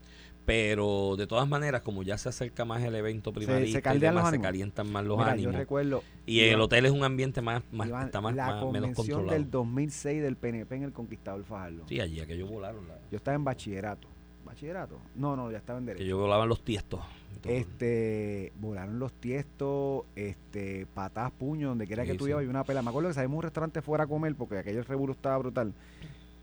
Pero 0.46 1.14
de 1.16 1.26
todas 1.26 1.48
maneras, 1.48 1.80
como 1.80 2.02
ya 2.02 2.18
se 2.18 2.28
acerca 2.28 2.64
más 2.66 2.82
el 2.82 2.94
evento 2.94 3.32
primarista 3.32 3.78
y 3.78 3.82
caldean 3.82 4.14
los 4.14 4.24
demás, 4.24 4.34
se 4.34 4.40
calientan 4.40 4.92
más 4.92 5.04
los 5.04 5.16
Mira, 5.16 5.32
ánimos. 5.32 5.52
yo 5.54 5.58
recuerdo 5.58 6.02
Y 6.26 6.40
en 6.40 6.44
el 6.44 6.50
Iván, 6.52 6.60
hotel 6.62 6.86
es 6.86 6.92
un 6.92 7.02
ambiente 7.04 7.40
más, 7.40 7.62
más 7.72 7.88
Iván, 7.88 8.06
está 8.06 8.20
más, 8.20 8.34
la 8.34 8.46
más- 8.46 8.54
menos 8.56 8.62
convención 8.64 8.94
controlado. 8.94 9.32
del 9.32 9.50
2006 9.50 10.22
del 10.22 10.36
PNP 10.36 10.76
en 10.76 10.82
el 10.82 10.92
Conquistador 10.92 11.44
Fajardo. 11.44 11.84
Sí, 11.88 11.98
allí 12.00 12.20
aquellos 12.20 12.50
volaron. 12.50 12.86
la- 12.86 12.98
Yo 13.10 13.16
estaba 13.16 13.34
en 13.36 13.44
bachillerato. 13.44 14.06
¿Bachillerato? 14.44 14.98
No, 15.14 15.34
no, 15.34 15.50
ya 15.50 15.56
estaba 15.58 15.78
en 15.78 15.86
que 15.86 15.92
derecho. 15.92 16.04
ellos 16.04 16.18
volaban 16.20 16.48
los 16.48 16.62
tiestos. 16.62 17.00
y. 17.46 17.48
Este, 17.50 18.52
volaron 18.60 18.98
los 18.98 19.12
tiestos, 19.14 20.04
este, 20.16 20.86
patas, 20.94 21.30
puños, 21.32 21.70
donde 21.70 21.86
quiera 21.86 22.04
Sí, 22.04 22.12
que 22.12 22.18
tú 22.18 22.24
sí. 22.24 22.30
ibas, 22.30 22.38
había 22.38 22.50
una 22.50 22.64
pela. 22.64 22.80
Me 22.82 22.88
acuerdo 22.90 23.08
que 23.08 23.14
salimos 23.14 23.34
a 23.34 23.38
un 23.38 23.42
restaurante 23.44 23.82
fuera 23.82 24.04
a 24.04 24.06
comer 24.06 24.34
porque 24.34 24.58
aquel 24.58 24.84
revuelo 24.84 25.12
estaba 25.14 25.36
brutal. 25.38 25.72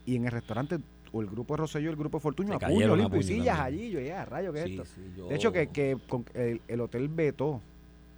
Y 0.06 0.16
en 0.16 0.24
el 0.26 0.32
restaurante, 0.32 0.78
o 1.12 1.20
el 1.20 1.26
grupo 1.28 1.56
Rosselló, 1.56 1.90
el 1.90 1.96
grupo 1.96 2.18
Fortuño, 2.20 2.54
a 2.54 2.58
puño 2.58 2.92
a 2.92 2.96
limpio 2.96 3.20
y 3.20 3.22
sillas 3.22 3.58
allí. 3.60 3.90
Yo, 3.90 4.00
ya, 4.00 4.24
rayo, 4.24 4.52
¿qué 4.52 4.60
es 4.60 4.64
Sí, 4.66 4.72
esto? 4.72 4.84
sí, 4.86 5.00
yo- 5.16 5.28
De 5.28 5.34
hecho, 5.36 5.52
que, 5.52 5.68
que 5.68 5.98
con- 6.08 6.24
el, 6.34 6.60
el 6.68 6.80
hotel 6.80 7.08
vetó 7.08 7.60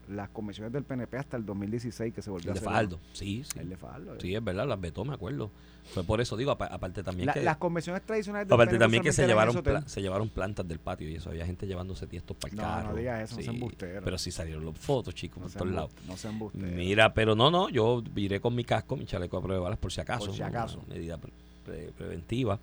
las 0.08 0.28
convenciones 0.28 0.70
del 0.70 0.84
PNP 0.84 1.16
hasta 1.16 1.36
el 1.38 1.46
2016 1.46 2.12
que 2.12 2.20
se 2.20 2.28
volvió 2.30 2.44
El 2.44 2.50
a 2.50 2.52
de 2.54 2.58
hacer. 2.60 2.68
Fajardo. 2.68 2.98
Sí, 3.14 3.42
sí. 3.42 3.58
El 3.58 3.70
de 3.70 3.76
Fajardo. 3.78 4.14
eh. 4.14 4.18
Sí, 4.20 4.34
es 4.34 4.44
verdad, 4.44 4.66
las 4.68 4.78
vetó, 4.80 5.02
me 5.04 5.14
acuerdo. 5.14 5.50
Fue 5.92 6.04
por 6.04 6.20
eso, 6.20 6.36
digo, 6.36 6.50
apa- 6.50 6.66
aparte 6.66 7.02
también 7.02 7.26
La- 7.26 7.32
que... 7.32 7.42
las 7.42 7.56
convenciones 7.56 8.02
tradicionales 8.02 8.46
del 8.48 8.54
Aparte 8.54 8.72
PNP 8.72 8.84
también 8.84 9.02
que 9.02 9.12
se 9.12 9.26
llevaron, 9.26 9.62
pla- 9.62 9.82
se 9.86 10.00
llevaron 10.02 10.28
plantas 10.28 10.66
del 10.68 10.78
patio 10.78 11.08
y 11.08 11.14
eso. 11.16 11.30
Había 11.30 11.44
gente 11.46 11.66
llevándose 11.66 12.06
tiestos 12.06 12.36
para 12.36 12.50
el 12.50 12.56
No, 12.56 12.62
carro. 12.62 12.88
no 12.90 12.96
digas 12.96 13.22
eso, 13.22 13.36
no 13.36 13.42
seas 13.42 13.54
embustero. 13.54 14.00
Pero 14.04 14.18
sí 14.18 14.30
salieron 14.30 14.64
las 14.66 14.78
fotos, 14.78 15.14
chicos, 15.14 15.38
No 15.42 15.48
por 15.48 15.52
todos 15.58 15.72
lados. 15.72 15.90
No 16.06 16.16
se 16.18 16.28
embusteros. 16.28 16.70
Mira, 16.70 17.12
pero 17.14 17.34
no, 17.34 17.50
no, 17.50 17.68
yo 17.70 18.02
iré 18.16 18.40
con 18.40 18.54
mi 18.54 18.64
casco, 18.64 18.96
mi 18.96 19.06
chaleco 19.06 19.38
a 19.38 19.40
prueba 19.42 19.56
de 19.56 19.62
balas 19.64 19.78
por 19.78 19.90
si 19.92 20.00
acaso. 20.02 20.26
Por 20.26 20.34
si 20.34 20.42
acaso. 20.42 20.80
Una 20.86 20.94
medida 20.94 21.18
pre- 21.64 21.76
pre- 21.86 21.92
preventiva. 21.92 22.60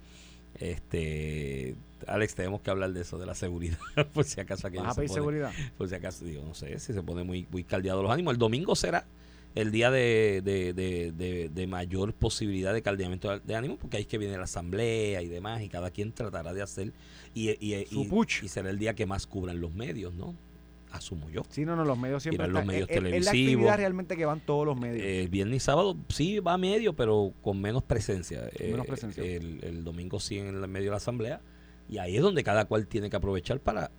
Este, 0.59 1.75
Alex, 2.07 2.35
tenemos 2.35 2.61
que 2.61 2.69
hablar 2.71 2.91
de 2.93 3.01
eso, 3.01 3.17
de 3.17 3.25
la 3.25 3.35
seguridad, 3.35 3.77
por 4.13 4.25
si 4.25 4.39
acaso 4.41 4.67
aquello 4.67 4.83
¿Vas 4.83 4.97
a 4.97 5.01
se 5.01 5.07
pone- 5.07 5.13
seguridad? 5.13 5.51
por 5.77 5.87
si 5.89 5.95
acaso, 5.95 6.25
digo, 6.25 6.43
no 6.43 6.53
sé 6.53 6.77
si 6.79 6.93
se 6.93 7.01
pone 7.03 7.23
muy, 7.23 7.47
muy 7.51 7.63
caldeado 7.63 8.01
los 8.03 8.11
ánimos. 8.11 8.33
El 8.33 8.37
domingo 8.39 8.75
será 8.75 9.05
el 9.55 9.71
día 9.71 9.91
de, 9.91 10.41
de, 10.43 10.73
de, 10.73 11.11
de- 11.11 11.49
de 11.49 11.67
mayor 11.67 12.13
posibilidad 12.13 12.73
de 12.73 12.81
caldeamiento 12.81 13.39
de 13.39 13.55
ánimo, 13.55 13.77
porque 13.77 13.97
ahí 13.97 14.03
es 14.03 14.07
que 14.07 14.17
viene 14.17 14.37
la 14.37 14.43
asamblea 14.43 15.21
y 15.21 15.27
demás, 15.27 15.61
y 15.61 15.69
cada 15.69 15.91
quien 15.91 16.11
tratará 16.13 16.53
de 16.53 16.61
hacer, 16.61 16.91
y, 17.33 17.49
y, 17.65 17.85
Su 17.87 18.01
y- 18.03 18.45
y 18.45 18.47
será 18.47 18.69
el 18.69 18.79
día 18.79 18.93
que 18.93 19.05
más 19.05 19.27
cubran 19.27 19.59
los 19.59 19.73
medios, 19.73 20.13
¿no? 20.13 20.35
Asumo 20.91 21.29
yo. 21.29 21.43
Sí, 21.49 21.65
no, 21.65 21.75
no, 21.75 21.85
los 21.85 21.97
medios 21.97 22.21
siempre 22.23 22.43
Irán 22.45 22.53
los 22.53 22.59
están- 22.61 22.67
medios 22.67 22.89
es- 22.89 22.95
es- 22.95 22.97
Es 22.97 23.03
la 23.03 23.09
televisivos. 23.09 23.51
actividad 23.55 23.77
realmente 23.77 24.17
que 24.17 24.25
van 24.25 24.39
todos 24.41 24.65
los 24.65 24.77
medios. 24.79 25.03
Eh, 25.05 25.21
El 25.23 25.29
viernes 25.29 25.57
y 25.57 25.59
sábado 25.61 25.97
sí 26.09 26.39
va 26.39 26.53
a 26.53 26.57
medio, 26.57 26.93
pero 26.95 27.33
con 27.41 27.61
menos 27.61 27.83
presencia. 27.83 28.49
Eh, 28.59 28.71
Menos 28.71 28.85
presencia. 28.85 29.23
El, 29.23 29.63
el 29.63 29.83
domingo 29.83 30.19
sí 30.19 30.37
en 30.39 30.47
el 30.47 30.67
medio 30.67 30.85
de 30.87 30.91
la 30.91 30.97
asamblea. 30.97 31.41
Y 31.89 31.97
ahí 31.97 32.15
es 32.17 32.21
donde 32.21 32.43
cada 32.43 32.65
cual 32.65 32.87
tiene 32.87 33.09
que 33.09 33.15
aprovechar 33.15 33.59
para 33.59 33.91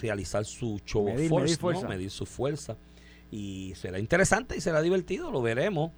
realizar 0.00 0.44
su 0.44 0.78
show 0.84 1.06
Medir- 1.06 1.28
force, 1.28 1.44
medir 1.44 1.56
¿no? 1.56 1.60
fuerza. 1.60 1.88
medir 1.88 2.10
su 2.10 2.26
fuerza. 2.26 2.76
Y 3.30 3.72
será 3.76 3.98
interesante 3.98 4.56
y 4.56 4.60
será 4.60 4.82
divertido, 4.82 5.30
lo 5.30 5.42
veremos. 5.42 5.90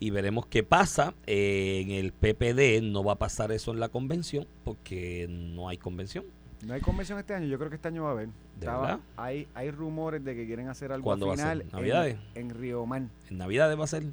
Y 0.00 0.10
veremos 0.10 0.46
qué 0.46 0.62
pasa. 0.64 1.14
Eh, 1.26 1.80
en 1.82 1.90
el 1.92 2.12
PPD 2.12 2.80
no 2.82 3.04
va 3.04 3.12
a 3.12 3.18
pasar 3.18 3.52
eso 3.52 3.70
en 3.72 3.78
la 3.78 3.88
convención, 3.88 4.48
porque 4.64 5.26
no 5.30 5.68
hay 5.68 5.76
convención. 5.78 6.24
No 6.66 6.74
hay 6.74 6.80
convención 6.80 7.18
este 7.18 7.34
año, 7.34 7.46
yo 7.46 7.58
creo 7.58 7.68
que 7.70 7.76
este 7.76 7.88
año 7.88 8.04
va 8.04 8.10
a 8.10 8.12
haber. 8.12 8.28
¿De 8.60 8.66
verdad? 8.66 9.00
Hay, 9.16 9.48
hay 9.54 9.70
rumores 9.72 10.24
de 10.24 10.34
que 10.36 10.46
quieren 10.46 10.68
hacer 10.68 10.92
algo 10.92 11.04
¿Cuándo 11.04 11.26
va 11.26 11.32
a 11.32 11.34
a 11.34 11.36
ser? 11.38 11.44
final 11.46 11.60
en- 11.62 11.68
¿Navidades? 11.72 12.16
en, 12.36 12.50
Río 12.50 12.86
Man, 12.86 13.10
En 13.30 13.38
Navidad 13.38 13.76
va 13.76 13.84
a 13.84 13.88
ser. 13.88 14.04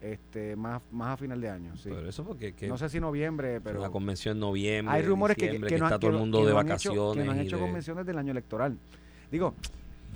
este, 0.00 0.56
más, 0.56 0.82
más 0.90 1.14
a 1.14 1.16
final 1.16 1.40
de 1.40 1.48
año. 1.50 1.76
Sí. 1.76 1.90
Pero 1.90 2.08
eso 2.08 2.24
porque 2.24 2.52
que 2.52 2.66
no 2.68 2.76
sé 2.76 2.88
si 2.88 2.98
noviembre, 3.00 3.60
pero 3.60 3.80
la 3.80 3.90
convención 3.90 4.36
en 4.36 4.40
noviembre. 4.40 4.94
hay 4.94 5.02
rumores 5.02 5.36
que, 5.36 5.48
que 5.50 5.58
no 5.58 5.66
han- 5.66 5.72
está 5.92 5.98
todo 6.00 6.10
el 6.10 6.16
mundo 6.18 6.44
de 6.44 6.52
no 6.52 6.58
han 6.58 6.66
hecho- 6.66 6.90
vacaciones. 6.90 7.16
que 7.22 7.24
no 7.24 7.32
han 7.32 7.40
hecho 7.40 7.56
de- 7.56 7.62
convenciones 7.62 8.06
del 8.06 8.18
año 8.18 8.32
electoral. 8.32 8.76
Digo, 9.30 9.54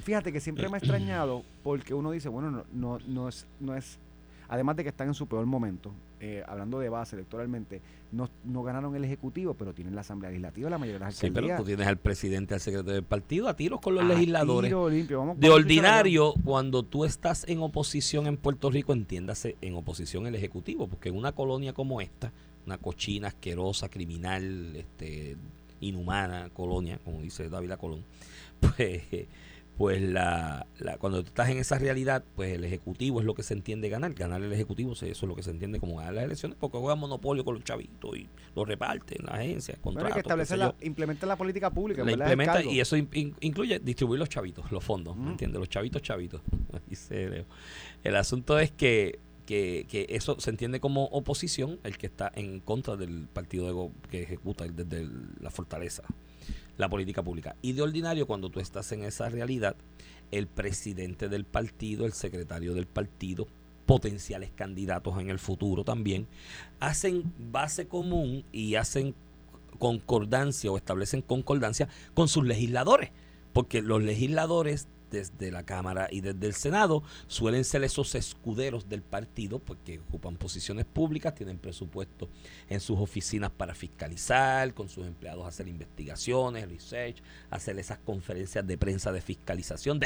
fíjate 0.02 0.32
que 0.32 0.40
siempre 0.40 0.68
me 0.68 0.74
ha 0.76 0.78
extrañado 0.78 1.42
porque 1.62 1.94
uno 1.94 2.10
dice, 2.10 2.28
bueno, 2.28 2.50
no, 2.50 2.64
no, 2.72 2.98
no 3.06 3.28
es, 3.28 3.46
no 3.60 3.74
es, 3.76 3.98
además 4.48 4.76
de 4.76 4.82
que 4.82 4.88
están 4.88 5.08
en 5.08 5.14
su 5.14 5.26
peor 5.26 5.44
momento, 5.46 5.92
eh, 6.20 6.42
hablando 6.48 6.78
de 6.80 6.88
base 6.88 7.16
electoralmente, 7.16 7.80
no, 8.10 8.28
no 8.44 8.62
ganaron 8.62 8.96
el 8.96 9.04
ejecutivo, 9.04 9.54
pero 9.54 9.74
tienen 9.74 9.94
la 9.94 10.00
asamblea 10.00 10.30
legislativa, 10.30 10.70
la 10.70 10.78
mayoría 10.78 10.98
de 10.98 11.04
las 11.04 11.14
Sí, 11.16 11.30
pero 11.30 11.54
tú 11.56 11.64
tienes 11.64 11.86
al 11.86 11.98
presidente, 11.98 12.54
al 12.54 12.60
secretario 12.60 12.94
del 12.94 13.04
partido, 13.04 13.48
a 13.48 13.54
tiros 13.54 13.80
con 13.80 13.94
los 13.94 14.04
A 14.04 14.08
legisladores. 14.08 14.68
tiro 14.70 14.88
limpio. 14.88 15.18
Vamos- 15.18 15.38
De 15.38 15.50
ordinario, 15.50 16.34
cuando 16.44 16.82
tú 16.82 17.04
estás 17.04 17.46
en 17.48 17.60
oposición 17.60 18.26
en 18.26 18.36
Puerto 18.38 18.70
Rico, 18.70 18.92
entiéndase 18.94 19.56
en 19.60 19.74
oposición 19.74 20.26
el 20.26 20.34
Ejecutivo, 20.34 20.88
porque 20.88 21.10
en 21.10 21.16
una 21.16 21.32
colonia 21.32 21.72
como 21.74 22.00
esta, 22.00 22.32
una 22.66 22.78
cochina, 22.78 23.28
asquerosa, 23.28 23.88
criminal, 23.88 24.74
este, 24.76 25.36
inhumana 25.80 26.50
colonia, 26.50 26.98
como 27.04 27.20
dice 27.22 27.48
David 27.48 27.72
Colón, 27.74 28.02
pues, 28.60 29.02
pues 29.78 30.02
la, 30.02 30.66
la, 30.80 30.98
cuando 30.98 31.20
estás 31.20 31.50
en 31.50 31.58
esa 31.58 31.78
realidad, 31.78 32.24
pues 32.34 32.52
el 32.52 32.64
Ejecutivo 32.64 33.20
es 33.20 33.26
lo 33.26 33.34
que 33.34 33.44
se 33.44 33.54
entiende 33.54 33.88
ganar. 33.88 34.12
Ganar 34.12 34.42
el 34.42 34.52
Ejecutivo, 34.52 34.92
eso 34.92 35.06
es 35.06 35.22
lo 35.22 35.36
que 35.36 35.44
se 35.44 35.52
entiende 35.52 35.78
como 35.78 35.96
ganar 35.98 36.14
las 36.14 36.24
elecciones, 36.24 36.58
porque 36.58 36.78
juega 36.78 36.96
monopolio 36.96 37.44
con 37.44 37.54
los 37.54 37.62
chavitos 37.62 38.18
y 38.18 38.28
lo 38.56 38.64
reparten 38.64 39.24
las 39.24 39.36
agencias, 39.36 39.78
contratos. 39.78 40.14
que 40.14 40.20
establecer 40.20 40.58
la, 40.58 40.74
implementa 40.82 41.26
la 41.26 41.36
política 41.36 41.70
pública. 41.70 42.04
La 42.04 42.10
implementa 42.10 42.60
y 42.60 42.80
eso 42.80 42.96
incluye 42.96 43.78
distribuir 43.78 44.18
los 44.18 44.28
chavitos, 44.28 44.72
los 44.72 44.82
fondos, 44.82 45.16
¿me 45.16 45.30
entiendes? 45.30 45.60
Los 45.60 45.68
chavitos, 45.68 46.02
chavitos. 46.02 46.42
el 48.02 48.16
asunto 48.16 48.58
es 48.58 48.72
que 48.72 49.20
que, 49.46 49.86
que, 49.88 50.04
eso 50.10 50.38
se 50.40 50.50
entiende 50.50 50.78
como 50.78 51.04
oposición, 51.04 51.78
el 51.82 51.96
que 51.96 52.06
está 52.06 52.30
en 52.34 52.60
contra 52.60 52.96
del 52.96 53.28
partido 53.32 53.92
que 54.10 54.24
ejecuta 54.24 54.66
desde 54.66 55.08
la 55.40 55.50
fortaleza 55.50 56.02
la 56.78 56.88
política 56.88 57.22
pública. 57.22 57.56
Y 57.60 57.72
de 57.72 57.82
ordinario, 57.82 58.26
cuando 58.26 58.48
tú 58.48 58.60
estás 58.60 58.90
en 58.92 59.04
esa 59.04 59.28
realidad, 59.28 59.76
el 60.30 60.46
presidente 60.46 61.28
del 61.28 61.44
partido, 61.44 62.06
el 62.06 62.12
secretario 62.12 62.72
del 62.72 62.86
partido, 62.86 63.46
potenciales 63.84 64.50
candidatos 64.54 65.18
en 65.18 65.28
el 65.28 65.38
futuro 65.38 65.84
también, 65.84 66.26
hacen 66.80 67.32
base 67.38 67.88
común 67.88 68.44
y 68.52 68.76
hacen 68.76 69.14
concordancia 69.78 70.70
o 70.70 70.76
establecen 70.76 71.22
concordancia 71.22 71.88
con 72.14 72.28
sus 72.28 72.44
legisladores, 72.44 73.10
porque 73.52 73.82
los 73.82 74.02
legisladores 74.02 74.88
desde 75.10 75.50
la 75.50 75.64
Cámara 75.64 76.08
y 76.10 76.20
desde 76.20 76.46
el 76.46 76.54
Senado 76.54 77.02
suelen 77.26 77.64
ser 77.64 77.84
esos 77.84 78.14
escuderos 78.14 78.88
del 78.88 79.02
partido 79.02 79.58
porque 79.58 79.98
ocupan 79.98 80.36
posiciones 80.36 80.84
públicas, 80.84 81.34
tienen 81.34 81.58
presupuesto 81.58 82.28
en 82.68 82.80
sus 82.80 82.98
oficinas 82.98 83.50
para 83.50 83.74
fiscalizar, 83.74 84.74
con 84.74 84.88
sus 84.88 85.06
empleados 85.06 85.46
hacer 85.46 85.68
investigaciones, 85.68 86.68
research, 86.68 87.22
hacer 87.50 87.78
esas 87.78 87.98
conferencias 87.98 88.66
de 88.66 88.78
prensa 88.78 89.12
de 89.12 89.20
fiscalización, 89.20 90.00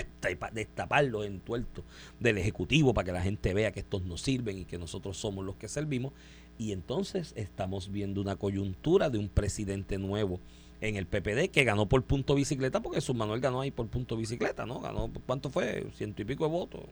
destapar 0.53 1.05
los 1.05 1.27
entuertos 1.27 1.85
del 2.21 2.39
Ejecutivo 2.39 2.95
para 2.95 3.07
que 3.07 3.13
la 3.13 3.23
gente 3.23 3.55
vea 3.55 3.73
que 3.73 3.81
estos 3.81 4.05
no 4.05 4.17
sirven 4.17 4.59
y 4.59 4.65
que 4.65 4.79
nosotros 4.79 5.17
somos 5.17 5.45
los 5.45 5.57
que 5.57 5.69
servimos. 5.69 6.13
Y 6.59 6.73
entonces 6.73 7.33
estamos 7.37 7.91
viendo 7.91 8.21
una 8.21 8.37
coyuntura 8.37 9.11
de 9.11 9.19
un 9.19 9.29
presidente 9.29 9.99
nuevo 9.99 10.41
en 10.83 10.97
el 10.97 11.07
PPD, 11.07 11.51
que 11.51 11.63
ganó 11.63 11.89
por 11.89 12.03
punto 12.03 12.35
bicicleta, 12.35 12.83
porque 12.83 13.01
su 13.01 13.15
Manuel 13.15 13.41
ganó 13.41 13.61
ahí 13.61 13.71
por 13.71 13.87
punto 13.87 14.17
bicicleta, 14.17 14.67
¿no? 14.67 14.81
Ganó, 14.81 15.13
¿cuánto 15.27 15.49
fue? 15.49 15.87
Ciento 15.95 16.23
y 16.23 16.25
pico 16.25 16.45
de 16.45 16.51
votos. 16.51 16.83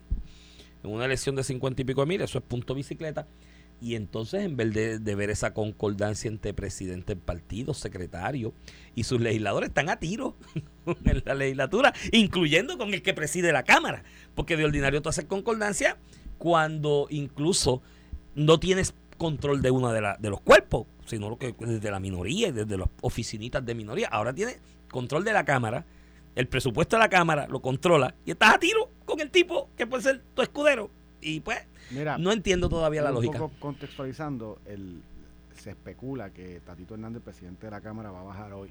En 0.84 0.92
una 0.92 1.06
elección 1.06 1.34
de 1.34 1.42
cincuenta 1.42 1.82
y 1.82 1.84
pico 1.84 2.02
de 2.02 2.06
mil, 2.06 2.20
eso 2.20 2.38
es 2.38 2.44
punto 2.44 2.72
bicicleta. 2.72 3.26
Y 3.80 3.96
entonces, 3.96 4.44
en 4.44 4.56
vez 4.56 4.72
de, 5.02 5.14
ver 5.16 5.30
esa 5.30 5.54
concordancia 5.54 6.28
entre 6.28 6.54
presidente 6.54 7.14
del 7.14 7.22
partido, 7.22 7.74
secretario 7.74 8.54
y 8.94 9.02
sus 9.04 9.20
legisladores, 9.20 9.70
están 9.70 9.88
a 9.88 9.98
tiro 9.98 10.36
en 11.04 11.22
la 11.24 11.34
legislatura, 11.34 11.92
incluyendo 12.12 12.78
con 12.78 12.94
el 12.94 13.02
que 13.02 13.12
preside 13.12 13.52
la 13.52 13.64
Cámara. 13.64 14.04
Porque 14.36 14.56
de 14.56 14.66
ordinario 14.66 15.02
tú 15.02 15.08
haces 15.08 15.24
concordancia 15.24 15.98
cuando 16.38 17.08
incluso 17.10 17.82
no 18.36 18.60
tienes 18.60 18.94
control 19.18 19.62
de 19.62 19.72
uno 19.72 19.92
de, 19.92 20.14
de 20.18 20.30
los 20.30 20.40
cuerpos, 20.40 20.86
sino 21.10 21.28
lo 21.28 21.38
que 21.38 21.54
desde 21.58 21.90
la 21.90 22.00
minoría 22.00 22.48
y 22.48 22.52
desde 22.52 22.78
las 22.78 22.88
oficinitas 23.02 23.64
de 23.64 23.74
minoría. 23.74 24.08
Ahora 24.08 24.32
tiene 24.32 24.56
control 24.90 25.24
de 25.24 25.32
la 25.32 25.44
Cámara, 25.44 25.84
el 26.34 26.46
presupuesto 26.46 26.96
de 26.96 27.00
la 27.00 27.08
Cámara 27.08 27.46
lo 27.48 27.60
controla 27.60 28.14
y 28.24 28.30
estás 28.30 28.54
a 28.54 28.58
tiro 28.58 28.90
con 29.04 29.20
el 29.20 29.30
tipo 29.30 29.68
que 29.76 29.86
puede 29.86 30.02
ser 30.02 30.22
tu 30.34 30.42
escudero. 30.42 30.90
Y 31.20 31.40
pues, 31.40 31.58
no 32.18 32.32
entiendo 32.32 32.68
todavía 32.68 33.02
la 33.02 33.10
lógica. 33.10 33.34
Un 33.34 33.50
poco 33.50 33.60
contextualizando, 33.60 34.58
el, 34.64 35.02
se 35.54 35.70
especula 35.70 36.30
que 36.30 36.60
Tatito 36.60 36.94
Hernández, 36.94 37.22
presidente 37.22 37.66
de 37.66 37.72
la 37.72 37.80
Cámara, 37.80 38.10
va 38.10 38.20
a 38.20 38.24
bajar 38.24 38.52
hoy 38.52 38.70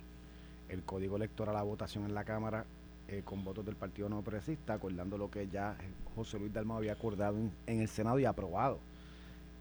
el 0.69 0.84
código 0.84 1.17
electoral 1.17 1.56
a 1.56 1.60
la 1.60 1.63
votación 1.63 2.06
en 2.06 2.15
la 2.15 2.23
Cámara 2.23 2.65
eh, 3.08 3.21
con 3.23 3.43
votos 3.43 3.65
del 3.65 3.75
Partido 3.75 4.10
No 4.10 4.21
Progresista, 4.21 4.73
acordando 4.73 5.17
lo 5.17 5.30
que 5.30 5.47
ya 5.47 5.75
José 6.15 6.39
Luis 6.39 6.54
Dalmau 6.54 6.78
había 6.78 6.93
acordado 6.93 7.38
en 7.67 7.82
el 7.82 7.88
Senado 7.88 8.19
y 8.19 8.25
aprobado 8.25 8.80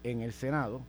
en 0.03 0.21
el 0.21 0.33
Senado. 0.33 0.81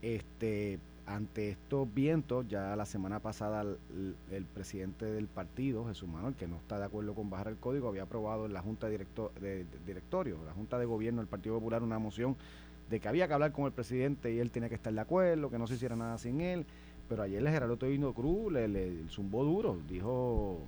Este, 0.00 0.78
ante 1.06 1.50
estos 1.50 1.92
vientos, 1.92 2.46
ya 2.48 2.76
la 2.76 2.86
semana 2.86 3.20
pasada 3.20 3.62
el, 3.62 4.44
presidente 4.46 5.06
del 5.06 5.26
partido, 5.26 5.86
Jesús 5.86 6.08
Manuel, 6.08 6.34
que 6.34 6.46
no 6.46 6.56
está 6.56 6.78
de 6.78 6.84
acuerdo 6.84 7.14
con 7.14 7.28
bajar 7.28 7.48
el 7.48 7.56
código, 7.56 7.88
había 7.88 8.04
aprobado 8.04 8.46
en 8.46 8.52
la 8.52 8.62
Junta 8.62 8.88
de, 8.88 9.66
Directorio, 9.86 10.38
la 10.44 10.52
Junta 10.52 10.78
de 10.78 10.84
Gobierno 10.84 11.20
del 11.20 11.28
Partido 11.28 11.56
Popular, 11.56 11.82
una 11.82 11.98
moción 11.98 12.36
de 12.88 13.00
que 13.00 13.08
había 13.08 13.26
que 13.26 13.34
hablar 13.34 13.52
con 13.52 13.64
el 13.66 13.72
presidente 13.72 14.32
y 14.32 14.38
él 14.38 14.50
tenía 14.50 14.68
que 14.68 14.74
estar 14.74 14.92
de 14.92 15.00
acuerdo, 15.00 15.50
que 15.50 15.58
no 15.58 15.66
se 15.66 15.74
hiciera 15.74 15.96
nada 15.96 16.18
sin 16.18 16.40
él. 16.40 16.66
Pero 17.08 17.24
ayer 17.24 17.42
el 17.42 17.48
Gerardo 17.48 17.76
Tobino 17.76 18.12
Cruz 18.14 18.52
le 18.52 19.08
zumbó 19.08 19.44
duro, 19.44 19.78
dijo 19.88 20.60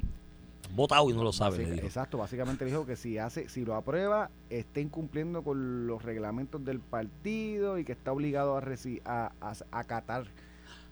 votado 0.74 1.10
y 1.10 1.12
no 1.12 1.22
lo 1.22 1.32
sabe. 1.32 1.62
exacto, 1.76 2.18
básicamente 2.18 2.64
dijo 2.64 2.86
que 2.86 2.96
si 2.96 3.18
hace, 3.18 3.48
si 3.48 3.64
lo 3.64 3.74
aprueba, 3.74 4.30
está 4.50 4.80
incumpliendo 4.80 5.42
con 5.42 5.86
los 5.86 6.02
reglamentos 6.02 6.64
del 6.64 6.80
partido 6.80 7.78
y 7.78 7.84
que 7.84 7.92
está 7.92 8.12
obligado 8.12 8.56
a, 8.56 8.62
a, 9.04 9.32
a 9.40 9.78
acatar 9.78 10.26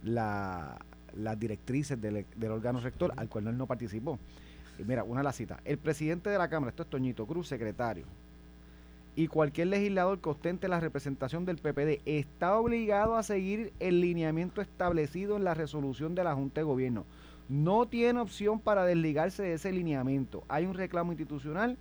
la, 0.03 0.79
las 1.15 1.39
directrices 1.39 2.01
del, 2.01 2.25
órgano 2.51 2.81
rector, 2.81 3.13
al 3.17 3.29
cual 3.29 3.49
él 3.49 3.57
no 3.57 3.67
participó. 3.67 4.19
Y 4.79 4.85
mira, 4.85 5.05
una 5.05 5.21
de 5.21 5.25
las 5.25 5.37
citas. 5.37 5.61
El 5.65 5.79
presidente 5.79 6.31
de 6.31 6.39
la 6.39 6.49
Cámara, 6.49 6.71
esto 6.71 6.83
es 6.83 6.91
Toñito 6.91 7.27
Cruz, 7.27 7.49
secretario, 7.49 8.05
y 9.15 9.27
cualquier 9.27 9.67
legislador 9.67 10.21
que 10.21 10.31
ostente 10.31 10.69
la 10.69 10.81
representación 10.81 11.45
del 11.45 11.59
PPD 11.59 12.01
está 12.07 12.57
obligado 12.57 13.17
a 13.17 13.23
seguir 13.23 13.73
el 13.79 14.01
lineamiento 14.01 14.63
establecido 14.63 15.37
en 15.37 15.45
la 15.45 15.53
resolución 15.53 16.15
de 16.15 16.25
la 16.25 16.35
Junta 16.35 16.63
de 16.63 16.65
Gobierno 16.65 17.05
no 17.53 17.87
tiene 17.87 18.19
opción 18.19 18.61
para 18.61 18.87
desligarse 18.87 19.43
de 19.43 19.53
ese 19.53 19.73
lineamiento. 19.73 20.43
Hay 20.49 20.65
un 20.65 20.73
reclamo 20.73 21.13
institucional 21.13 21.77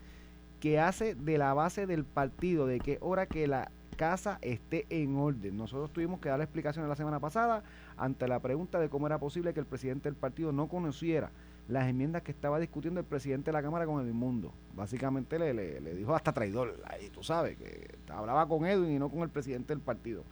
que 0.60 0.82
hace 0.82 1.16
de 1.16 1.38
la 1.38 1.54
base 1.54 1.88
del 1.88 2.04
partido 2.04 2.68
de 2.68 2.80
que 2.80 2.98
hora 3.00 3.26
que 3.26 3.48
la 3.48 3.72
casa 3.96 4.38
esté 4.42 4.86
en 4.90 5.16
orden. 5.16 5.56
Nosotros 5.56 5.94
tuvimos 5.94 6.20
que 6.20 6.28
dar 6.28 6.40
la 6.40 6.44
explicación 6.44 6.90
la 6.90 6.98
semana 6.98 7.22
pasada 7.22 7.64
ante 7.96 8.28
la 8.28 8.42
pregunta 8.42 8.82
de 8.82 8.90
cómo 8.90 9.08
era 9.08 9.18
posible 9.18 9.54
que 9.54 9.62
el 9.62 9.66
presidente 9.66 10.10
del 10.10 10.18
partido 10.18 10.52
no 10.52 10.68
conociera 10.68 11.32
las 11.70 11.88
enmiendas 11.88 12.24
que 12.24 12.32
estaba 12.32 12.60
discutiendo 12.60 13.00
el 13.00 13.06
presidente 13.06 13.46
de 13.46 13.54
la 13.54 13.64
Cámara 13.64 13.86
con 13.86 14.06
el 14.06 14.14
mundo. 14.14 14.52
Básicamente 14.76 15.40
le, 15.40 15.54
le, 15.54 15.96
dijo 15.96 16.14
hasta 16.14 16.34
traidor, 16.34 16.84
ahí 16.86 17.10
tú 17.10 17.24
sabes, 17.24 17.58
que 17.58 17.96
hablaba 18.10 18.46
con 18.46 18.66
Edwin 18.66 18.92
y 18.92 19.00
no 19.00 19.08
con 19.08 19.22
el 19.22 19.30
presidente 19.30 19.74
del 19.74 19.82
partido. 19.82 20.26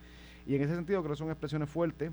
Y 0.45 0.56
en 0.56 0.63
ese 0.63 0.75
sentido 0.75 1.02
creo 1.02 1.13
que 1.13 1.19
son 1.19 1.30
expresiones 1.30 1.69
fuertes 1.69 2.12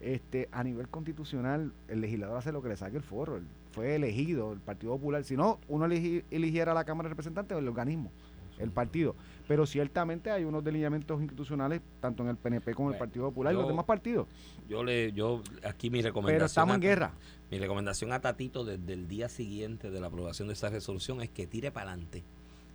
este, 0.00 0.48
a 0.52 0.62
nivel 0.62 0.88
constitucional, 0.88 1.72
el 1.88 2.00
legislador 2.00 2.38
hace 2.38 2.52
lo 2.52 2.62
que 2.62 2.68
le 2.68 2.76
saque 2.76 2.96
el 2.96 3.02
forro. 3.02 3.40
fue 3.72 3.94
elegido 3.94 4.52
el 4.52 4.60
Partido 4.60 4.92
Popular. 4.92 5.24
Si 5.24 5.36
no, 5.36 5.58
uno 5.68 5.86
eligiera 5.86 6.72
a 6.72 6.74
la 6.74 6.84
Cámara 6.84 7.08
de 7.08 7.10
Representantes 7.10 7.54
o 7.56 7.58
el 7.58 7.68
organismo, 7.68 8.10
el 8.58 8.70
partido. 8.70 9.14
Pero 9.48 9.66
ciertamente 9.66 10.30
hay 10.30 10.44
unos 10.44 10.64
delineamientos 10.64 11.20
institucionales, 11.20 11.80
tanto 12.00 12.22
en 12.22 12.30
el 12.30 12.36
PNP 12.36 12.74
como 12.74 12.88
en 12.88 12.94
el 12.94 12.98
Partido 12.98 13.26
Popular 13.26 13.52
y 13.52 13.56
los 13.56 13.68
demás 13.68 13.84
partidos. 13.84 14.26
Yo 14.68 14.82
le, 14.82 15.12
yo, 15.12 15.42
aquí 15.64 15.90
mi 15.90 16.02
recomendación. 16.02 16.38
Pero 16.38 16.46
estamos 16.46 16.74
en 16.74 16.80
guerra. 16.80 17.12
Mi 17.50 17.58
recomendación 17.58 18.12
a 18.12 18.20
Tatito 18.20 18.64
desde 18.64 18.92
el 18.92 19.08
día 19.08 19.28
siguiente 19.28 19.90
de 19.90 20.00
la 20.00 20.08
aprobación 20.08 20.48
de 20.48 20.54
esa 20.54 20.68
resolución 20.68 21.20
es 21.22 21.30
que 21.30 21.46
tire 21.46 21.70
para 21.70 21.90
adelante 21.90 22.24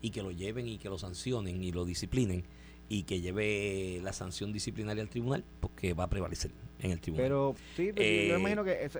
y 0.01 0.11
que 0.11 0.23
lo 0.23 0.31
lleven 0.31 0.67
y 0.67 0.77
que 0.77 0.89
lo 0.89 0.97
sancionen 0.97 1.63
y 1.63 1.71
lo 1.71 1.85
disciplinen 1.85 2.43
y 2.91 3.03
que 3.03 3.21
lleve 3.21 4.01
la 4.03 4.11
sanción 4.11 4.51
disciplinaria 4.51 5.01
al 5.01 5.07
tribunal 5.07 5.45
porque 5.61 5.93
va 5.93 6.03
a 6.03 6.09
prevalecer 6.09 6.51
en 6.79 6.91
el 6.91 6.99
tribunal. 6.99 7.23
Pero 7.23 7.55
sí, 7.77 7.85
yo 7.87 7.93
eh, 7.95 8.35
imagino 8.37 8.65
que 8.65 8.83
eso, 8.83 8.99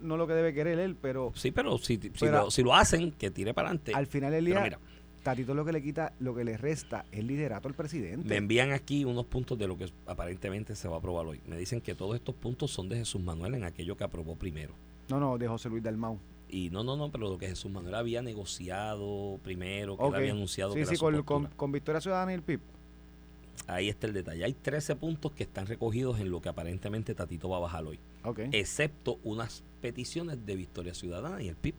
no, 0.00 0.14
es 0.14 0.18
lo 0.18 0.26
que 0.26 0.32
debe 0.32 0.54
querer 0.54 0.78
él, 0.78 0.96
pero... 0.96 1.32
Sí, 1.34 1.50
pero 1.50 1.76
si, 1.76 2.00
si, 2.48 2.62
lo, 2.62 2.74
hacen, 2.74 3.12
que 3.12 3.30
tire 3.30 3.52
para 3.52 3.68
adelante. 3.68 3.92
Al 3.94 4.06
final 4.06 4.32
del 4.32 4.46
día, 4.46 4.78
Tatito 5.22 5.52
lo 5.52 5.66
que 5.66 5.72
le 5.72 5.82
quita, 5.82 6.14
lo 6.18 6.34
que 6.34 6.44
le 6.44 6.56
resta 6.56 7.04
es 7.12 7.22
liderato 7.24 7.68
al 7.68 7.74
presidente. 7.74 8.26
Me 8.26 8.36
envían 8.36 8.72
aquí 8.72 9.04
unos 9.04 9.26
puntos 9.26 9.58
de 9.58 9.68
lo 9.68 9.76
que 9.76 9.92
aparentemente 10.06 10.74
se 10.74 10.88
va 10.88 10.94
a 10.94 10.98
aprobar 10.98 11.26
hoy. 11.26 11.42
Me 11.46 11.58
dicen 11.58 11.82
que 11.82 11.94
todos 11.94 12.14
estos 12.14 12.34
puntos 12.34 12.70
son 12.70 12.88
de 12.88 12.96
Jesús 12.96 13.20
Manuel 13.20 13.54
en 13.54 13.64
aquello 13.64 13.98
que 13.98 14.04
aprobó 14.04 14.36
primero. 14.36 14.72
No, 15.10 15.20
no, 15.20 15.36
de 15.36 15.46
José 15.46 15.68
Luis 15.68 15.82
Dalmau. 15.82 16.18
Y 16.48 16.70
no, 16.70 16.84
no, 16.84 16.96
no, 16.96 17.10
pero 17.10 17.28
lo 17.28 17.36
que 17.36 17.48
Jesús 17.48 17.70
Manuel 17.70 17.96
había 17.96 18.22
negociado 18.22 19.38
primero, 19.42 19.98
que 19.98 20.16
había 20.16 20.32
anunciado 20.32 20.72
sí, 20.72 20.86
sí, 20.86 20.96
con, 20.96 21.22
con, 21.24 21.46
con, 21.48 21.72
Victoria 21.72 22.00
Ciudadana 22.00 22.32
y 22.32 22.36
el 22.36 22.42
PIB. 22.42 22.60
Ahí 23.66 23.88
está 23.88 24.06
el 24.06 24.12
detalle. 24.12 24.44
Hay 24.44 24.54
13 24.54 24.96
puntos 24.96 25.32
que 25.32 25.44
están 25.44 25.66
recogidos 25.66 26.20
en 26.20 26.30
lo 26.30 26.40
que 26.40 26.48
aparentemente 26.48 27.14
Tatito 27.14 27.48
va 27.48 27.56
a 27.56 27.60
bajar 27.60 27.84
hoy. 27.84 27.98
Excepto 28.52 29.18
unas 29.24 29.64
peticiones 29.80 30.44
de 30.46 30.56
Victoria 30.56 30.94
Ciudadana 30.94 31.42
y 31.42 31.48
el 31.48 31.56
PIB. 31.56 31.74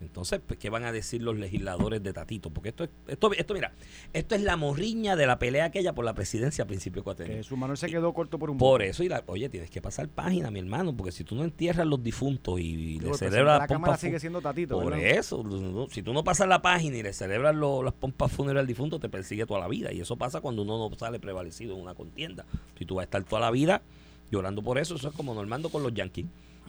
Entonces, 0.00 0.40
pues, 0.46 0.58
¿qué 0.58 0.70
van 0.70 0.84
a 0.84 0.92
decir 0.92 1.22
los 1.22 1.36
legisladores 1.36 2.02
de 2.02 2.12
Tatito? 2.12 2.50
Porque 2.50 2.68
esto 2.70 2.84
es, 2.84 2.90
esto, 3.08 3.32
esto 3.32 3.54
mira, 3.54 3.72
esto 4.12 4.34
es 4.34 4.42
la 4.42 4.56
morriña 4.56 5.16
de 5.16 5.26
la 5.26 5.38
pelea 5.38 5.66
aquella 5.66 5.92
por 5.92 6.04
la 6.04 6.14
presidencia 6.14 6.64
a 6.64 6.66
principio 6.66 7.02
de 7.02 7.42
su 7.42 7.56
mano 7.56 7.76
se 7.76 7.88
quedó 7.88 8.12
corto 8.12 8.38
por 8.38 8.50
un 8.50 8.58
Por 8.58 8.82
eso, 8.82 9.02
y 9.02 9.08
la, 9.08 9.22
oye, 9.26 9.48
tienes 9.48 9.70
que 9.70 9.80
pasar 9.80 10.08
página, 10.08 10.50
mi 10.50 10.60
hermano, 10.60 10.96
porque 10.96 11.12
si 11.12 11.24
tú 11.24 11.34
no 11.34 11.44
entierras 11.44 11.86
los 11.86 12.02
difuntos 12.02 12.60
y, 12.60 12.98
le 13.00 13.14
celebras 13.14 13.60
la 13.60 13.66
cámara 13.66 13.96
sigue 13.96 14.20
siendo 14.20 14.40
Tatito. 14.40 14.80
Por 14.80 14.94
eso, 14.94 15.44
si 15.90 16.02
tú 16.02 16.12
no 16.12 16.24
pasas 16.24 16.48
la 16.48 16.62
página 16.62 16.96
y 16.96 17.02
le 17.02 17.12
celebras 17.12 17.54
las 17.54 17.94
pompas 17.94 18.32
funerales 18.32 18.60
al 18.62 18.66
difunto, 18.66 18.98
te 18.98 19.08
persigue 19.08 19.46
toda 19.46 19.60
la 19.60 19.68
vida. 19.68 19.92
Y 19.92 20.00
eso 20.00 20.16
pasa 20.16 20.40
cuando 20.40 20.62
uno 20.62 20.78
no 20.78 20.96
sale 20.98 21.18
prevalecido 21.18 21.74
en 21.74 21.82
una 21.82 21.94
contienda. 21.94 22.44
Si 22.78 22.84
tú 22.84 22.96
vas 22.96 23.02
a 23.02 23.04
estar 23.04 23.24
toda 23.24 23.40
la 23.40 23.50
vida 23.50 23.82
llorando 24.30 24.62
por 24.62 24.78
eso, 24.78 24.94
eso 24.96 25.08
es 25.08 25.14
como 25.14 25.34
Normando 25.34 25.70
con 25.70 25.82
los 25.82 25.94
Yankees 25.94 26.26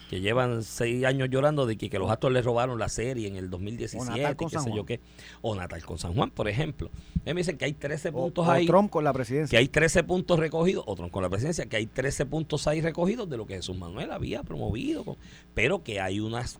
que 0.10 0.22
llevan 0.22 0.64
seis 0.64 1.04
años 1.06 1.30
llorando 1.30 1.66
de 1.66 1.78
que, 1.78 1.89
que 1.89 1.97
los 2.00 2.10
actos 2.12 2.32
les 2.32 2.45
robaron 2.45 2.78
la 2.80 2.89
serie 2.89 3.28
en 3.28 3.36
el 3.36 3.50
2017, 3.50 4.04
O 4.12 4.16
Natal 4.16 4.36
con 4.36 4.50
qué 4.50 4.56
San 4.56 4.64
sé 4.66 4.72
yo 4.76 4.86
qué. 4.86 5.00
O 5.41 5.56
Natal 5.56 5.84
con 5.86 5.97
San 5.97 6.14
Juan, 6.14 6.30
por 6.32 6.47
ejemplo. 6.47 6.89
Ellos 7.26 7.36
me 7.36 7.41
dicen 7.41 7.58
que 7.58 7.66
hay 7.66 7.74
13 7.74 8.10
O, 8.10 8.12
puntos 8.14 8.47
o 8.47 8.52
ahí. 8.52 8.66
Trump 8.66 8.89
con 8.89 9.04
la 9.04 9.12
que 9.12 9.16
presidencia. 9.16 9.60
hay 9.60 9.68
13 9.68 10.04
puntos 10.04 10.39
recogidos, 10.39 10.84
otros 10.88 11.10
con 11.12 11.24
la 11.24 11.30
presidencia, 11.30 11.66
que 11.66 11.78
hay 11.78 11.86
13 11.88 12.26
puntos 12.26 12.68
ahí 12.68 12.82
recogidos 12.82 13.30
de 13.30 13.38
lo 13.38 13.45
que 13.45 13.56
Jesús 13.56 13.78
Manuel 13.78 14.12
había 14.12 14.43
promovido, 14.43 15.04
con- 15.04 15.18
pero 15.54 15.84
que 15.84 16.00
hay 16.00 16.20
unas 16.20 16.60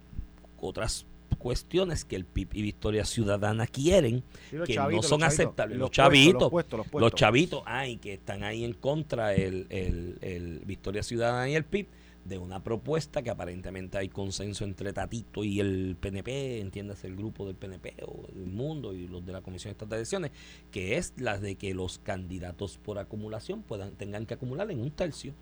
otras 0.60 1.06
cuestiones 1.38 2.04
que 2.04 2.16
el 2.18 2.26
PIB 2.26 2.50
y 2.54 2.62
Victoria 2.64 3.06
Ciudadana 3.06 3.66
quieren, 3.66 4.24
Sí, 4.50 4.58
que 4.66 4.74
chavitos, 4.74 5.06
no 5.06 5.10
son 5.10 5.20
los 5.22 5.28
aceptables. 5.30 5.78
Los, 5.78 5.88
Los 5.88 5.90
puestos, 5.92 6.06
chavitos, 6.06 6.42
los 6.42 6.50
puestos, 6.52 6.78
los 6.80 6.86
los 6.88 6.92
puestos. 6.92 7.20
chavitos, 7.20 7.64
ay, 7.66 7.98
que 7.98 8.14
están 8.14 8.44
ahí 8.44 8.66
en 8.66 8.74
contra 8.74 9.34
el, 9.34 9.66
el, 9.70 10.18
el 10.22 10.60
Victoria 10.66 11.02
Ciudadana 11.02 11.48
y 11.50 11.56
el 11.56 11.64
PIB 11.64 11.88
de 12.30 12.38
una 12.38 12.64
propuesta 12.64 13.22
que 13.22 13.30
aparentemente 13.30 13.98
hay 13.98 14.08
consenso 14.08 14.64
entre 14.64 14.94
Tatito 14.94 15.44
y 15.44 15.60
el 15.60 15.98
PNP, 16.00 16.62
entiéndase 16.62 17.08
el 17.08 17.16
grupo 17.16 17.46
del 17.46 17.56
PNP 17.56 17.96
o 18.06 18.28
del 18.32 18.46
mundo 18.46 18.94
y 18.94 19.08
los 19.08 19.26
de 19.26 19.34
la 19.34 19.42
Comisión 19.42 19.72
Estatal 19.72 19.90
de 19.90 19.96
Elecciones, 19.98 20.32
que 20.72 20.98
es 20.98 21.14
la 21.18 21.40
de 21.40 21.56
que 21.56 21.74
los 21.74 22.00
candidatos 22.00 22.78
por 22.78 23.00
acumulación 23.00 23.64
puedan 23.64 23.92
tengan 23.96 24.26
que 24.26 24.36
acumular 24.36 24.70
en 24.72 24.80
un 24.80 24.92
tercio 24.92 25.34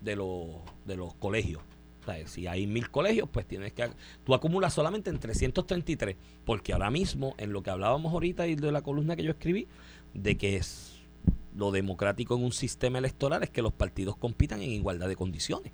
de 0.00 0.16
los 0.16 0.46
de 0.86 0.96
los 0.96 1.14
colegios. 1.14 1.62
O 2.02 2.04
sea, 2.04 2.26
si 2.26 2.46
hay 2.46 2.66
mil 2.66 2.90
colegios, 2.90 3.28
pues 3.30 3.46
tienes 3.46 3.74
que... 3.74 3.90
Tú 4.24 4.32
acumulas 4.32 4.72
solamente 4.72 5.10
en 5.10 5.18
333, 5.18 6.16
porque 6.46 6.72
ahora 6.72 6.90
mismo, 6.90 7.34
en 7.36 7.52
lo 7.52 7.62
que 7.62 7.68
hablábamos 7.68 8.14
ahorita 8.14 8.46
y 8.46 8.54
de 8.54 8.72
la 8.72 8.80
columna 8.80 9.14
que 9.14 9.24
yo 9.24 9.32
escribí, 9.32 9.66
de 10.14 10.38
que 10.38 10.56
es 10.56 10.98
lo 11.54 11.72
democrático 11.72 12.36
en 12.36 12.44
un 12.44 12.52
sistema 12.52 12.98
electoral 12.98 13.42
es 13.42 13.50
que 13.50 13.62
los 13.62 13.72
partidos 13.72 14.16
compitan 14.16 14.62
en 14.62 14.70
igualdad 14.70 15.08
de 15.08 15.16
condiciones. 15.16 15.72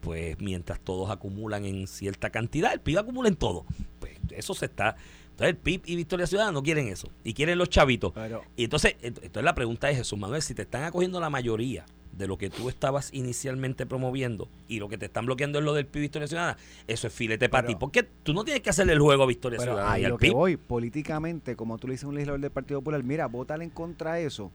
Pues 0.00 0.38
mientras 0.40 0.80
todos 0.80 1.10
acumulan 1.10 1.64
en 1.64 1.86
cierta 1.86 2.30
cantidad, 2.30 2.72
el 2.72 2.80
PIB 2.80 2.98
acumula 2.98 3.28
en 3.28 3.36
todo. 3.36 3.64
Pues 3.98 4.12
eso 4.30 4.54
se 4.54 4.66
está... 4.66 4.96
Entonces 5.30 5.54
el 5.54 5.56
PIB 5.56 5.82
y 5.86 5.96
Victoria 5.96 6.26
Ciudadana 6.26 6.52
no 6.52 6.62
quieren 6.64 6.88
eso. 6.88 7.08
Y 7.22 7.32
quieren 7.32 7.58
los 7.58 7.68
chavitos. 7.68 8.12
Pero, 8.12 8.42
Y 8.56 8.64
entonces, 8.64 8.94
ent- 9.02 9.20
entonces 9.22 9.44
la 9.44 9.54
pregunta 9.54 9.88
es, 9.88 9.96
Jesús 9.98 10.18
Manuel, 10.18 10.42
si 10.42 10.52
te 10.54 10.62
están 10.62 10.82
acogiendo 10.82 11.20
la 11.20 11.30
mayoría 11.30 11.86
de 12.12 12.26
lo 12.26 12.36
que 12.36 12.50
tú 12.50 12.68
estabas 12.68 13.10
inicialmente 13.14 13.86
promoviendo 13.86 14.48
y 14.66 14.80
lo 14.80 14.88
que 14.88 14.98
te 14.98 15.06
están 15.06 15.26
bloqueando 15.26 15.60
es 15.60 15.64
lo 15.64 15.74
del 15.74 15.86
PIB 15.86 16.00
Victoria 16.02 16.26
Ciudadana, 16.26 16.56
eso 16.88 17.06
es 17.06 17.12
filete 17.12 17.48
para 17.48 17.68
ti. 17.68 17.76
Porque 17.78 18.02
tú 18.02 18.32
no 18.34 18.42
tienes 18.42 18.62
que 18.62 18.70
hacerle 18.70 18.94
el 18.94 18.98
juego 18.98 19.22
a 19.22 19.26
Victoria 19.26 19.58
pero 19.60 19.72
Ciudadana 19.74 19.92
ahí 19.94 20.02
y 20.02 20.04
al 20.06 20.10
lo 20.10 20.18
que 20.18 20.26
PIB. 20.26 20.34
voy, 20.34 20.56
políticamente, 20.56 21.54
como 21.54 21.78
tú 21.78 21.86
le 21.86 21.92
dices 21.94 22.04
a 22.04 22.08
un 22.08 22.14
legislador 22.16 22.40
del 22.40 22.50
Partido 22.50 22.80
Popular, 22.80 23.04
mira, 23.04 23.26
vótale 23.26 23.62
en 23.62 23.70
contra 23.70 24.14
de 24.14 24.24
eso 24.26 24.50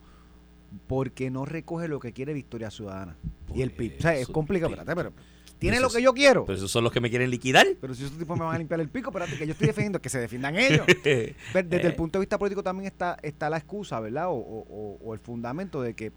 porque 0.87 1.29
no 1.29 1.45
recoge 1.45 1.87
lo 1.87 2.01
que 2.01 2.11
quiere 2.11 2.33
Victoria 2.33 2.69
Ciudadana 2.71 3.15
y 3.55 3.61
el 3.61 3.71
PIB. 3.71 3.99
O 3.99 4.01
sea, 4.01 4.17
es 4.17 4.27
complicado, 4.27 4.75
pero 4.85 5.13
tiene 5.63 5.79
lo 5.81 5.89
que 5.89 6.01
yo 6.01 6.13
quiero. 6.13 6.45
Pero 6.45 6.57
esos 6.57 6.69
son 6.71 6.83
los 6.83 6.93
que 6.93 6.99
me 7.01 7.09
quieren 7.09 7.29
liquidar. 7.29 7.65
Pero 7.81 7.93
si 7.95 8.03
esos 8.05 8.17
tipos 8.17 8.37
me 8.37 8.45
van 8.45 8.55
a 8.55 8.57
limpiar 8.59 8.79
el 8.79 8.89
pico, 8.89 9.09
espérate, 9.09 9.37
que 9.37 9.45
yo 9.47 9.53
estoy 9.53 9.67
defendiendo 9.67 9.99
que 10.01 10.09
se 10.09 10.19
defiendan 10.19 10.55
ellos. 10.57 10.85
Pero 11.03 11.67
desde 11.69 11.87
el 11.87 11.93
Eh. 11.93 11.95
punto 11.95 12.19
de 12.19 12.23
vista 12.23 12.37
político 12.37 12.61
también 12.63 12.87
está, 12.87 13.17
está 13.23 13.49
la 13.49 13.57
excusa, 13.57 13.99
¿verdad? 13.99 14.27
O- 14.29 14.33
o- 14.35 14.97
o 15.03 15.13
el 15.13 15.19
fundamento 15.19 15.81
de 15.81 15.93
que 15.95 16.11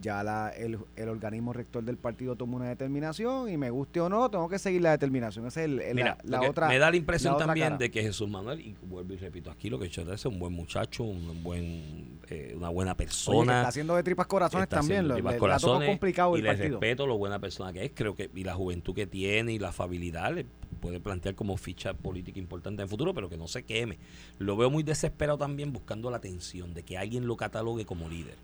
ya 0.00 0.22
la, 0.24 0.48
el, 0.50 0.78
el 0.96 1.08
organismo 1.08 1.52
rector 1.52 1.84
del 1.84 1.96
partido 1.96 2.34
tomó 2.34 2.56
una 2.56 2.68
determinación 2.68 3.48
y 3.50 3.56
me 3.56 3.70
guste 3.70 4.00
o 4.00 4.08
no, 4.08 4.30
tengo 4.30 4.48
que 4.48 4.58
seguir 4.58 4.80
la 4.82 4.90
determinación. 4.92 5.46
Esa 5.46 5.60
es 5.60 5.66
el- 5.66 5.80
el- 5.80 5.94
Mira, 5.94 6.18
la, 6.24 6.40
otra. 6.42 6.68
me 6.68 6.78
da 6.78 6.90
la 6.90 6.96
impresión 6.96 7.34
la 7.38 7.46
también 7.46 7.78
de 7.78 7.90
que 7.90 8.02
Jesús 8.02 8.28
Manuel, 8.28 8.60
y 8.60 8.74
vuelvo 8.82 9.12
y 9.14 9.16
repito 9.16 9.50
aquí 9.50 9.68
lo 9.70 9.78
que 9.78 9.84
he 9.84 9.88
dicho 9.88 10.10
es 10.12 10.24
un 10.26 10.38
buen 10.38 10.52
muchacho, 10.52 11.04
un 11.04 11.42
buen, 11.42 12.18
eh, 12.28 12.54
una 12.56 12.68
buena 12.70 12.92
Oye, 12.92 12.96
que 12.98 13.04
persona. 13.04 13.52
está 13.58 13.68
haciendo 13.68 13.96
de 13.96 14.02
tripas 14.02 14.26
corazones 14.26 14.64
está 14.64 14.76
también. 14.78 14.98
haciendo 15.00 15.08
Lo, 15.10 15.14
tripas 15.16 15.32
le- 15.34 15.38
corazones, 15.38 15.88
complicado 15.88 16.36
y 16.36 16.42
le 16.42 16.48
partido. 16.48 16.80
respeto 16.80 17.06
lo 17.06 17.18
buena 17.18 17.38
persona 17.38 17.72
que 17.72 17.84
es, 17.84 17.92
creo 17.94 18.14
que 18.16 18.30
y 18.34 18.44
la 18.44 18.54
juventud 18.54 18.94
que 18.94 19.06
tiene 19.06 19.52
y 19.52 19.58
la 19.58 19.68
afabilidad 19.68 20.34
le 20.34 20.46
puede 20.82 21.00
plantear 21.00 21.36
como 21.36 21.56
ficha 21.56 21.94
política 21.94 22.40
importante 22.40 22.82
en 22.82 22.86
el 22.86 22.90
futuro, 22.90 23.14
pero 23.14 23.30
que 23.30 23.38
no 23.38 23.46
se 23.46 23.62
queme. 23.62 23.98
Lo 24.38 24.56
veo 24.56 24.68
muy 24.68 24.82
desesperado 24.82 25.38
también 25.38 25.72
buscando 25.72 26.10
la 26.10 26.16
atención 26.16 26.74
de 26.74 26.82
que 26.82 26.98
alguien 26.98 27.26
lo 27.26 27.36
catalogue 27.36 27.86
como 27.86 28.08
líder. 28.08 28.34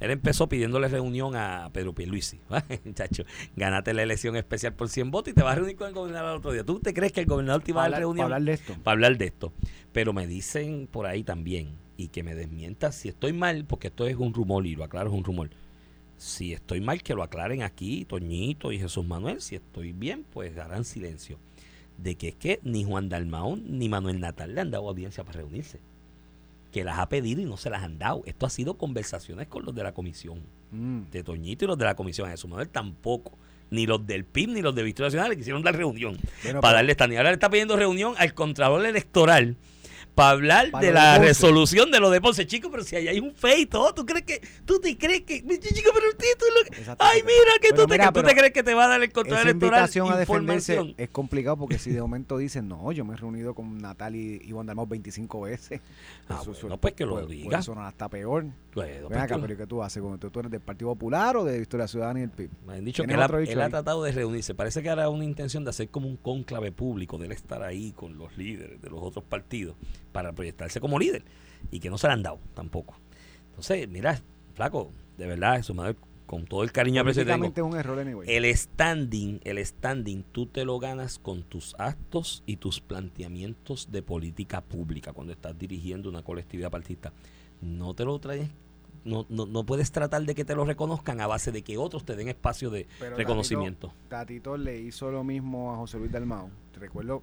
Él 0.00 0.10
empezó 0.10 0.48
pidiéndole 0.48 0.88
reunión 0.88 1.36
a 1.36 1.70
Pedro 1.72 1.94
Pierluisi. 1.94 2.40
Muchacho, 2.84 3.24
gánate 3.54 3.94
la 3.94 4.02
elección 4.02 4.34
especial 4.34 4.74
por 4.74 4.88
100 4.88 5.12
votos 5.12 5.30
y 5.30 5.34
te 5.34 5.42
vas 5.42 5.52
a 5.52 5.56
reunir 5.56 5.76
con 5.76 5.86
el 5.86 5.94
gobernador 5.94 6.32
el 6.32 6.38
otro 6.38 6.52
día. 6.52 6.64
¿Tú 6.64 6.80
te 6.80 6.92
crees 6.92 7.12
que 7.12 7.20
el 7.20 7.26
gobernador 7.26 7.62
te 7.62 7.70
iba 7.70 7.84
a 7.84 7.88
dar 7.88 8.00
reunión? 8.00 8.24
para 8.24 8.36
hablar 8.36 8.42
de 8.42 8.52
esto. 8.54 8.74
para 8.82 8.92
hablar 8.92 9.16
de 9.16 9.24
esto. 9.26 9.52
Pero 9.92 10.12
me 10.12 10.26
dicen 10.26 10.88
por 10.90 11.06
ahí 11.06 11.22
también, 11.22 11.78
y 11.96 12.08
que 12.08 12.24
me 12.24 12.34
desmienta 12.34 12.90
si 12.90 13.08
estoy 13.08 13.32
mal, 13.32 13.66
porque 13.66 13.86
esto 13.88 14.08
es 14.08 14.16
un 14.16 14.34
rumor 14.34 14.66
y 14.66 14.74
lo 14.74 14.82
aclaro, 14.82 15.10
es 15.10 15.16
un 15.16 15.22
rumor. 15.22 15.50
Si 16.16 16.52
estoy 16.52 16.80
mal, 16.80 17.02
que 17.02 17.14
lo 17.14 17.22
aclaren 17.22 17.62
aquí, 17.62 18.04
Toñito 18.04 18.72
y 18.72 18.78
Jesús 18.78 19.06
Manuel. 19.06 19.40
Si 19.40 19.56
estoy 19.56 19.92
bien, 19.92 20.24
pues 20.32 20.56
harán 20.58 20.84
silencio. 20.84 21.38
De 21.98 22.16
que 22.16 22.28
es 22.28 22.34
que 22.34 22.60
ni 22.62 22.84
Juan 22.84 23.08
Dalmao 23.08 23.56
ni 23.56 23.88
Manuel 23.88 24.20
Natal 24.20 24.54
le 24.54 24.60
han 24.60 24.70
dado 24.70 24.88
audiencia 24.88 25.24
para 25.24 25.38
reunirse. 25.38 25.80
Que 26.72 26.84
las 26.84 26.98
ha 26.98 27.08
pedido 27.08 27.40
y 27.40 27.44
no 27.44 27.56
se 27.56 27.70
las 27.70 27.82
han 27.82 27.98
dado. 27.98 28.22
Esto 28.26 28.46
ha 28.46 28.50
sido 28.50 28.74
conversaciones 28.76 29.46
con 29.46 29.64
los 29.64 29.74
de 29.74 29.82
la 29.82 29.92
comisión 29.92 30.40
Mm. 30.72 31.02
de 31.12 31.22
Toñito 31.22 31.64
y 31.64 31.68
los 31.68 31.78
de 31.78 31.84
la 31.84 31.94
comisión. 31.94 32.26
A 32.26 32.32
Jesús 32.32 32.50
Manuel 32.50 32.68
tampoco. 32.68 33.38
Ni 33.70 33.86
los 33.86 34.04
del 34.06 34.24
PIB 34.24 34.48
ni 34.50 34.60
los 34.62 34.74
de 34.74 34.82
Victoria 34.82 35.06
Nacional 35.06 35.30
le 35.30 35.36
quisieron 35.36 35.62
dar 35.62 35.76
reunión 35.76 36.18
para 36.60 36.76
darle 36.76 36.92
esta. 36.92 37.04
Ahora 37.04 37.24
le 37.24 37.32
está 37.32 37.48
pidiendo 37.48 37.76
reunión 37.76 38.14
al 38.18 38.34
Contralor 38.34 38.84
Electoral 38.84 39.56
para 40.14 40.30
hablar 40.30 40.70
Para 40.70 40.86
de 40.86 40.92
la 40.92 41.18
resolución 41.18 41.90
de 41.90 42.00
lo 42.00 42.10
de 42.10 42.20
Ponce. 42.20 42.46
Chico, 42.46 42.70
pero 42.70 42.84
si 42.84 42.96
hay 42.96 43.18
un 43.18 43.34
feito, 43.34 43.92
¿tú 43.94 44.06
crees 44.06 44.24
que, 44.24 44.40
tú 44.64 44.78
te 44.80 44.96
crees 44.96 45.22
que, 45.22 45.40
chico, 45.42 45.90
pero 45.94 46.06
tú, 46.16 46.24
tú 46.38 46.44
lo 46.56 46.70
que- 46.70 46.78
Exacto, 46.80 47.04
ay, 47.04 47.22
mira, 47.22 47.52
que 47.60 47.70
tú, 47.72 47.86
te, 47.86 47.94
mira, 47.98 48.12
tú 48.12 48.22
te 48.22 48.34
crees 48.34 48.52
que 48.52 48.62
te 48.62 48.74
va 48.74 48.84
a 48.84 48.88
dar 48.88 49.02
el 49.02 49.12
Contralor 49.12 49.40
Esa 49.40 49.50
Electoral 49.50 49.80
invitación 49.80 50.12
a 50.12 50.16
defenderse 50.16 50.94
es 50.96 51.08
complicado 51.10 51.56
porque 51.56 51.78
si 51.78 51.90
de 51.90 52.00
momento 52.00 52.38
dicen, 52.38 52.68
no, 52.68 52.92
yo 52.92 53.04
me 53.04 53.14
he 53.14 53.16
reunido 53.16 53.54
con 53.54 53.78
Natal 53.78 54.14
y 54.16 54.40
Iván 54.44 54.66
Dalmau 54.66 54.86
25 54.86 55.40
veces. 55.42 55.80
Ah, 56.28 56.38
Eso- 56.40 56.52
bueno, 56.52 56.68
eso- 56.68 56.80
pues 56.80 56.94
que 56.94 57.04
lo 57.06 57.12
puede- 57.14 57.26
diga. 57.26 57.50
puede 57.50 57.62
sonar 57.62 57.86
hasta 57.86 58.08
peor. 58.08 58.44
Bueno, 58.74 58.92
Ven 58.92 59.08
pues 59.08 59.20
acá, 59.20 59.38
pero 59.40 59.52
¿y 59.52 59.56
¿qué 59.56 59.66
tú 59.66 59.82
haces? 59.82 60.00
Cuando 60.02 60.18
tú, 60.30 60.40
eres 60.40 60.50
del 60.50 60.60
Partido 60.60 60.90
Popular 60.92 61.36
o 61.36 61.44
de 61.44 61.58
Victoria 61.58 61.86
Ciudadana 61.86 62.20
y 62.20 62.22
el 62.24 62.30
PIB? 62.30 62.50
Me 62.66 62.74
han 62.74 62.84
dicho 62.84 63.02
que 63.02 63.08
¿Tienes 63.08 63.28
él 63.28 63.34
ha, 63.34 63.52
él 63.52 63.60
ha 63.62 63.68
tratado 63.68 64.02
de 64.02 64.12
reunirse. 64.12 64.54
Parece 64.54 64.82
que 64.82 64.88
era 64.88 65.08
una 65.08 65.24
intención 65.24 65.64
de 65.64 65.70
hacer 65.70 65.88
como 65.88 66.08
un 66.08 66.16
cónclave 66.16 66.72
público, 66.72 67.18
de 67.18 67.26
él 67.26 67.32
estar 67.32 67.62
ahí 67.62 67.92
con 67.92 68.16
los 68.18 68.36
líderes 68.36 68.80
de 68.82 68.90
los 68.90 69.00
otros 69.02 69.24
partidos 69.24 69.76
para 70.14 70.32
proyectarse 70.32 70.80
como 70.80 70.98
líder. 70.98 71.24
Y 71.72 71.80
que 71.80 71.90
no 71.90 71.98
se 71.98 72.06
le 72.06 72.12
han 72.12 72.22
dado 72.22 72.38
tampoco. 72.54 72.94
Entonces, 73.50 73.88
mira, 73.88 74.20
flaco, 74.54 74.92
de 75.18 75.26
verdad, 75.26 75.60
su 75.62 75.74
madre, 75.74 75.96
con 76.24 76.46
todo 76.46 76.62
el 76.62 76.72
cariño 76.72 77.04
que 77.04 77.24
tengo, 77.24 77.66
un 77.66 77.76
error 77.76 77.98
anyway. 77.98 78.28
el 78.30 78.56
standing, 78.56 79.40
el 79.44 79.64
standing, 79.64 80.22
tú 80.22 80.46
te 80.46 80.64
lo 80.64 80.78
ganas 80.78 81.18
con 81.18 81.42
tus 81.42 81.74
actos 81.78 82.42
y 82.46 82.56
tus 82.56 82.80
planteamientos 82.80 83.90
de 83.90 84.02
política 84.02 84.62
pública 84.62 85.12
cuando 85.12 85.32
estás 85.32 85.58
dirigiendo 85.58 86.08
una 86.08 86.22
colectividad 86.22 86.70
partista. 86.70 87.12
No 87.60 87.94
te 87.94 88.04
lo 88.04 88.18
traes, 88.20 88.48
no, 89.04 89.26
no, 89.28 89.46
no 89.46 89.64
puedes 89.64 89.92
tratar 89.92 90.22
de 90.22 90.34
que 90.34 90.44
te 90.44 90.54
lo 90.54 90.64
reconozcan 90.64 91.20
a 91.20 91.26
base 91.26 91.52
de 91.52 91.62
que 91.62 91.76
otros 91.76 92.04
te 92.04 92.16
den 92.16 92.28
espacio 92.28 92.70
de 92.70 92.86
Pero 92.98 93.16
reconocimiento. 93.16 93.88
Tatito, 94.08 94.08
Tatito 94.08 94.56
le 94.56 94.80
hizo 94.80 95.10
lo 95.10 95.24
mismo 95.24 95.74
a 95.74 95.76
José 95.76 95.98
Luis 95.98 96.10
Dalmau. 96.10 96.48
Te 96.72 96.80
recuerdo 96.80 97.22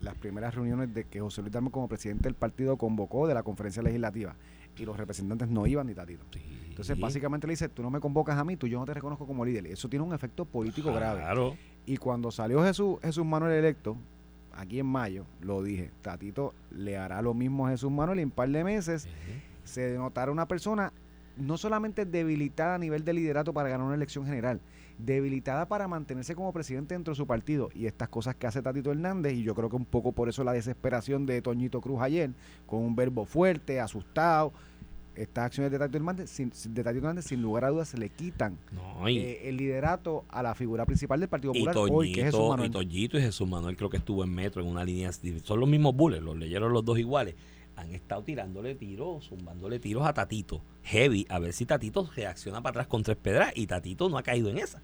las 0.00 0.14
primeras 0.14 0.54
reuniones 0.54 0.92
de 0.94 1.04
que 1.04 1.20
José 1.20 1.42
Luis 1.42 1.52
Dalmau 1.52 1.70
como 1.70 1.88
presidente 1.88 2.24
del 2.24 2.34
partido 2.34 2.76
convocó 2.76 3.26
de 3.26 3.34
la 3.34 3.42
conferencia 3.42 3.82
legislativa 3.82 4.36
y 4.76 4.84
los 4.84 4.96
representantes 4.96 5.48
no 5.48 5.66
iban 5.66 5.86
ni 5.86 5.94
Tatito. 5.94 6.24
Entonces, 6.68 6.98
básicamente 6.98 7.46
le 7.46 7.54
dice, 7.54 7.68
tú 7.68 7.82
no 7.82 7.90
me 7.90 7.98
convocas 7.98 8.38
a 8.38 8.44
mí, 8.44 8.56
tú 8.56 8.68
yo 8.68 8.78
no 8.78 8.84
te 8.84 8.94
reconozco 8.94 9.26
como 9.26 9.44
líder. 9.44 9.66
Eso 9.66 9.88
tiene 9.88 10.04
un 10.04 10.14
efecto 10.14 10.44
político 10.44 10.92
grave. 10.92 11.56
Y 11.86 11.96
cuando 11.96 12.30
salió 12.30 12.62
Jesús, 12.62 12.98
Jesús 13.02 13.24
Manuel 13.24 13.52
electo, 13.52 13.96
aquí 14.52 14.78
en 14.78 14.86
mayo, 14.86 15.24
lo 15.40 15.62
dije, 15.62 15.90
Tatito 16.02 16.54
le 16.70 16.96
hará 16.96 17.20
lo 17.22 17.34
mismo 17.34 17.66
a 17.66 17.70
Jesús 17.70 17.90
Manuel 17.90 18.18
y 18.18 18.22
en 18.22 18.28
un 18.28 18.32
par 18.32 18.48
de 18.48 18.62
meses 18.62 19.08
se 19.64 19.80
denotará 19.82 20.30
una 20.30 20.46
persona 20.46 20.92
no 21.38 21.56
solamente 21.56 22.04
debilitada 22.04 22.74
a 22.74 22.78
nivel 22.78 23.04
de 23.04 23.12
liderato 23.12 23.52
para 23.52 23.68
ganar 23.68 23.86
una 23.86 23.94
elección 23.96 24.26
general, 24.26 24.60
debilitada 24.98 25.66
para 25.68 25.88
mantenerse 25.88 26.34
como 26.34 26.52
presidente 26.52 26.94
dentro 26.94 27.12
de 27.12 27.16
su 27.16 27.26
partido. 27.26 27.70
Y 27.74 27.86
estas 27.86 28.08
cosas 28.08 28.34
que 28.34 28.46
hace 28.46 28.62
Tatito 28.62 28.90
Hernández, 28.90 29.34
y 29.34 29.42
yo 29.42 29.54
creo 29.54 29.68
que 29.68 29.76
un 29.76 29.84
poco 29.84 30.12
por 30.12 30.28
eso 30.28 30.44
la 30.44 30.52
desesperación 30.52 31.26
de 31.26 31.40
Toñito 31.42 31.80
Cruz 31.80 32.00
ayer, 32.00 32.30
con 32.66 32.80
un 32.80 32.96
verbo 32.96 33.24
fuerte, 33.24 33.80
asustado. 33.80 34.52
Estas 35.14 35.46
acciones 35.46 35.72
de 35.72 35.78
Tatito 35.78 35.98
Hernández, 35.98 36.30
sin, 36.30 36.50
de 36.50 36.84
Tatito 36.84 36.98
Hernández, 36.98 37.24
sin 37.24 37.42
lugar 37.42 37.64
a 37.64 37.70
dudas, 37.70 37.88
se 37.88 37.98
le 37.98 38.08
quitan 38.08 38.56
No, 38.70 39.08
y, 39.08 39.18
eh, 39.18 39.48
el 39.48 39.56
liderato 39.56 40.24
a 40.28 40.44
la 40.44 40.54
figura 40.54 40.86
principal 40.86 41.18
del 41.18 41.28
Partido 41.28 41.52
y 41.54 41.64
Popular 41.64 41.76
hoy, 41.90 42.12
que 42.12 42.20
es 42.20 42.26
Jesús 42.26 42.38
Toñito, 42.38 42.46
y 42.46 42.50
Manuel. 42.50 42.70
Toñito 42.70 43.18
y 43.18 43.22
Jesús 43.22 43.48
Manuel 43.48 43.76
creo 43.76 43.90
que 43.90 43.96
estuvo 43.96 44.22
en 44.22 44.32
metro 44.32 44.62
en 44.62 44.68
una 44.68 44.84
línea. 44.84 45.10
Son 45.42 45.58
los 45.58 45.68
mismos 45.68 45.96
bullets, 45.96 46.22
los 46.22 46.36
leyeron 46.36 46.72
los 46.72 46.84
dos 46.84 46.98
iguales. 46.98 47.34
Han 47.78 47.94
estado 47.94 48.22
tirándole 48.22 48.74
tiros, 48.74 49.28
zumbándole 49.28 49.78
tiros 49.78 50.06
a 50.06 50.12
Tatito. 50.12 50.60
Heavy, 50.82 51.26
a 51.28 51.38
ver 51.38 51.52
si 51.52 51.64
Tatito 51.64 52.10
reacciona 52.14 52.60
para 52.60 52.72
atrás 52.72 52.86
con 52.88 53.02
tres 53.02 53.16
pedras 53.16 53.52
y 53.54 53.66
Tatito 53.66 54.08
no 54.08 54.18
ha 54.18 54.22
caído 54.22 54.50
en 54.50 54.58
esa. 54.58 54.82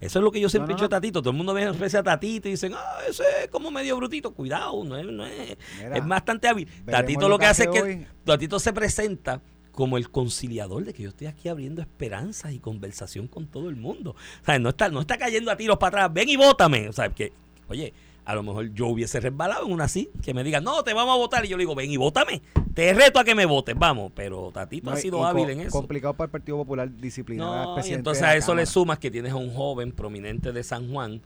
Eso 0.00 0.18
es 0.18 0.22
lo 0.22 0.30
que 0.30 0.40
yo 0.40 0.48
siempre 0.48 0.66
No, 0.66 0.72
no, 0.72 0.72
he 0.72 0.76
dicho 0.76 0.84
de 0.84 0.96
Tatito. 0.96 1.22
Todo 1.22 1.30
el 1.30 1.36
mundo 1.36 1.54
ve 1.54 1.64
a 1.64 2.02
Tatito 2.02 2.48
y 2.48 2.52
dicen, 2.52 2.74
ah, 2.74 2.98
ese 3.08 3.22
es 3.44 3.48
como 3.48 3.70
medio 3.70 3.96
brutito. 3.96 4.34
Cuidado, 4.34 4.84
no 4.84 4.96
es, 4.98 5.06
no 5.06 5.24
es, 5.24 5.56
Mira, 5.78 5.96
es 5.96 6.06
bastante 6.06 6.48
hábil. 6.48 6.68
Tatito 6.84 7.28
lo 7.28 7.38
que 7.38 7.46
hace 7.46 7.64
es 7.64 7.70
que 7.70 7.82
hoy. 7.82 8.06
Tatito 8.24 8.58
se 8.58 8.72
presenta 8.72 9.40
como 9.72 9.96
el 9.96 10.10
conciliador 10.10 10.84
de 10.84 10.92
que 10.92 11.02
yo 11.02 11.08
estoy 11.08 11.26
aquí 11.26 11.48
abriendo 11.48 11.80
esperanzas 11.80 12.52
y 12.52 12.58
conversación 12.58 13.26
con 13.26 13.46
todo 13.46 13.68
el 13.70 13.76
mundo. 13.76 14.10
O 14.42 14.44
sea, 14.44 14.58
no 14.58 14.68
está, 14.68 14.88
no 14.88 15.00
está 15.00 15.16
cayendo 15.16 15.50
a 15.50 15.56
tiros 15.56 15.78
para 15.78 16.04
atrás. 16.04 16.14
Ven 16.14 16.28
y 16.28 16.36
bótame. 16.36 16.88
O 16.88 16.92
sea, 16.92 17.08
que 17.08 17.32
Oye, 17.68 17.92
a 18.24 18.34
lo 18.34 18.42
mejor 18.42 18.72
yo 18.72 18.86
hubiese 18.86 19.20
resbalado 19.20 19.66
en 19.66 19.72
una 19.72 19.84
así, 19.84 20.10
que 20.22 20.32
me 20.32 20.42
digan, 20.42 20.64
no, 20.64 20.82
te 20.82 20.94
vamos 20.94 21.14
a 21.14 21.18
votar. 21.18 21.44
Y 21.44 21.48
yo 21.48 21.56
le 21.56 21.62
digo, 21.62 21.74
ven 21.74 21.90
y 21.90 21.96
vótame. 21.96 22.42
Te 22.72 22.92
reto 22.94 23.18
a 23.18 23.24
que 23.24 23.34
me 23.34 23.46
votes, 23.46 23.74
vamos. 23.78 24.12
Pero 24.14 24.50
Tatito 24.52 24.90
ha 24.90 24.96
sido 24.96 25.24
hábil 25.24 25.50
en 25.50 25.60
eso. 25.60 25.70
Complicado 25.70 26.14
para 26.14 26.26
el 26.26 26.30
Partido 26.30 26.56
Popular 26.56 26.90
disciplinar 26.90 27.66
no, 27.66 27.86
y 27.86 27.92
entonces 27.92 28.22
a 28.22 28.36
eso 28.36 28.54
le 28.54 28.66
sumas 28.66 28.98
que 28.98 29.10
tienes 29.10 29.32
a 29.32 29.36
un 29.36 29.52
joven 29.52 29.92
prominente 29.92 30.52
de 30.52 30.62
San 30.62 30.90
Juan 30.90 31.20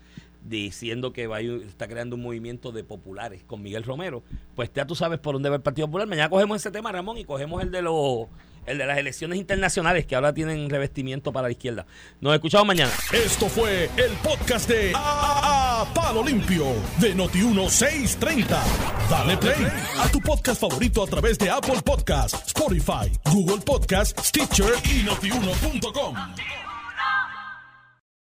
diciendo 0.45 1.13
que 1.13 1.27
va 1.27 1.41
está 1.41 1.89
creando 1.89 2.17
un 2.17 2.23
movimiento 2.23 2.73
de 2.73 2.85
populares 2.85 3.43
con 3.45 3.63
Miguel 3.63 3.83
Romero, 3.83 4.23
pues 4.55 4.71
ya 4.73 4.87
tú 4.87 4.95
sabes 4.95 5.19
por 5.19 5.35
dónde 5.35 5.49
va 5.49 5.57
el 5.57 5.63
Partido 5.63 5.87
Popular. 5.89 6.07
Mañana 6.07 6.31
cogemos 6.31 6.57
ese 6.57 6.71
tema, 6.71 6.91
Ramón, 6.93 7.19
y 7.19 7.25
cogemos 7.25 7.63
el 7.63 7.71
de 7.71 7.83
los 7.83 8.27
el 8.69 8.79
de 8.79 8.87
las 8.87 8.99
elecciones 8.99 9.39
internacionales 9.39 10.07
que 10.07 10.15
ahora 10.15 10.33
tienen 10.33 10.69
revestimiento 10.69 11.33
para 11.33 11.49
la 11.49 11.53
izquierda. 11.53 11.87
Nos 12.21 12.35
escuchamos 12.35 12.67
mañana. 12.67 12.93
Esto 13.13 13.49
fue 13.49 13.91
el 13.97 14.13
podcast 14.23 14.69
de 14.69 14.93
a, 14.95 15.87
Palo 15.95 16.23
Limpio 16.23 16.67
de 17.01 17.17
Noti1630. 17.17 18.47
Dale 19.11 19.37
play 19.39 19.67
a 19.99 20.09
tu 20.09 20.21
podcast 20.21 20.61
favorito 20.61 21.03
a 21.03 21.07
través 21.07 21.39
de 21.39 21.51
Apple 21.51 21.81
Podcasts, 21.85 22.49
Spotify, 22.49 23.11
Google 23.33 23.63
Podcasts, 23.65 24.29
Stitcher 24.29 24.73
y 24.85 25.03
notiuno.com. 25.05 26.68